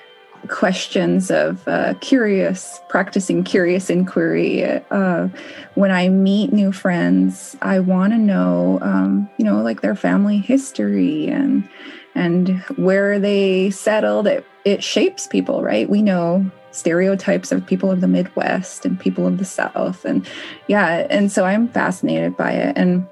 questions 0.48 1.30
of 1.30 1.66
uh, 1.68 1.94
curious, 2.00 2.80
practicing 2.88 3.44
curious 3.44 3.90
inquiry. 3.90 4.64
Uh, 4.90 5.28
when 5.74 5.90
I 5.90 6.08
meet 6.08 6.52
new 6.52 6.72
friends, 6.72 7.56
I 7.62 7.80
want 7.80 8.12
to 8.12 8.18
know, 8.18 8.78
um, 8.82 9.28
you 9.38 9.44
know, 9.44 9.62
like 9.62 9.82
their 9.82 9.94
family 9.94 10.38
history 10.38 11.28
and 11.28 11.68
and 12.14 12.60
where 12.76 13.18
they 13.18 13.70
settled. 13.70 14.26
It 14.26 14.46
it 14.64 14.82
shapes 14.82 15.26
people, 15.26 15.62
right? 15.62 15.88
We 15.88 16.02
know 16.02 16.50
stereotypes 16.72 17.52
of 17.52 17.66
people 17.66 17.90
of 17.90 18.00
the 18.00 18.08
Midwest 18.08 18.84
and 18.84 18.98
people 18.98 19.26
of 19.26 19.38
the 19.38 19.44
South, 19.44 20.04
and 20.04 20.26
yeah, 20.66 21.06
and 21.08 21.30
so 21.30 21.44
I'm 21.44 21.68
fascinated 21.68 22.36
by 22.36 22.52
it 22.52 22.76
and 22.76 23.06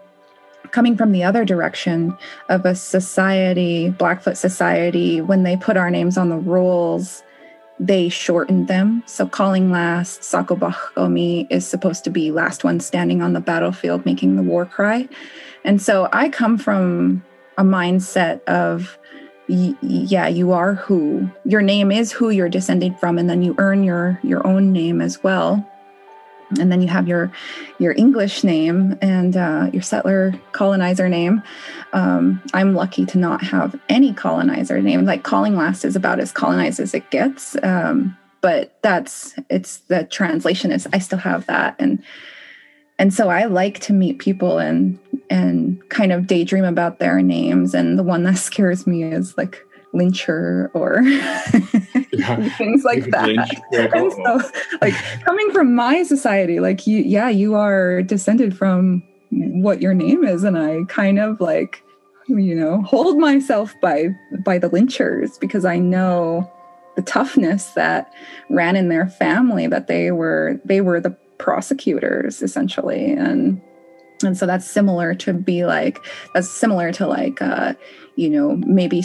coming 0.70 0.96
from 0.96 1.12
the 1.12 1.24
other 1.24 1.44
direction 1.44 2.16
of 2.48 2.64
a 2.64 2.74
society, 2.74 3.90
Blackfoot 3.90 4.36
society, 4.36 5.20
when 5.20 5.42
they 5.42 5.56
put 5.56 5.76
our 5.76 5.90
names 5.90 6.16
on 6.16 6.28
the 6.28 6.36
rolls, 6.36 7.22
they 7.78 8.08
shortened 8.08 8.68
them. 8.68 9.02
So 9.06 9.26
calling 9.26 9.70
last, 9.70 10.20
Sakobakomi 10.20 11.46
is 11.50 11.66
supposed 11.66 12.04
to 12.04 12.10
be 12.10 12.30
last 12.30 12.62
one 12.62 12.78
standing 12.78 13.22
on 13.22 13.32
the 13.32 13.40
battlefield 13.40 14.04
making 14.04 14.36
the 14.36 14.42
war 14.42 14.66
cry. 14.66 15.08
And 15.64 15.80
so 15.80 16.08
I 16.12 16.28
come 16.28 16.58
from 16.58 17.24
a 17.56 17.62
mindset 17.62 18.44
of 18.44 18.98
yeah, 19.50 20.28
you 20.28 20.52
are 20.52 20.74
who 20.74 21.28
your 21.44 21.62
name 21.62 21.90
is 21.90 22.12
who 22.12 22.30
you're 22.30 22.48
descended 22.48 22.98
from, 22.98 23.18
and 23.18 23.28
then 23.28 23.42
you 23.42 23.54
earn 23.58 23.82
your 23.82 24.18
your 24.22 24.46
own 24.46 24.72
name 24.72 25.00
as 25.00 25.22
well 25.22 25.66
and 26.58 26.72
then 26.72 26.82
you 26.82 26.88
have 26.88 27.06
your 27.06 27.30
your 27.78 27.92
English 27.96 28.42
name 28.42 28.98
and 29.00 29.36
uh, 29.36 29.70
your 29.72 29.82
settler 29.82 30.34
colonizer 30.52 31.08
name. 31.08 31.42
Um, 31.92 32.42
I'm 32.52 32.74
lucky 32.74 33.06
to 33.06 33.18
not 33.18 33.42
have 33.42 33.78
any 33.88 34.12
colonizer 34.12 34.80
name. 34.80 35.04
Like 35.04 35.22
calling 35.22 35.54
last 35.54 35.84
is 35.84 35.96
about 35.96 36.20
as 36.20 36.32
colonized 36.32 36.80
as 36.80 36.94
it 36.94 37.10
gets. 37.10 37.56
Um, 37.62 38.16
but 38.40 38.74
that's 38.82 39.34
it's 39.48 39.78
the 39.78 40.04
translation 40.04 40.72
is 40.72 40.88
I 40.92 40.98
still 40.98 41.18
have 41.18 41.46
that 41.46 41.76
and 41.78 42.02
and 43.00 43.14
so 43.14 43.30
I 43.30 43.46
like 43.46 43.80
to 43.80 43.94
meet 43.94 44.18
people 44.18 44.58
and 44.58 44.98
and 45.30 45.80
kind 45.88 46.12
of 46.12 46.26
daydream 46.26 46.64
about 46.64 46.98
their 46.98 47.22
names. 47.22 47.72
And 47.72 47.98
the 47.98 48.02
one 48.02 48.24
that 48.24 48.36
scares 48.36 48.86
me 48.86 49.04
is 49.04 49.38
like 49.38 49.66
lyncher 49.94 50.70
or 50.74 51.00
yeah. 52.12 52.48
things 52.58 52.84
like 52.84 53.10
that. 53.10 53.58
and 53.94 54.12
so, 54.12 54.50
like 54.82 54.92
coming 55.24 55.50
from 55.50 55.74
my 55.74 56.02
society, 56.02 56.60
like 56.60 56.86
you, 56.86 56.98
yeah, 56.98 57.30
you 57.30 57.54
are 57.54 58.02
descended 58.02 58.54
from 58.54 59.02
what 59.30 59.80
your 59.80 59.94
name 59.94 60.22
is, 60.22 60.44
and 60.44 60.58
I 60.58 60.80
kind 60.88 61.18
of 61.18 61.40
like, 61.40 61.82
you 62.28 62.54
know, 62.54 62.82
hold 62.82 63.18
myself 63.18 63.74
by 63.80 64.08
by 64.44 64.58
the 64.58 64.68
lynchers 64.68 65.40
because 65.40 65.64
I 65.64 65.78
know 65.78 66.52
the 66.96 67.02
toughness 67.02 67.70
that 67.70 68.12
ran 68.50 68.76
in 68.76 68.90
their 68.90 69.06
family 69.06 69.66
that 69.68 69.86
they 69.86 70.10
were 70.10 70.60
they 70.66 70.82
were 70.82 71.00
the 71.00 71.16
prosecutors 71.40 72.42
essentially. 72.42 73.12
And 73.12 73.60
and 74.22 74.36
so 74.36 74.46
that's 74.46 74.70
similar 74.70 75.14
to 75.14 75.32
be 75.32 75.64
like 75.64 75.98
that's 76.34 76.48
similar 76.48 76.92
to 76.92 77.06
like 77.06 77.40
uh 77.42 77.72
you 78.16 78.28
know 78.28 78.56
maybe 78.56 79.02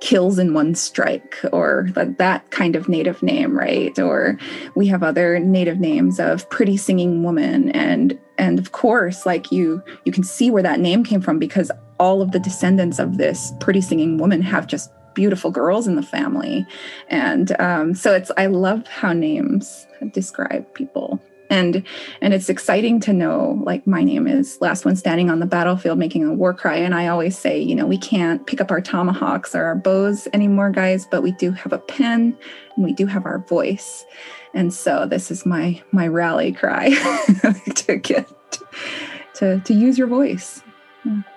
kills 0.00 0.38
in 0.38 0.54
one 0.54 0.74
strike 0.74 1.38
or 1.52 1.88
that, 1.94 2.18
that 2.18 2.50
kind 2.50 2.76
of 2.76 2.88
native 2.88 3.22
name 3.22 3.58
right? 3.58 3.98
Or 3.98 4.38
we 4.76 4.86
have 4.86 5.02
other 5.02 5.38
native 5.38 5.80
names 5.80 6.20
of 6.20 6.48
pretty 6.50 6.76
singing 6.76 7.22
woman. 7.22 7.70
And 7.70 8.18
and 8.38 8.58
of 8.58 8.72
course 8.72 9.26
like 9.26 9.50
you 9.50 9.82
you 10.04 10.12
can 10.12 10.24
see 10.24 10.50
where 10.50 10.62
that 10.62 10.80
name 10.80 11.04
came 11.04 11.20
from 11.20 11.38
because 11.38 11.70
all 11.98 12.22
of 12.22 12.32
the 12.32 12.40
descendants 12.40 12.98
of 12.98 13.18
this 13.18 13.52
pretty 13.60 13.80
singing 13.80 14.18
woman 14.18 14.42
have 14.42 14.66
just 14.66 14.90
beautiful 15.14 15.50
girls 15.50 15.86
in 15.86 15.94
the 15.94 16.02
family. 16.02 16.66
And 17.08 17.58
um, 17.60 17.94
so 17.94 18.14
it's 18.14 18.30
i 18.36 18.46
love 18.46 18.86
how 18.86 19.12
names 19.12 19.86
describe 20.12 20.72
people 20.74 21.20
and 21.50 21.84
and 22.20 22.34
it's 22.34 22.48
exciting 22.48 23.00
to 23.00 23.12
know 23.12 23.60
like 23.64 23.86
my 23.86 24.02
name 24.02 24.26
is 24.26 24.60
last 24.60 24.84
one 24.84 24.96
standing 24.96 25.30
on 25.30 25.40
the 25.40 25.46
battlefield 25.46 25.98
making 25.98 26.24
a 26.24 26.32
war 26.32 26.54
cry. 26.54 26.76
And 26.76 26.94
i 26.94 27.08
always 27.08 27.38
say 27.38 27.60
you 27.60 27.74
know 27.74 27.86
we 27.86 27.98
can't 27.98 28.46
pick 28.46 28.60
up 28.60 28.70
our 28.70 28.80
tomahawks 28.80 29.54
or 29.54 29.64
our 29.64 29.74
bows 29.74 30.28
anymore 30.32 30.70
guys 30.70 31.06
but 31.10 31.22
we 31.22 31.32
do 31.32 31.52
have 31.52 31.72
a 31.72 31.78
pen 31.78 32.36
and 32.76 32.84
we 32.84 32.92
do 32.92 33.06
have 33.06 33.26
our 33.26 33.38
voice. 33.38 34.04
And 34.52 34.72
so 34.72 35.06
this 35.06 35.30
is 35.30 35.44
my 35.44 35.82
my 35.92 36.06
rally 36.06 36.52
cry 36.52 36.90
to 37.74 37.96
get 37.96 38.28
to 39.34 39.60
to 39.60 39.74
use 39.74 39.98
your 39.98 40.06
voice 40.06 40.62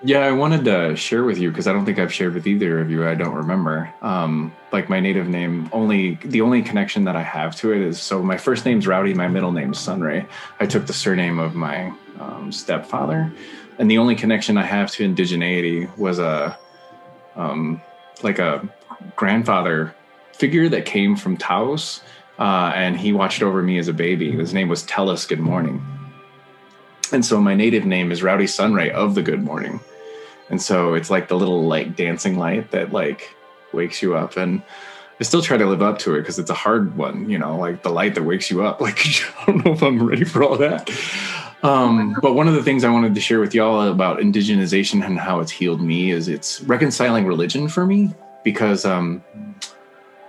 yeah, 0.02 0.20
I 0.20 0.32
wanted 0.32 0.64
to 0.64 0.96
share 0.96 1.24
with 1.24 1.38
you 1.38 1.50
because 1.50 1.66
I 1.66 1.72
don't 1.72 1.84
think 1.84 1.98
I've 1.98 2.12
shared 2.12 2.34
with 2.34 2.46
either 2.46 2.80
of 2.80 2.90
you. 2.90 3.06
I 3.06 3.14
don't 3.14 3.34
remember. 3.34 3.92
Um, 4.00 4.54
like 4.72 4.88
my 4.88 4.98
native 4.98 5.28
name, 5.28 5.68
only 5.72 6.14
the 6.24 6.40
only 6.40 6.62
connection 6.62 7.04
that 7.04 7.16
I 7.16 7.22
have 7.22 7.54
to 7.56 7.72
it 7.72 7.82
is 7.82 8.00
so 8.00 8.22
my 8.22 8.38
first 8.38 8.64
name's 8.64 8.86
Rowdy, 8.86 9.12
my 9.12 9.28
middle 9.28 9.52
name's 9.52 9.78
Sunray. 9.78 10.26
I 10.58 10.66
took 10.66 10.86
the 10.86 10.92
surname 10.92 11.38
of 11.38 11.54
my 11.54 11.92
um, 12.18 12.50
stepfather, 12.50 13.30
and 13.78 13.90
the 13.90 13.98
only 13.98 14.14
connection 14.14 14.56
I 14.56 14.64
have 14.64 14.90
to 14.92 15.06
indigeneity 15.06 15.94
was 15.98 16.18
a 16.18 16.58
um, 17.36 17.82
like 18.22 18.38
a 18.38 18.66
grandfather 19.16 19.94
figure 20.32 20.68
that 20.70 20.86
came 20.86 21.14
from 21.14 21.36
Taos, 21.36 22.00
uh, 22.38 22.72
and 22.74 22.98
he 22.98 23.12
watched 23.12 23.42
over 23.42 23.62
me 23.62 23.78
as 23.78 23.88
a 23.88 23.92
baby. 23.92 24.30
His 24.30 24.54
name 24.54 24.68
was 24.68 24.84
Tellus 24.84 25.28
Good 25.28 25.40
Morning 25.40 25.97
and 27.12 27.24
so 27.24 27.40
my 27.40 27.54
native 27.54 27.84
name 27.84 28.12
is 28.12 28.22
Rowdy 28.22 28.46
Sunray 28.46 28.90
of 28.90 29.14
the 29.14 29.22
Good 29.22 29.42
Morning. 29.42 29.80
And 30.50 30.60
so 30.60 30.94
it's 30.94 31.10
like 31.10 31.28
the 31.28 31.36
little 31.36 31.66
like 31.66 31.96
dancing 31.96 32.38
light 32.38 32.70
that 32.70 32.92
like 32.92 33.34
wakes 33.72 34.02
you 34.02 34.16
up. 34.16 34.36
And 34.36 34.62
I 35.20 35.24
still 35.24 35.42
try 35.42 35.56
to 35.56 35.66
live 35.66 35.82
up 35.82 35.98
to 36.00 36.14
it 36.14 36.20
because 36.20 36.38
it's 36.38 36.50
a 36.50 36.54
hard 36.54 36.96
one, 36.96 37.28
you 37.28 37.38
know, 37.38 37.56
like 37.56 37.82
the 37.82 37.90
light 37.90 38.14
that 38.14 38.22
wakes 38.22 38.50
you 38.50 38.62
up. 38.62 38.80
Like 38.88 38.98
I 39.40 39.46
don't 39.46 39.64
know 39.64 39.72
if 39.72 39.82
I'm 39.82 40.02
ready 40.02 40.24
for 40.24 40.42
all 40.42 40.56
that. 40.58 40.90
Um, 41.62 42.16
but 42.22 42.34
one 42.34 42.46
of 42.46 42.54
the 42.54 42.62
things 42.62 42.84
I 42.84 42.90
wanted 42.90 43.14
to 43.14 43.20
share 43.20 43.40
with 43.40 43.54
y'all 43.54 43.88
about 43.88 44.18
indigenization 44.18 45.04
and 45.04 45.18
how 45.18 45.40
it's 45.40 45.50
healed 45.50 45.80
me 45.80 46.12
is 46.12 46.28
it's 46.28 46.60
reconciling 46.62 47.26
religion 47.26 47.68
for 47.68 47.84
me 47.84 48.14
because 48.44 48.84
um 48.84 49.22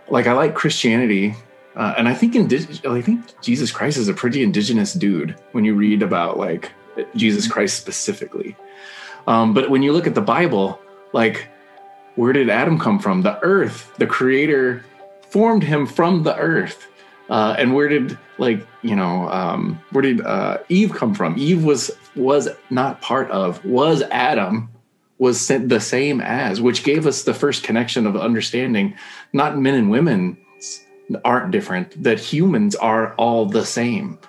like 0.10 0.26
I 0.26 0.34
like 0.34 0.56
Christianity 0.56 1.36
uh, 1.76 1.94
and 1.98 2.08
I 2.08 2.14
think 2.14 2.34
indig- 2.34 2.90
I 2.90 3.02
think 3.02 3.42
Jesus 3.42 3.72
Christ 3.72 3.98
is 3.98 4.08
a 4.08 4.14
pretty 4.14 4.44
indigenous 4.44 4.94
dude 4.94 5.36
when 5.52 5.66
you 5.66 5.76
read 5.76 6.02
about 6.02 6.38
like 6.38 6.72
Jesus 7.16 7.48
Christ 7.48 7.78
specifically. 7.78 8.56
Um, 9.28 9.54
but 9.54 9.70
when 9.70 9.84
you 9.84 9.94
look 9.94 10.08
at 10.08 10.16
the 10.16 10.22
Bible, 10.22 10.80
like 11.14 11.48
where 12.16 12.34
did 12.34 12.50
Adam 12.50 12.80
come 12.80 13.00
from? 13.00 13.22
The 13.22 13.40
earth. 13.44 13.94
The 13.98 14.08
Creator 14.08 14.84
formed 15.30 15.64
him 15.64 15.86
from 15.86 16.24
the 16.24 16.36
earth. 16.36 16.88
Uh, 17.30 17.56
and 17.60 17.76
where 17.76 17.88
did 17.88 18.18
like 18.40 18.66
you 18.82 18.96
know 18.96 19.30
um, 19.30 19.80
where 19.92 20.02
did 20.02 20.22
uh, 20.22 20.58
Eve 20.70 20.94
come 20.94 21.14
from? 21.14 21.38
Eve 21.38 21.64
was 21.64 21.92
was 22.16 22.50
not 22.70 23.02
part 23.02 23.30
of 23.30 23.64
was 23.64 24.02
Adam 24.10 24.70
was 25.20 25.40
sent 25.40 25.70
the 25.70 25.82
same 25.82 26.22
as, 26.22 26.62
which 26.62 26.84
gave 26.84 27.06
us 27.06 27.24
the 27.24 27.34
first 27.34 27.62
connection 27.64 28.08
of 28.08 28.16
understanding 28.16 28.96
not 29.34 29.60
men 29.60 29.76
and 29.76 29.92
women 29.92 30.38
aren't 31.26 31.52
different, 31.52 32.04
that 32.04 32.20
humans 32.20 32.76
are 32.76 33.14
all 33.16 33.46
the 33.46 33.66
same. 33.66 34.20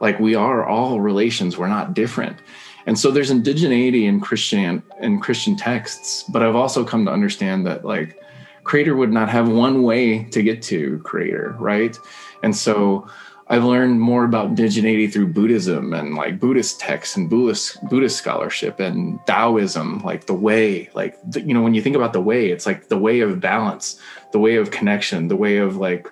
Like 0.00 0.20
we 0.20 0.34
are 0.34 0.64
all 0.64 1.00
relations, 1.00 1.56
we're 1.56 1.68
not 1.68 1.94
different. 1.94 2.38
And 2.86 2.98
so 2.98 3.10
there's 3.10 3.32
indigeneity 3.32 4.04
in 4.04 4.20
Christian 4.20 4.82
in 5.00 5.20
Christian 5.20 5.56
texts, 5.56 6.24
but 6.28 6.42
I've 6.42 6.56
also 6.56 6.84
come 6.84 7.04
to 7.04 7.12
understand 7.12 7.66
that 7.66 7.84
like 7.84 8.22
creator 8.64 8.94
would 8.96 9.12
not 9.12 9.28
have 9.28 9.48
one 9.48 9.82
way 9.82 10.24
to 10.24 10.42
get 10.42 10.62
to 10.62 10.98
creator, 11.04 11.56
right? 11.58 11.98
And 12.42 12.54
so 12.54 13.08
I've 13.48 13.64
learned 13.64 14.00
more 14.00 14.24
about 14.24 14.54
indigeneity 14.54 15.12
through 15.12 15.32
Buddhism 15.32 15.94
and 15.94 16.14
like 16.14 16.40
Buddhist 16.40 16.80
texts 16.80 17.16
and 17.16 17.30
Buddhist 17.30 17.78
Buddhist 17.88 18.18
scholarship 18.18 18.80
and 18.80 19.18
Taoism, 19.26 20.02
like 20.04 20.26
the 20.26 20.34
way, 20.34 20.90
like 20.94 21.16
the, 21.30 21.40
you 21.42 21.54
know, 21.54 21.62
when 21.62 21.74
you 21.74 21.82
think 21.82 21.96
about 21.96 22.12
the 22.12 22.20
way, 22.20 22.50
it's 22.50 22.66
like 22.66 22.88
the 22.88 22.98
way 22.98 23.20
of 23.20 23.40
balance, 23.40 24.00
the 24.32 24.40
way 24.40 24.56
of 24.56 24.72
connection, 24.72 25.28
the 25.28 25.36
way 25.36 25.58
of 25.58 25.76
like 25.76 26.10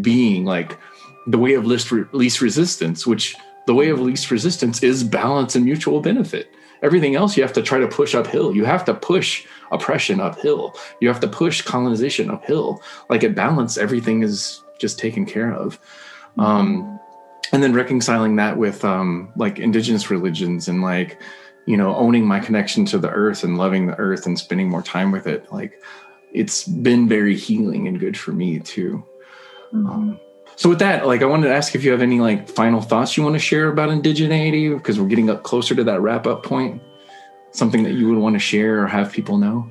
being, 0.00 0.44
like 0.44 0.78
the 1.26 1.38
way 1.38 1.54
of 1.54 1.66
least, 1.66 1.92
least 2.12 2.40
resistance, 2.40 3.06
which 3.06 3.36
the 3.66 3.74
way 3.74 3.90
of 3.90 4.00
least 4.00 4.30
resistance 4.30 4.82
is 4.82 5.04
balance 5.04 5.54
and 5.54 5.64
mutual 5.64 6.00
benefit. 6.00 6.50
Everything 6.82 7.14
else 7.14 7.36
you 7.36 7.42
have 7.44 7.52
to 7.52 7.62
try 7.62 7.78
to 7.78 7.86
push 7.86 8.14
uphill. 8.14 8.54
You 8.56 8.64
have 8.64 8.84
to 8.86 8.94
push 8.94 9.46
oppression 9.70 10.20
uphill. 10.20 10.74
You 11.00 11.08
have 11.08 11.20
to 11.20 11.28
push 11.28 11.62
colonization 11.62 12.28
uphill. 12.28 12.82
Like 13.08 13.22
at 13.22 13.36
balance, 13.36 13.78
everything 13.78 14.22
is 14.22 14.60
just 14.78 14.98
taken 14.98 15.24
care 15.24 15.52
of. 15.52 15.78
Um, 16.38 16.98
and 17.52 17.62
then 17.62 17.72
reconciling 17.72 18.36
that 18.36 18.56
with 18.56 18.84
um, 18.84 19.32
like 19.36 19.58
indigenous 19.58 20.10
religions 20.10 20.68
and 20.68 20.82
like, 20.82 21.20
you 21.66 21.76
know, 21.76 21.94
owning 21.94 22.26
my 22.26 22.40
connection 22.40 22.84
to 22.86 22.98
the 22.98 23.10
earth 23.10 23.44
and 23.44 23.56
loving 23.56 23.86
the 23.86 23.96
earth 23.98 24.26
and 24.26 24.36
spending 24.36 24.68
more 24.68 24.82
time 24.82 25.12
with 25.12 25.28
it. 25.28 25.52
Like 25.52 25.80
it's 26.32 26.66
been 26.66 27.08
very 27.08 27.36
healing 27.36 27.86
and 27.86 28.00
good 28.00 28.16
for 28.16 28.32
me 28.32 28.58
too. 28.58 29.04
Um, 29.72 30.20
so 30.56 30.68
with 30.68 30.78
that, 30.80 31.06
like 31.06 31.22
I 31.22 31.26
wanted 31.26 31.48
to 31.48 31.54
ask 31.54 31.74
if 31.74 31.84
you 31.84 31.90
have 31.92 32.02
any 32.02 32.20
like 32.20 32.48
final 32.48 32.80
thoughts 32.80 33.16
you 33.16 33.22
want 33.22 33.34
to 33.34 33.40
share 33.40 33.68
about 33.68 33.88
indigeneity 33.88 34.76
because 34.76 35.00
we're 35.00 35.08
getting 35.08 35.30
up 35.30 35.42
closer 35.42 35.74
to 35.74 35.84
that 35.84 36.00
wrap 36.00 36.26
up 36.26 36.42
point. 36.42 36.82
Something 37.52 37.82
that 37.82 37.92
you 37.92 38.08
would 38.08 38.18
want 38.18 38.34
to 38.34 38.38
share 38.38 38.82
or 38.82 38.86
have 38.86 39.12
people 39.12 39.38
know. 39.38 39.70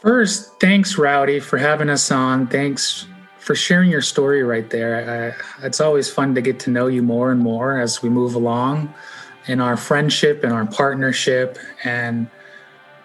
First, 0.00 0.60
thanks 0.60 0.98
Rowdy 0.98 1.40
for 1.40 1.56
having 1.56 1.88
us 1.88 2.10
on. 2.10 2.46
Thanks 2.46 3.06
for 3.38 3.54
sharing 3.54 3.90
your 3.90 4.02
story 4.02 4.42
right 4.42 4.68
there. 4.68 5.36
I, 5.60 5.66
it's 5.66 5.80
always 5.80 6.10
fun 6.10 6.34
to 6.34 6.42
get 6.42 6.58
to 6.60 6.70
know 6.70 6.88
you 6.88 7.02
more 7.02 7.30
and 7.30 7.40
more 7.40 7.78
as 7.78 8.02
we 8.02 8.10
move 8.10 8.34
along 8.34 8.92
in 9.46 9.60
our 9.60 9.76
friendship 9.76 10.44
and 10.44 10.52
our 10.52 10.66
partnership 10.66 11.58
and 11.84 12.28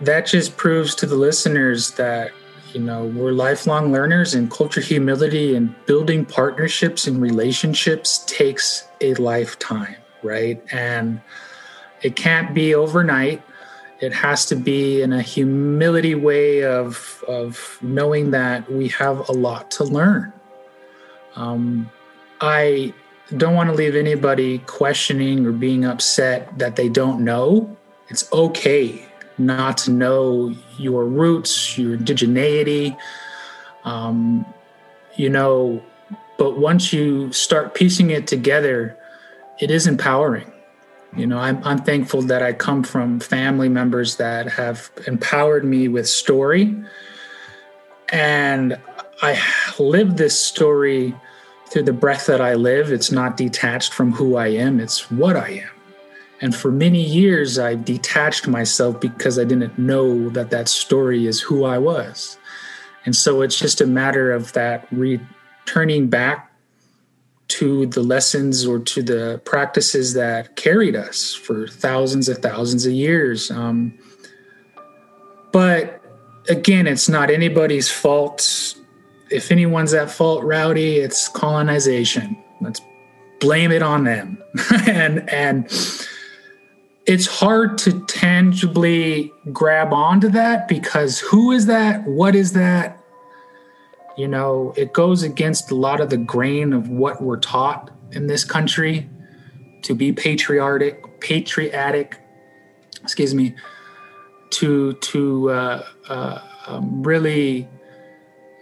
that 0.02 0.26
just 0.26 0.56
proves 0.56 0.96
to 0.96 1.06
the 1.06 1.16
listeners 1.16 1.92
that 1.92 2.32
you 2.74 2.80
know, 2.80 3.06
we're 3.06 3.32
lifelong 3.32 3.92
learners 3.92 4.34
and 4.34 4.50
culture 4.52 4.82
humility 4.82 5.56
and 5.56 5.74
building 5.86 6.26
partnerships 6.26 7.08
and 7.08 7.22
relationships 7.22 8.24
takes 8.28 8.88
a 9.02 9.14
lifetime, 9.16 9.96
right? 10.24 10.62
And 10.72 11.22
it 12.02 12.16
can't 12.16 12.54
be 12.54 12.76
overnight. 12.76 13.42
It 14.00 14.14
has 14.14 14.46
to 14.48 14.56
be 14.56 15.02
in 15.02 15.12
a 15.12 15.22
humility 15.22 16.16
way 16.16 16.64
of, 16.64 17.24
of 17.28 17.78
knowing 17.82 18.32
that 18.32 18.72
we 18.72 18.88
have 18.90 19.28
a 19.28 19.34
lot 19.34 19.72
to 19.72 19.84
learn. 19.84 20.32
Um, 21.36 21.90
I 22.40 22.94
don't 23.36 23.56
want 23.56 23.70
to 23.70 23.76
leave 23.76 23.96
anybody 23.96 24.60
questioning 24.60 25.46
or 25.46 25.52
being 25.52 25.86
upset 25.86 26.58
that 26.58 26.76
they 26.76 26.88
don't 26.88 27.24
know. 27.24 27.76
It's 28.08 28.32
okay 28.32 29.09
not 29.40 29.78
to 29.80 29.92
know 29.92 30.54
your 30.78 31.06
roots, 31.06 31.78
your 31.78 31.98
indigeneity. 31.98 32.98
Um, 33.84 34.46
you 35.16 35.30
know, 35.30 35.84
but 36.38 36.58
once 36.58 36.94
you 36.94 37.32
start 37.32 37.76
piecing 37.76 38.12
it 38.12 38.28
together, 38.28 38.98
it 39.60 39.72
is 39.72 39.88
empowering. 39.88 40.52
You 41.16 41.26
know, 41.26 41.40
I'm, 41.40 41.62
I'm 41.64 41.80
thankful 41.80 42.22
that 42.24 42.44
I 42.44 42.54
come 42.54 42.84
from 42.84 43.20
family 43.20 43.68
members 43.68 44.18
that 44.18 44.48
have 44.48 44.92
empowered 45.08 45.66
me 45.66 45.88
with 45.88 46.08
story. 46.08 46.76
And 48.10 48.80
I 49.22 49.42
live 49.80 50.18
this 50.18 50.40
story 50.40 51.16
through 51.68 51.84
the 51.84 51.94
breath 51.94 52.28
that 52.28 52.42
I 52.42 52.54
live. 52.54 52.92
It's 52.92 53.12
not 53.12 53.38
detached 53.38 53.94
from 53.94 54.12
who 54.12 54.36
I 54.36 54.48
am, 54.48 54.80
it's 54.80 55.12
what 55.12 55.36
I 55.36 55.50
am. 55.50 55.79
And 56.42 56.56
for 56.56 56.72
many 56.72 57.04
years, 57.04 57.60
I 57.60 57.76
detached 57.76 58.48
myself 58.48 59.00
because 59.00 59.38
I 59.38 59.44
didn't 59.44 59.78
know 59.78 60.30
that 60.30 60.52
that 60.52 60.70
story 60.70 61.28
is 61.28 61.42
who 61.42 61.66
I 61.66 61.78
was. 61.78 62.38
And 63.06 63.16
so 63.16 63.42
it's 63.42 63.58
just 63.58 63.82
a 63.82 63.86
matter 63.86 64.32
of 64.32 64.54
that 64.54 64.88
returning 64.92 66.08
back 66.08 66.52
to 67.50 67.88
the 67.88 68.02
lessons 68.02 68.66
or 68.66 68.80
to 68.80 69.02
the 69.02 69.42
practices 69.44 70.14
that 70.14 70.56
carried 70.56 70.96
us 70.96 71.34
for 71.34 71.68
thousands 71.68 72.30
of 72.30 72.38
thousands 72.38 72.86
of 72.86 72.94
years. 72.94 73.50
Um, 73.52 73.98
but 75.52 76.02
again, 76.48 76.88
it's 76.88 77.10
not 77.10 77.30
anybody's 77.30 77.90
fault. 77.90 78.76
If 79.30 79.52
anyone's 79.52 79.94
at 79.94 80.12
fault, 80.12 80.44
Rowdy, 80.44 80.98
it's 80.98 81.28
colonization. 81.28 82.38
Let's 82.62 82.82
blame 83.40 83.72
it 83.72 83.82
on 83.82 84.04
them. 84.04 84.38
and 84.88 85.28
and 85.30 85.72
it's 87.10 87.26
hard 87.26 87.76
to 87.80 88.02
tangibly 88.02 89.34
grab 89.52 89.92
onto 89.92 90.30
that 90.30 90.68
because 90.68 91.20
who 91.20 91.52
is 91.52 91.66
that? 91.66 92.06
What 92.06 92.36
is 92.36 92.54
that? 92.54 93.04
You 94.16 94.28
know, 94.28 94.76
it 94.78 94.94
goes 94.94 95.24
against 95.24 95.72
a 95.72 95.76
lot 95.76 96.02
of 96.02 96.12
the 96.12 96.18
grain 96.18 96.72
of 96.72 96.88
what 96.88 97.20
we're 97.20 97.40
taught 97.40 97.90
in 98.12 98.28
this 98.28 98.44
country 98.44 99.10
to 99.82 99.96
be 99.96 100.12
patriotic, 100.12 101.20
patriotic, 101.20 102.20
excuse 103.02 103.34
me, 103.34 103.56
to 104.52 104.94
to 104.94 105.50
uh, 105.50 105.86
uh, 106.10 106.42
um, 106.68 107.02
really 107.02 107.68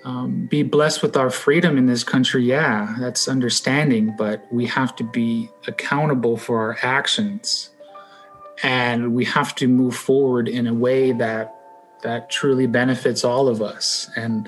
um, 0.06 0.48
be 0.50 0.64
blessed 0.64 1.02
with 1.02 1.18
our 1.18 1.30
freedom 1.30 1.78
in 1.78 1.86
this 1.86 2.06
country. 2.06 2.45
Yeah, 2.45 2.95
that's 2.98 3.28
understanding, 3.28 4.16
but 4.18 4.48
we 4.54 4.68
have 4.68 4.95
to 4.95 5.04
be 5.04 5.50
accountable 5.68 6.38
for 6.38 6.62
our 6.62 6.78
actions 6.82 7.72
and 8.64 9.14
we 9.14 9.26
have 9.26 9.53
to 9.55 9.68
move 9.68 9.95
forward 9.95 10.47
in 10.47 10.68
a 10.68 10.74
way 10.74 11.12
that 11.12 11.53
that 12.03 12.30
truly 12.30 12.68
benefits 12.68 13.24
all 13.24 13.47
of 13.47 13.62
us. 13.62 14.10
And 14.16 14.47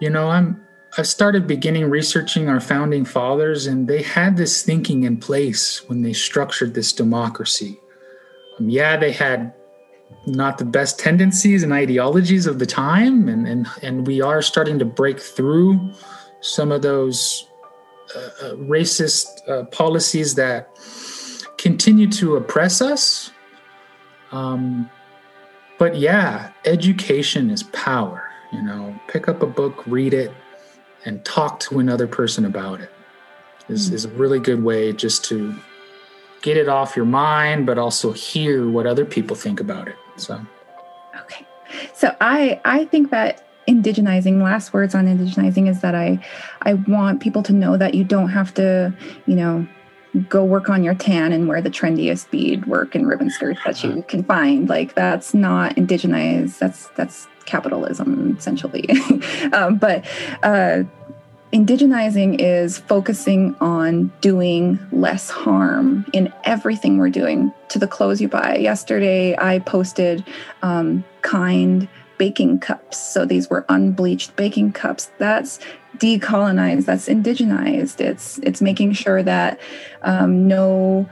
you 0.00 0.10
know 0.10 0.28
i'm 0.28 0.62
i 0.98 1.02
started 1.02 1.46
beginning 1.46 1.88
researching 1.88 2.48
our 2.48 2.60
founding 2.60 3.04
fathers 3.04 3.66
and 3.66 3.88
they 3.88 4.02
had 4.02 4.36
this 4.36 4.62
thinking 4.62 5.04
in 5.04 5.16
place 5.16 5.86
when 5.88 6.02
they 6.02 6.12
structured 6.12 6.74
this 6.74 6.92
democracy. 6.92 7.78
Um, 8.58 8.68
yeah 8.68 8.96
they 8.96 9.12
had 9.12 9.52
not 10.26 10.58
the 10.58 10.64
best 10.64 10.98
tendencies 10.98 11.62
and 11.62 11.72
ideologies 11.72 12.46
of 12.46 12.58
the 12.58 12.66
time 12.66 13.28
and 13.28 13.46
and, 13.46 13.66
and 13.82 14.06
we 14.06 14.20
are 14.20 14.42
starting 14.42 14.78
to 14.78 14.84
break 14.84 15.18
through 15.20 15.92
some 16.40 16.70
of 16.70 16.82
those 16.82 17.48
uh, 18.14 18.18
uh, 18.18 18.50
racist 18.54 19.26
uh, 19.48 19.64
policies 19.64 20.34
that 20.36 20.78
continue 21.58 22.10
to 22.12 22.36
oppress 22.36 22.80
us. 22.80 23.32
Um, 24.32 24.90
but 25.78 25.96
yeah, 25.96 26.52
education 26.64 27.50
is 27.50 27.62
power. 27.64 28.30
You 28.52 28.62
know, 28.62 28.98
pick 29.08 29.28
up 29.28 29.42
a 29.42 29.46
book, 29.46 29.86
read 29.86 30.14
it, 30.14 30.32
and 31.04 31.24
talk 31.24 31.60
to 31.60 31.78
another 31.78 32.06
person 32.06 32.44
about 32.44 32.80
it. 32.80 32.92
Is, 33.68 33.90
mm. 33.90 33.94
is 33.94 34.04
a 34.04 34.10
really 34.10 34.38
good 34.38 34.62
way 34.62 34.92
just 34.92 35.24
to 35.26 35.54
get 36.42 36.56
it 36.56 36.68
off 36.68 36.96
your 36.96 37.04
mind, 37.04 37.66
but 37.66 37.78
also 37.78 38.12
hear 38.12 38.68
what 38.68 38.86
other 38.86 39.04
people 39.04 39.34
think 39.34 39.60
about 39.60 39.88
it. 39.88 39.96
So, 40.16 40.40
okay. 41.22 41.46
So 41.92 42.14
I 42.20 42.60
I 42.64 42.84
think 42.84 43.10
that 43.10 43.46
indigenizing 43.66 44.42
last 44.42 44.72
words 44.72 44.94
on 44.94 45.06
indigenizing 45.06 45.68
is 45.68 45.80
that 45.80 45.92
i 45.92 46.24
i 46.62 46.74
want 46.74 47.20
people 47.20 47.42
to 47.42 47.52
know 47.52 47.76
that 47.76 47.94
you 47.94 48.04
don't 48.04 48.28
have 48.28 48.54
to 48.54 48.94
you 49.26 49.34
know 49.34 49.66
go 50.22 50.44
work 50.44 50.68
on 50.68 50.82
your 50.82 50.94
tan 50.94 51.32
and 51.32 51.48
wear 51.48 51.60
the 51.60 51.70
trendiest 51.70 52.30
bead 52.30 52.66
work 52.66 52.94
and 52.94 53.06
ribbon 53.06 53.30
skirts 53.30 53.60
that 53.64 53.82
you 53.82 54.04
can 54.08 54.22
find. 54.24 54.68
Like 54.68 54.94
that's 54.94 55.34
not 55.34 55.76
indigenized. 55.76 56.58
That's 56.58 56.88
that's 56.88 57.26
capitalism 57.44 58.36
essentially. 58.38 58.88
Um, 59.52 59.76
but 59.76 60.04
uh, 60.42 60.82
indigenizing 61.52 62.40
is 62.40 62.78
focusing 62.78 63.54
on 63.60 64.12
doing 64.20 64.78
less 64.90 65.30
harm 65.30 66.04
in 66.12 66.32
everything 66.44 66.98
we're 66.98 67.10
doing. 67.10 67.52
To 67.70 67.78
the 67.78 67.88
clothes 67.88 68.20
you 68.20 68.28
buy. 68.28 68.56
Yesterday 68.56 69.36
i 69.38 69.58
posted 69.58 70.24
um, 70.62 71.04
kind 71.22 71.88
baking 72.18 72.60
cups. 72.60 72.98
So 72.98 73.24
these 73.24 73.48
were 73.48 73.64
unbleached 73.68 74.36
baking 74.36 74.72
cups. 74.72 75.10
That's 75.18 75.58
decolonized. 75.98 76.86
That's 76.86 77.08
indigenized. 77.08 78.00
It's 78.00 78.38
it's 78.38 78.60
making 78.60 78.92
sure 78.92 79.22
that 79.22 79.60
um, 80.02 80.46
no 80.46 81.08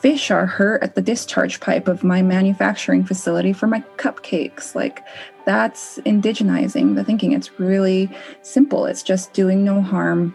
fish 0.00 0.30
are 0.30 0.46
hurt 0.46 0.82
at 0.82 0.96
the 0.96 1.02
discharge 1.02 1.60
pipe 1.60 1.86
of 1.86 2.02
my 2.02 2.22
manufacturing 2.22 3.04
facility 3.04 3.52
for 3.52 3.66
my 3.66 3.80
cupcakes. 3.96 4.74
Like 4.74 5.04
that's 5.46 5.98
indigenizing 6.00 6.96
the 6.96 7.04
thinking. 7.04 7.32
It's 7.32 7.58
really 7.58 8.10
simple. 8.42 8.86
It's 8.86 9.02
just 9.02 9.32
doing 9.32 9.64
no 9.64 9.80
harm 9.80 10.34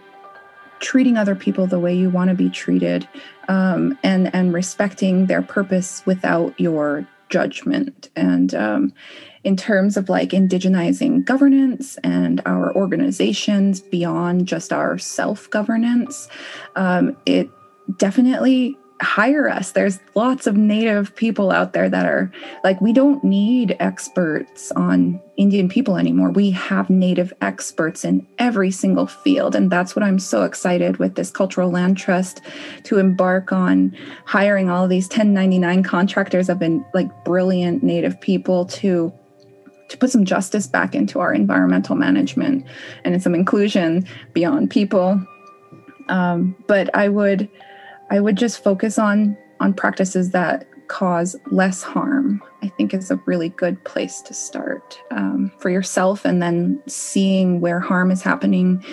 treating 0.80 1.16
other 1.16 1.34
people 1.34 1.66
the 1.66 1.78
way 1.78 1.94
you 1.94 2.08
want 2.08 2.28
to 2.28 2.34
be 2.34 2.48
treated 2.48 3.08
um, 3.48 3.98
and 4.02 4.32
and 4.34 4.52
respecting 4.52 5.26
their 5.26 5.42
purpose 5.42 6.02
without 6.06 6.58
your 6.58 7.06
judgment. 7.28 8.10
And 8.16 8.54
um, 8.54 8.92
in 9.44 9.56
terms 9.56 9.96
of 9.96 10.08
like 10.08 10.30
indigenizing 10.30 11.24
governance 11.24 11.96
and 12.04 12.42
our 12.46 12.74
organizations 12.74 13.80
beyond 13.80 14.46
just 14.46 14.72
our 14.72 14.98
self 14.98 15.48
governance, 15.50 16.28
um, 16.76 17.16
it 17.26 17.50
definitely 17.98 18.76
hire 19.00 19.48
us. 19.48 19.72
There's 19.72 20.00
lots 20.14 20.46
of 20.46 20.56
native 20.56 21.14
people 21.14 21.50
out 21.50 21.72
there 21.72 21.88
that 21.88 22.06
are 22.06 22.32
like, 22.64 22.80
we 22.80 22.92
don't 22.92 23.22
need 23.22 23.76
experts 23.78 24.72
on 24.72 25.20
Indian 25.36 25.68
people 25.68 25.96
anymore. 25.96 26.30
We 26.30 26.50
have 26.50 26.90
native 26.90 27.32
experts 27.40 28.04
in 28.04 28.26
every 28.38 28.70
single 28.70 29.06
field. 29.06 29.54
And 29.54 29.70
that's 29.70 29.94
what 29.94 30.02
I'm 30.02 30.18
so 30.18 30.42
excited 30.42 30.96
with 30.96 31.14
this 31.14 31.30
Cultural 31.30 31.70
Land 31.70 31.96
Trust 31.96 32.40
to 32.84 32.98
embark 32.98 33.52
on 33.52 33.96
hiring 34.24 34.68
all 34.68 34.88
these 34.88 35.06
1099 35.06 35.84
contractors 35.84 36.48
have 36.48 36.58
been 36.58 36.84
like 36.92 37.08
brilliant 37.24 37.82
native 37.82 38.20
people 38.20 38.64
to 38.66 39.12
to 39.88 39.96
put 39.96 40.10
some 40.10 40.26
justice 40.26 40.66
back 40.66 40.94
into 40.94 41.18
our 41.18 41.32
environmental 41.32 41.96
management 41.96 42.62
and 43.04 43.22
some 43.22 43.34
inclusion 43.34 44.06
beyond 44.34 44.70
people. 44.70 45.18
Um, 46.10 46.54
but 46.66 46.94
I 46.94 47.08
would 47.08 47.48
I 48.10 48.20
would 48.20 48.36
just 48.36 48.62
focus 48.62 48.98
on 48.98 49.36
on 49.60 49.74
practices 49.74 50.30
that 50.30 50.66
cause 50.88 51.36
less 51.50 51.82
harm. 51.82 52.42
I 52.62 52.68
think 52.68 52.92
is 52.92 53.10
a 53.10 53.20
really 53.26 53.50
good 53.50 53.82
place 53.84 54.20
to 54.22 54.34
start 54.34 55.00
um, 55.12 55.52
for 55.58 55.70
yourself, 55.70 56.24
and 56.24 56.42
then 56.42 56.82
seeing 56.86 57.60
where 57.60 57.78
harm 57.78 58.10
is 58.10 58.22
happening 58.22 58.84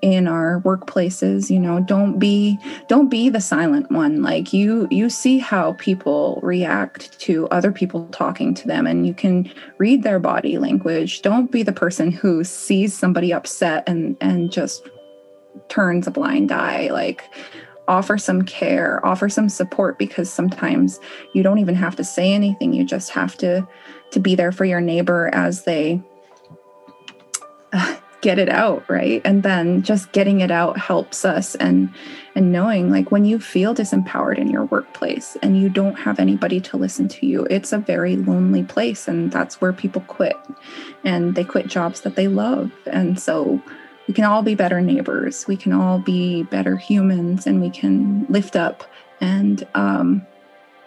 in 0.00 0.26
our 0.26 0.60
workplaces. 0.62 1.48
You 1.48 1.60
know, 1.60 1.80
don't 1.80 2.18
be 2.18 2.58
don't 2.88 3.08
be 3.08 3.28
the 3.28 3.40
silent 3.40 3.90
one. 3.92 4.22
Like 4.22 4.52
you 4.52 4.88
you 4.90 5.08
see 5.08 5.38
how 5.38 5.74
people 5.74 6.40
react 6.42 7.18
to 7.20 7.46
other 7.48 7.70
people 7.70 8.08
talking 8.08 8.54
to 8.54 8.66
them, 8.66 8.86
and 8.86 9.06
you 9.06 9.14
can 9.14 9.52
read 9.78 10.02
their 10.02 10.18
body 10.18 10.58
language. 10.58 11.22
Don't 11.22 11.52
be 11.52 11.62
the 11.62 11.72
person 11.72 12.10
who 12.10 12.42
sees 12.42 12.92
somebody 12.92 13.32
upset 13.32 13.84
and 13.86 14.16
and 14.20 14.50
just 14.50 14.88
turns 15.68 16.06
a 16.06 16.10
blind 16.10 16.50
eye. 16.50 16.90
Like 16.90 17.24
offer 17.92 18.16
some 18.16 18.40
care, 18.40 19.04
offer 19.04 19.28
some 19.28 19.50
support 19.50 19.98
because 19.98 20.32
sometimes 20.32 20.98
you 21.34 21.42
don't 21.42 21.58
even 21.58 21.74
have 21.74 21.94
to 21.94 22.02
say 22.02 22.32
anything. 22.32 22.72
You 22.72 22.84
just 22.84 23.10
have 23.10 23.36
to 23.38 23.68
to 24.12 24.18
be 24.18 24.34
there 24.34 24.50
for 24.50 24.64
your 24.64 24.80
neighbor 24.80 25.28
as 25.34 25.64
they 25.64 26.02
get 28.22 28.38
it 28.38 28.48
out, 28.48 28.88
right? 28.88 29.20
And 29.26 29.42
then 29.42 29.82
just 29.82 30.12
getting 30.12 30.40
it 30.40 30.50
out 30.50 30.78
helps 30.78 31.26
us 31.26 31.54
and 31.56 31.92
and 32.34 32.50
knowing 32.50 32.90
like 32.90 33.10
when 33.10 33.26
you 33.26 33.38
feel 33.38 33.74
disempowered 33.74 34.38
in 34.38 34.48
your 34.48 34.64
workplace 34.64 35.36
and 35.42 35.60
you 35.60 35.68
don't 35.68 35.98
have 35.98 36.18
anybody 36.18 36.62
to 36.62 36.78
listen 36.78 37.08
to 37.08 37.26
you, 37.26 37.46
it's 37.50 37.74
a 37.74 37.78
very 37.78 38.16
lonely 38.16 38.62
place 38.62 39.06
and 39.06 39.30
that's 39.30 39.60
where 39.60 39.74
people 39.74 40.00
quit. 40.08 40.36
And 41.04 41.34
they 41.34 41.44
quit 41.44 41.66
jobs 41.66 42.00
that 42.00 42.16
they 42.16 42.28
love. 42.28 42.72
And 42.86 43.20
so 43.20 43.60
we 44.08 44.14
can 44.14 44.24
all 44.24 44.42
be 44.42 44.54
better 44.54 44.80
neighbors. 44.80 45.46
We 45.46 45.56
can 45.56 45.72
all 45.72 45.98
be 45.98 46.42
better 46.44 46.76
humans 46.76 47.46
and 47.46 47.60
we 47.60 47.70
can 47.70 48.26
lift 48.28 48.56
up 48.56 48.84
and 49.20 49.66
um, 49.74 50.26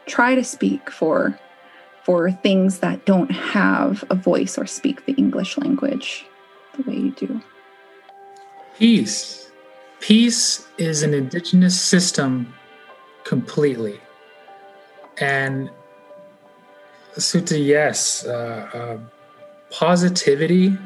try 0.05 0.36
to 0.36 0.43
speak 0.43 0.89
for 0.91 1.39
for 2.03 2.30
things 2.30 2.80
that 2.80 3.03
don't 3.05 3.32
have 3.32 4.03
a 4.11 4.16
voice 4.16 4.59
or 4.59 4.68
speak 4.68 5.07
the 5.07 5.13
english 5.13 5.57
language 5.57 6.24
the 6.78 6.84
way 6.84 6.95
you 6.95 7.11
do. 7.11 7.41
Peace. 8.78 9.49
Peace 9.99 10.68
is 10.78 11.01
an 11.01 11.16
indigenous 11.16 11.80
system 11.82 12.53
completely. 13.24 13.99
And 15.20 15.72
Suta, 17.18 17.57
yes 17.57 18.26
uh, 18.26 18.70
uh, 18.74 18.97
positivity 19.72 20.78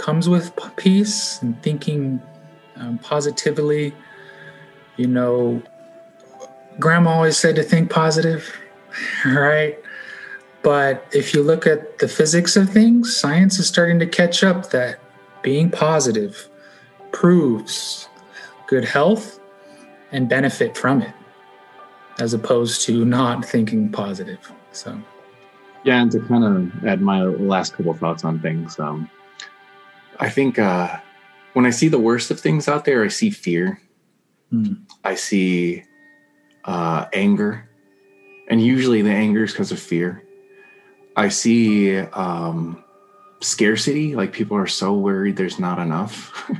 comes 0.00 0.30
with 0.30 0.50
peace 0.76 1.40
and 1.42 1.62
thinking 1.62 2.20
um, 2.76 2.98
positively. 2.98 3.94
You 4.96 5.06
know, 5.06 5.62
grandma 6.78 7.10
always 7.10 7.36
said 7.36 7.54
to 7.56 7.62
think 7.62 7.90
positive, 7.90 8.50
right? 9.26 9.78
But 10.62 11.06
if 11.12 11.34
you 11.34 11.42
look 11.42 11.66
at 11.66 11.98
the 11.98 12.08
physics 12.08 12.56
of 12.56 12.70
things, 12.70 13.14
science 13.14 13.58
is 13.58 13.68
starting 13.68 13.98
to 13.98 14.06
catch 14.06 14.42
up 14.42 14.70
that 14.70 14.98
being 15.42 15.70
positive 15.70 16.48
proves 17.12 18.08
good 18.66 18.84
health 18.84 19.38
and 20.12 20.28
benefit 20.28 20.76
from 20.76 21.02
it, 21.02 21.14
as 22.18 22.32
opposed 22.32 22.86
to 22.86 23.04
not 23.04 23.44
thinking 23.44 23.90
positive. 23.90 24.50
So, 24.72 24.98
yeah, 25.84 26.00
and 26.00 26.10
to 26.12 26.20
kind 26.20 26.44
of 26.44 26.86
add 26.86 27.00
my 27.02 27.22
last 27.22 27.74
couple 27.74 27.92
thoughts 27.94 28.24
on 28.24 28.40
things, 28.40 28.78
um, 28.78 29.10
I 30.20 30.28
think 30.28 30.58
uh, 30.58 30.98
when 31.54 31.64
I 31.66 31.70
see 31.70 31.88
the 31.88 31.98
worst 31.98 32.30
of 32.30 32.38
things 32.38 32.68
out 32.68 32.84
there, 32.84 33.02
I 33.02 33.08
see 33.08 33.30
fear. 33.30 33.80
Mm. 34.52 34.82
I 35.02 35.14
see 35.14 35.84
uh, 36.64 37.06
anger, 37.12 37.68
and 38.48 38.62
usually 38.62 39.00
the 39.02 39.10
anger 39.10 39.44
is 39.44 39.52
because 39.52 39.72
of 39.72 39.80
fear. 39.80 40.22
I 41.16 41.28
see 41.28 41.96
um, 41.98 42.84
scarcity, 43.40 44.14
like 44.14 44.32
people 44.32 44.56
are 44.56 44.66
so 44.66 44.92
worried 44.94 45.36
there's 45.36 45.58
not 45.58 45.78
enough. 45.78 46.50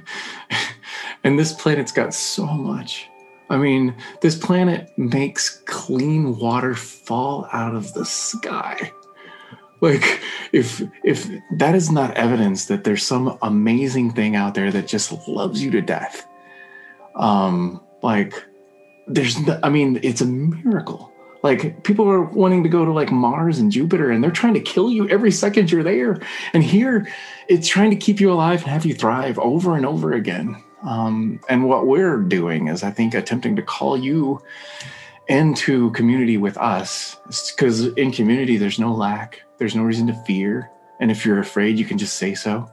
and 1.25 1.39
this 1.39 1.53
planet's 1.53 1.93
got 1.93 2.15
so 2.15 2.47
much. 2.47 3.09
I 3.51 3.59
mean, 3.59 3.95
this 4.23 4.37
planet 4.37 4.97
makes 4.97 5.61
clean 5.67 6.39
water 6.39 6.75
fall 6.75 7.49
out 7.53 7.75
of 7.75 7.93
the 7.95 8.07
sky 8.07 8.93
like 9.81 10.21
if 10.53 10.83
if 11.05 11.29
that 11.57 11.75
is 11.75 11.91
not 11.91 12.17
evidence 12.17 12.67
that 12.67 12.85
there's 12.85 13.05
some 13.05 13.39
amazing 13.43 14.11
thing 14.13 14.37
out 14.37 14.55
there 14.55 14.71
that 14.71 14.87
just 14.87 15.27
loves 15.29 15.63
you 15.63 15.71
to 15.71 15.81
death 15.81 16.27
um 17.17 17.81
like 18.03 18.35
there's 19.07 19.39
no, 19.47 19.59
i 19.63 19.69
mean 19.69 19.99
it's 20.03 20.21
a 20.21 20.27
miracle. 20.27 21.13
Like 21.43 21.85
people 21.85 22.07
are 22.11 22.23
wanting 22.23 22.63
to 22.65 22.69
go 22.69 22.85
to 22.85 22.93
like 22.93 23.11
mars 23.11 23.59
and 23.59 23.73
jupiter 23.73 24.11
and 24.11 24.23
they're 24.23 24.31
trying 24.31 24.55
to 24.55 24.61
kill 24.61 24.91
you 24.91 25.09
every 25.09 25.31
second 25.31 25.71
you're 25.71 25.83
there. 25.83 26.21
And 26.53 26.63
here 26.63 27.09
it's 27.49 27.67
trying 27.67 27.91
to 27.91 27.97
keep 27.97 28.21
you 28.21 28.31
alive 28.31 28.63
and 28.63 28.71
have 28.71 28.85
you 28.85 28.95
thrive 28.95 29.39
over 29.39 29.75
and 29.75 29.87
over 29.87 30.13
again. 30.13 30.63
Um, 30.83 31.41
and 31.49 31.67
what 31.67 31.87
we're 31.87 32.19
doing 32.19 32.69
is 32.69 32.83
i 32.83 32.91
think 32.91 33.15
attempting 33.15 33.57
to 33.57 33.63
call 33.63 33.97
you 33.97 34.43
into 35.29 35.91
community 35.93 36.37
with 36.37 36.59
us. 36.59 37.17
Because 37.27 37.87
in 37.87 38.13
community 38.13 38.59
there's 38.59 38.79
no 38.79 38.93
lack 38.93 39.43
there's 39.61 39.77
no 39.77 39.85
reason 39.85 40.09
to 40.09 40.15
fear. 40.25 40.71
And 40.99 41.11
if 41.11 41.25
you're 41.25 41.39
afraid, 41.39 41.79
you 41.79 41.85
can 41.85 41.99
just 41.99 42.17
say 42.17 42.35
so. 42.35 42.69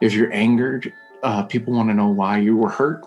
If 0.00 0.14
you're 0.14 0.32
angered, 0.32 0.92
uh, 1.22 1.42
people 1.42 1.74
want 1.74 1.90
to 1.90 1.94
know 1.94 2.08
why 2.08 2.38
you 2.38 2.56
were 2.56 2.70
hurt 2.70 3.04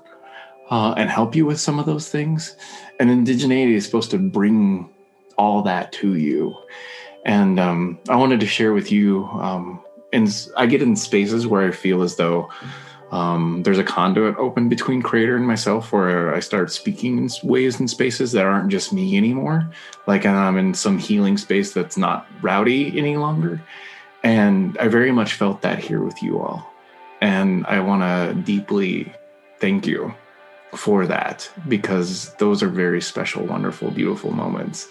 uh, 0.70 0.94
and 0.98 1.10
help 1.10 1.34
you 1.36 1.46
with 1.46 1.60
some 1.60 1.80
of 1.80 1.86
those 1.86 2.10
things. 2.10 2.58
And 3.00 3.10
indigeneity 3.10 3.74
is 3.74 3.86
supposed 3.86 4.12
to 4.12 4.18
bring 4.18 4.90
all 5.38 5.62
that 5.64 5.94
to 5.94 6.16
you. 6.16 6.56
And 7.26 7.58
um, 7.58 8.00
I 8.10 8.18
wanted 8.18 8.42
to 8.42 8.48
share 8.48 8.74
with 8.74 8.92
you. 8.92 9.26
Um, 9.28 9.82
and 10.12 10.28
I 10.58 10.66
get 10.66 10.82
in 10.82 10.98
spaces 10.98 11.48
where 11.48 11.66
I 11.66 11.72
feel 11.72 12.02
as 12.04 12.18
though 12.18 12.50
um, 13.12 13.64
there's 13.64 13.78
a 13.78 13.84
conduit 13.84 14.38
open 14.38 14.70
between 14.70 15.02
creator 15.02 15.36
and 15.36 15.46
myself 15.46 15.92
where 15.92 16.34
I 16.34 16.40
start 16.40 16.72
speaking 16.72 17.18
in 17.18 17.30
ways 17.44 17.80
and 17.80 17.90
spaces 17.90 18.32
that 18.32 18.46
aren't 18.46 18.70
just 18.70 18.94
me 18.94 19.18
anymore. 19.18 19.70
Like 20.08 20.26
I'm 20.26 20.58
in 20.58 20.74
some 20.74 20.98
healing 20.98 21.38
space 21.38 21.74
that's 21.74 21.98
not 21.98 22.26
rowdy 22.42 22.98
any 22.98 23.18
longer. 23.18 23.62
And 24.24 24.78
I 24.78 24.88
very 24.88 25.12
much 25.12 25.34
felt 25.34 25.62
that 25.62 25.80
here 25.80 26.02
with 26.02 26.24
you 26.24 26.40
all. 26.40 26.72
And 27.20 27.66
I 27.68 27.82
want 27.82 28.02
to 28.02 28.42
deeply 28.42 29.14
thank 29.60 29.86
you 29.86 30.14
for 30.74 31.06
that 31.06 31.50
because 31.68 32.34
those 32.36 32.64
are 32.64 32.70
very 32.70 33.02
special, 33.02 33.46
wonderful, 33.46 33.92
beautiful 33.92 34.32
moments. 34.32 34.88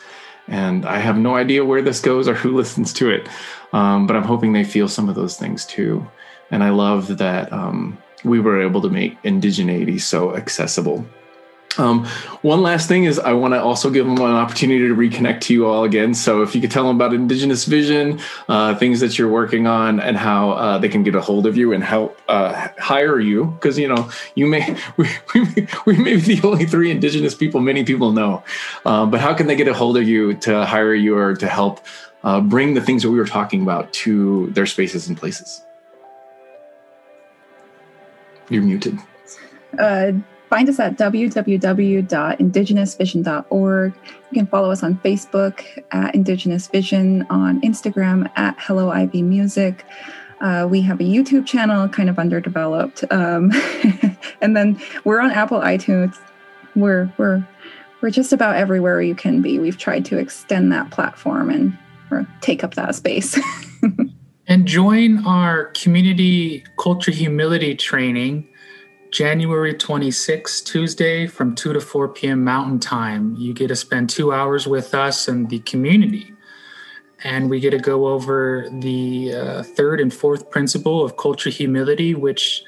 And 0.47 0.85
I 0.85 0.99
have 0.99 1.17
no 1.17 1.37
idea 1.37 1.65
where 1.65 1.81
this 1.81 2.01
goes 2.01 2.29
or 2.29 2.35
who 2.35 2.55
listens 2.57 2.93
to 2.95 3.09
it, 3.09 3.29
um, 3.73 4.07
but 4.07 4.15
I'm 4.15 4.25
hoping 4.25 4.53
they 4.53 4.65
feel 4.65 4.89
some 4.89 5.09
of 5.09 5.15
those 5.15 5.39
things 5.39 5.65
too. 5.65 6.07
And 6.51 6.63
I 6.63 6.71
love 6.71 7.19
that 7.19 7.53
um, 7.53 7.97
we 8.25 8.41
were 8.41 8.61
able 8.63 8.81
to 8.83 8.91
make 8.91 9.21
indigeneity 9.23 10.01
so 10.01 10.37
accessible. 10.37 11.05
Um, 11.79 12.05
one 12.43 12.63
last 12.63 12.89
thing 12.89 13.05
is 13.05 13.19
I 13.19 13.33
want 13.33 13.55
to 13.55 13.63
also 13.63 13.91
give 13.91 14.05
them 14.05 14.17
an 14.17 14.35
opportunity 14.35 14.89
to 14.89 14.95
reconnect 14.95 15.41
to 15.43 15.55
you 15.55 15.67
all 15.67 15.85
again. 15.85 16.15
So 16.15 16.43
if 16.43 16.55
you 16.55 16.61
could 16.61 16.71
tell 16.71 16.87
them 16.87 16.97
about 16.97 17.15
Indigenous 17.15 17.65
Vision, 17.65 18.21
uh, 18.49 18.75
things 18.75 19.01
that 19.01 19.19
you're 19.19 19.31
working 19.31 19.67
on, 19.67 20.01
and 20.01 20.17
how 20.17 20.51
uh, 20.51 20.79
they 20.79 20.89
can 20.89 21.05
get 21.05 21.15
a 21.15 21.21
hold 21.21 21.47
of 21.47 21.57
you 21.57 21.73
and 21.73 21.83
help 21.83 22.21
uh, 22.29 22.69
hire 22.79 23.21
you, 23.21 23.47
because 23.47 23.79
you 23.79 23.89
know 23.89 24.11
you 24.35 24.47
may 24.47 24.77
we, 24.97 25.09
we, 25.35 25.69
we, 25.87 25.97
may 25.97 26.17
be 26.17 26.35
the 26.35 26.41
only 26.47 26.67
three 26.67 26.91
Indigenous 26.91 27.35
people 27.35 27.61
many 27.61 27.85
people 27.85 28.13
know, 28.13 28.43
um, 28.85 29.11
but 29.11 29.21
how 29.21 29.33
can 29.33 29.47
they 29.47 29.57
get 29.57 29.69
a 29.69 29.75
hold 29.75 29.97
of 29.97 30.09
you 30.09 30.35
to 30.35 30.65
hire 30.67 30.95
you 30.95 31.17
or 31.17 31.37
to 31.37 31.47
help 31.47 31.81
uh, 32.25 32.41
bring 32.41 32.75
the 32.75 32.81
things 32.81 33.03
that 33.03 33.11
we 33.11 33.19
were 33.19 33.27
talking 33.27 33.63
about 33.63 33.93
to 33.93 34.51
their 34.51 34.67
spaces 34.67 35.09
and 35.09 35.17
places? 35.17 35.63
You're 38.51 38.63
muted. 38.63 38.99
Uh, 39.79 40.13
find 40.51 40.69
us 40.69 40.79
at 40.79 40.99
www.indigenousvision.org. 40.99 43.95
You 43.95 44.35
can 44.35 44.47
follow 44.47 44.71
us 44.71 44.83
on 44.83 44.99
Facebook 44.99 45.65
at 45.93 46.15
Indigenous 46.15 46.67
Vision, 46.67 47.27
on 47.31 47.63
Instagram 47.63 48.31
at 48.37 48.57
Hello 48.59 48.91
Ivy 48.91 49.23
Music. 49.23 49.87
Uh, 50.41 50.67
we 50.69 50.83
have 50.83 51.01
a 51.01 51.05
YouTube 51.05 51.47
channel, 51.47 51.89
kind 51.89 52.11
of 52.11 52.19
underdeveloped, 52.19 53.05
um, 53.11 53.53
and 54.41 54.57
then 54.57 54.81
we're 55.05 55.21
on 55.21 55.31
Apple 55.31 55.61
iTunes. 55.61 56.19
We're 56.75 57.13
we're 57.19 57.47
we're 58.01 58.11
just 58.11 58.33
about 58.33 58.57
everywhere 58.57 59.03
you 59.03 59.15
can 59.15 59.43
be. 59.43 59.59
We've 59.59 59.77
tried 59.77 60.07
to 60.07 60.17
extend 60.19 60.73
that 60.73 60.91
platform 60.91 61.51
and 61.51 61.77
take 62.41 62.65
up 62.65 62.73
that 62.75 62.95
space. 62.95 63.39
and 64.51 64.67
join 64.67 65.25
our 65.25 65.67
community 65.67 66.65
culture 66.77 67.13
humility 67.13 67.77
training 67.77 68.49
January 69.13 69.73
26th, 69.73 70.65
Tuesday 70.65 71.27
from 71.29 71.55
2 71.55 71.73
to 71.73 71.81
4 71.81 72.09
p.m. 72.09 72.43
Mountain 72.45 72.81
Time. 72.81 73.37
You 73.37 73.55
get 73.55 73.69
to 73.69 73.77
spend 73.77 74.11
two 74.11 74.33
hours 74.33 74.67
with 74.67 74.93
us 74.93 75.29
and 75.29 75.49
the 75.49 75.61
community. 75.61 76.33
And 77.23 77.49
we 77.49 77.61
get 77.61 77.71
to 77.71 77.79
go 77.79 78.09
over 78.09 78.69
the 78.81 79.35
uh, 79.35 79.63
third 79.63 80.01
and 80.01 80.13
fourth 80.13 80.51
principle 80.51 81.05
of 81.05 81.17
culture 81.17 81.51
humility, 81.51 82.15
which 82.15 82.63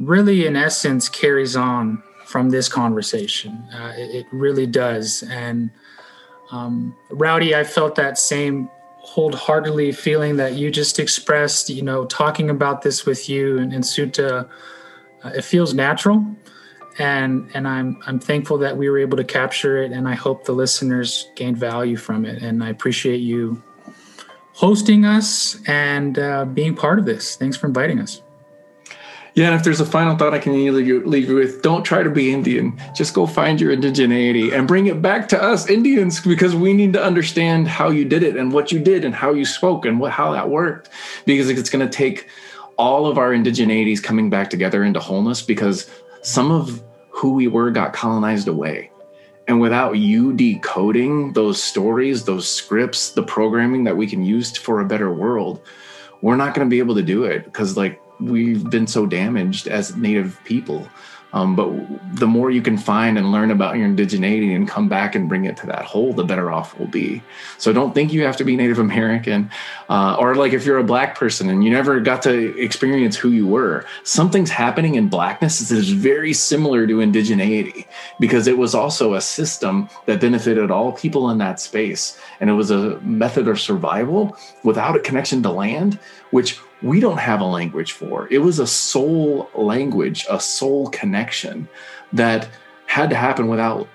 really, 0.00 0.46
in 0.46 0.56
essence, 0.56 1.08
carries 1.08 1.56
on 1.56 2.02
from 2.24 2.50
this 2.50 2.68
conversation. 2.68 3.52
Uh, 3.72 3.92
it, 3.96 4.14
it, 4.14 4.26
really 4.32 4.66
does. 4.66 5.22
And 5.24 5.70
um, 6.50 6.96
Rowdy, 7.10 7.54
I 7.54 7.64
felt 7.64 7.94
that 7.96 8.18
same 8.18 8.70
wholeheartedly 9.06 9.92
feeling 9.92 10.36
that 10.36 10.54
you 10.54 10.70
just 10.70 10.98
expressed, 10.98 11.70
you 11.70 11.82
know, 11.82 12.04
talking 12.06 12.50
about 12.50 12.82
this 12.82 13.06
with 13.06 13.28
you 13.28 13.58
and, 13.58 13.72
and 13.72 13.86
Suta 13.86 14.48
uh, 15.26 15.30
it 15.30 15.42
feels 15.42 15.74
natural, 15.74 16.24
and 16.98 17.50
and 17.54 17.66
I'm 17.66 18.00
I'm 18.06 18.20
thankful 18.20 18.58
that 18.58 18.76
we 18.76 18.88
were 18.88 18.98
able 18.98 19.16
to 19.16 19.24
capture 19.24 19.82
it, 19.82 19.92
and 19.92 20.06
I 20.08 20.14
hope 20.14 20.44
the 20.44 20.52
listeners 20.52 21.30
gained 21.34 21.56
value 21.56 21.96
from 21.96 22.24
it. 22.24 22.42
And 22.42 22.62
I 22.62 22.68
appreciate 22.68 23.18
you 23.18 23.62
hosting 24.52 25.04
us 25.04 25.60
and 25.66 26.18
uh, 26.18 26.44
being 26.44 26.74
part 26.74 26.98
of 26.98 27.06
this. 27.06 27.36
Thanks 27.36 27.56
for 27.56 27.66
inviting 27.66 27.98
us. 27.98 28.22
Yeah, 29.36 29.48
and 29.48 29.54
if 29.54 29.64
there's 29.64 29.80
a 29.80 29.86
final 29.86 30.16
thought 30.16 30.32
I 30.32 30.38
can 30.38 30.54
leave 30.54 30.86
you, 30.86 31.34
with, 31.34 31.60
don't 31.60 31.84
try 31.84 32.02
to 32.02 32.08
be 32.08 32.32
Indian. 32.32 32.80
Just 32.94 33.12
go 33.12 33.26
find 33.26 33.60
your 33.60 33.76
indigeneity 33.76 34.50
and 34.50 34.66
bring 34.66 34.86
it 34.86 35.02
back 35.02 35.28
to 35.28 35.42
us 35.42 35.68
Indians 35.68 36.22
because 36.22 36.54
we 36.54 36.72
need 36.72 36.94
to 36.94 37.04
understand 37.04 37.68
how 37.68 37.90
you 37.90 38.06
did 38.06 38.22
it 38.22 38.38
and 38.38 38.50
what 38.50 38.72
you 38.72 38.80
did 38.80 39.04
and 39.04 39.14
how 39.14 39.34
you 39.34 39.44
spoke 39.44 39.84
and 39.84 40.00
what 40.00 40.10
how 40.10 40.32
that 40.32 40.48
worked 40.48 40.88
because 41.26 41.50
it's 41.50 41.68
going 41.68 41.86
to 41.86 41.92
take 41.94 42.30
all 42.78 43.06
of 43.06 43.18
our 43.18 43.30
indigeneities 43.32 44.02
coming 44.02 44.30
back 44.30 44.48
together 44.48 44.82
into 44.82 45.00
wholeness 45.00 45.42
because 45.42 45.90
some 46.22 46.50
of 46.50 46.82
who 47.10 47.34
we 47.34 47.46
were 47.46 47.70
got 47.70 47.92
colonized 47.92 48.48
away. 48.48 48.90
And 49.48 49.60
without 49.60 49.98
you 49.98 50.32
decoding 50.32 51.34
those 51.34 51.62
stories, 51.62 52.24
those 52.24 52.48
scripts, 52.48 53.10
the 53.10 53.22
programming 53.22 53.84
that 53.84 53.98
we 53.98 54.06
can 54.06 54.24
use 54.24 54.56
for 54.56 54.80
a 54.80 54.86
better 54.86 55.12
world, 55.12 55.60
we're 56.22 56.36
not 56.36 56.54
going 56.54 56.66
to 56.66 56.70
be 56.70 56.78
able 56.78 56.94
to 56.94 57.02
do 57.02 57.24
it 57.24 57.44
because, 57.44 57.76
like, 57.76 58.00
we've 58.20 58.68
been 58.70 58.86
so 58.86 59.06
damaged 59.06 59.68
as 59.68 59.96
Native 59.96 60.38
people. 60.44 60.88
Um, 61.32 61.54
but 61.54 61.70
the 62.18 62.26
more 62.26 62.50
you 62.50 62.62
can 62.62 62.78
find 62.78 63.18
and 63.18 63.30
learn 63.30 63.50
about 63.50 63.76
your 63.76 63.86
indigeneity 63.86 64.56
and 64.56 64.66
come 64.66 64.88
back 64.88 65.14
and 65.14 65.28
bring 65.28 65.44
it 65.44 65.54
to 65.58 65.66
that 65.66 65.84
whole, 65.84 66.14
the 66.14 66.24
better 66.24 66.50
off 66.50 66.78
we'll 66.78 66.88
be. 66.88 67.22
So 67.58 67.74
don't 67.74 67.94
think 67.94 68.10
you 68.10 68.22
have 68.22 68.38
to 68.38 68.44
be 68.44 68.56
Native 68.56 68.78
American, 68.78 69.50
uh, 69.90 70.16
or 70.18 70.34
like 70.34 70.54
if 70.54 70.64
you're 70.64 70.78
a 70.78 70.84
black 70.84 71.18
person 71.18 71.50
and 71.50 71.62
you 71.62 71.70
never 71.70 72.00
got 72.00 72.22
to 72.22 72.58
experience 72.58 73.16
who 73.16 73.32
you 73.32 73.46
were. 73.46 73.84
Something's 74.02 74.48
happening 74.48 74.94
in 74.94 75.08
blackness 75.08 75.58
that 75.58 75.76
is 75.76 75.90
very 75.90 76.32
similar 76.32 76.86
to 76.86 76.98
indigeneity 76.98 77.86
because 78.18 78.46
it 78.46 78.56
was 78.56 78.74
also 78.74 79.12
a 79.12 79.20
system 79.20 79.90
that 80.06 80.22
benefited 80.22 80.70
all 80.70 80.92
people 80.92 81.28
in 81.28 81.36
that 81.38 81.60
space, 81.60 82.18
and 82.40 82.48
it 82.48 82.54
was 82.54 82.70
a 82.70 82.98
method 83.00 83.46
of 83.46 83.60
survival 83.60 84.34
without 84.62 84.96
a 84.96 85.00
connection 85.00 85.42
to 85.42 85.50
land, 85.50 85.98
which 86.30 86.58
we 86.82 87.00
don't 87.00 87.18
have 87.18 87.40
a 87.40 87.44
language 87.44 87.92
for. 87.92 88.28
It 88.30 88.38
was 88.38 88.58
a 88.58 88.66
soul 88.66 89.50
language, 89.54 90.26
a 90.30 90.40
soul 90.40 90.88
connection 90.90 91.68
that 92.12 92.48
had 92.86 93.10
to 93.10 93.16
happen 93.16 93.48
without 93.48 93.88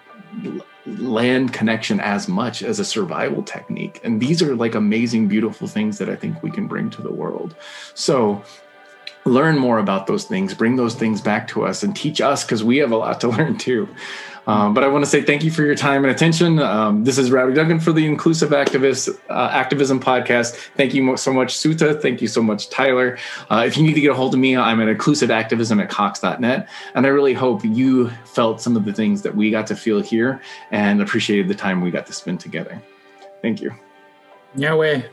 land 0.86 1.54
connection 1.54 2.00
as 2.00 2.28
much 2.28 2.64
as 2.64 2.80
a 2.80 2.86
survival 2.86 3.44
technique. 3.44 4.00
And 4.04 4.20
these 4.20 4.42
are 4.42 4.56
like 4.56 4.76
amazing, 4.76 5.28
beautiful 5.28 5.68
things 5.68 5.98
that 6.00 6.10
I 6.10 6.16
think 6.16 6.42
we 6.42 6.52
can 6.52 6.68
bring 6.68 6.90
to 6.92 7.02
the 7.02 7.12
world. 7.12 7.56
So 7.94 8.44
learn 9.26 9.58
more 9.58 9.78
about 9.78 10.08
those 10.08 10.26
things, 10.26 10.54
bring 10.54 10.76
those 10.76 10.96
things 10.96 11.22
back 11.22 11.48
to 11.50 11.66
us, 11.66 11.84
and 11.84 11.96
teach 11.96 12.20
us 12.20 12.44
because 12.44 12.64
we 12.64 12.78
have 12.78 12.92
a 12.92 12.98
lot 12.98 13.22
to 13.22 13.28
learn 13.38 13.58
too. 13.58 13.88
Um, 14.48 14.74
but 14.74 14.84
I 14.84 14.88
want 14.88 15.04
to 15.06 15.10
say 15.10 15.22
thank 15.22 15.44
you 15.44 15.52
for 15.52 15.64
your 15.64 15.76
time 15.76 16.04
and 16.04 16.12
attention. 16.12 16.60
Um, 16.60 17.04
this 17.04 17.18
is 17.18 17.32
Rowdy 17.32 17.54
Duggan 17.54 17.80
for 17.80 17.94
the 17.94 18.06
Inclusive 18.06 18.50
Activist 18.50 19.18
uh, 19.30 19.50
Activism 19.52 20.00
Podcast. 20.00 20.56
Thank 20.76 20.94
you 20.94 21.16
so 21.18 21.32
much, 21.32 21.56
Suta. 21.56 21.94
Thank 21.96 22.22
you 22.22 22.28
so 22.28 22.42
much, 22.42 22.70
Tyler. 22.70 23.18
Uh, 23.50 23.64
if 23.68 23.78
you 23.78 23.84
need 23.84 23.94
to 23.94 24.02
get 24.02 24.12
a 24.12 24.16
hold 24.16 24.34
of 24.34 24.40
me, 24.40 24.58
I'm 24.58 24.82
at 24.82 24.96
inclusiveactivism 24.96 25.82
at 25.82 25.90
cox.net. 25.90 26.68
And 26.96 27.06
I 27.06 27.10
really 27.10 27.34
hope 27.34 27.64
you 27.64 28.10
felt 28.26 28.62
some 28.62 28.76
of 28.76 28.86
the 28.86 28.94
things 28.94 29.22
that 29.22 29.36
we 29.36 29.52
got 29.52 29.68
to 29.68 29.76
feel 29.76 30.02
here 30.02 30.42
and 30.72 31.02
appreciated 31.02 31.48
the 31.48 31.56
time 31.56 31.82
we 31.82 31.92
got 31.92 32.08
to 32.08 32.14
spend 32.14 32.40
together. 32.40 32.82
Thank 33.42 33.62
you. 33.62 33.72
Yeah, 34.56 34.76
way. 34.76 35.06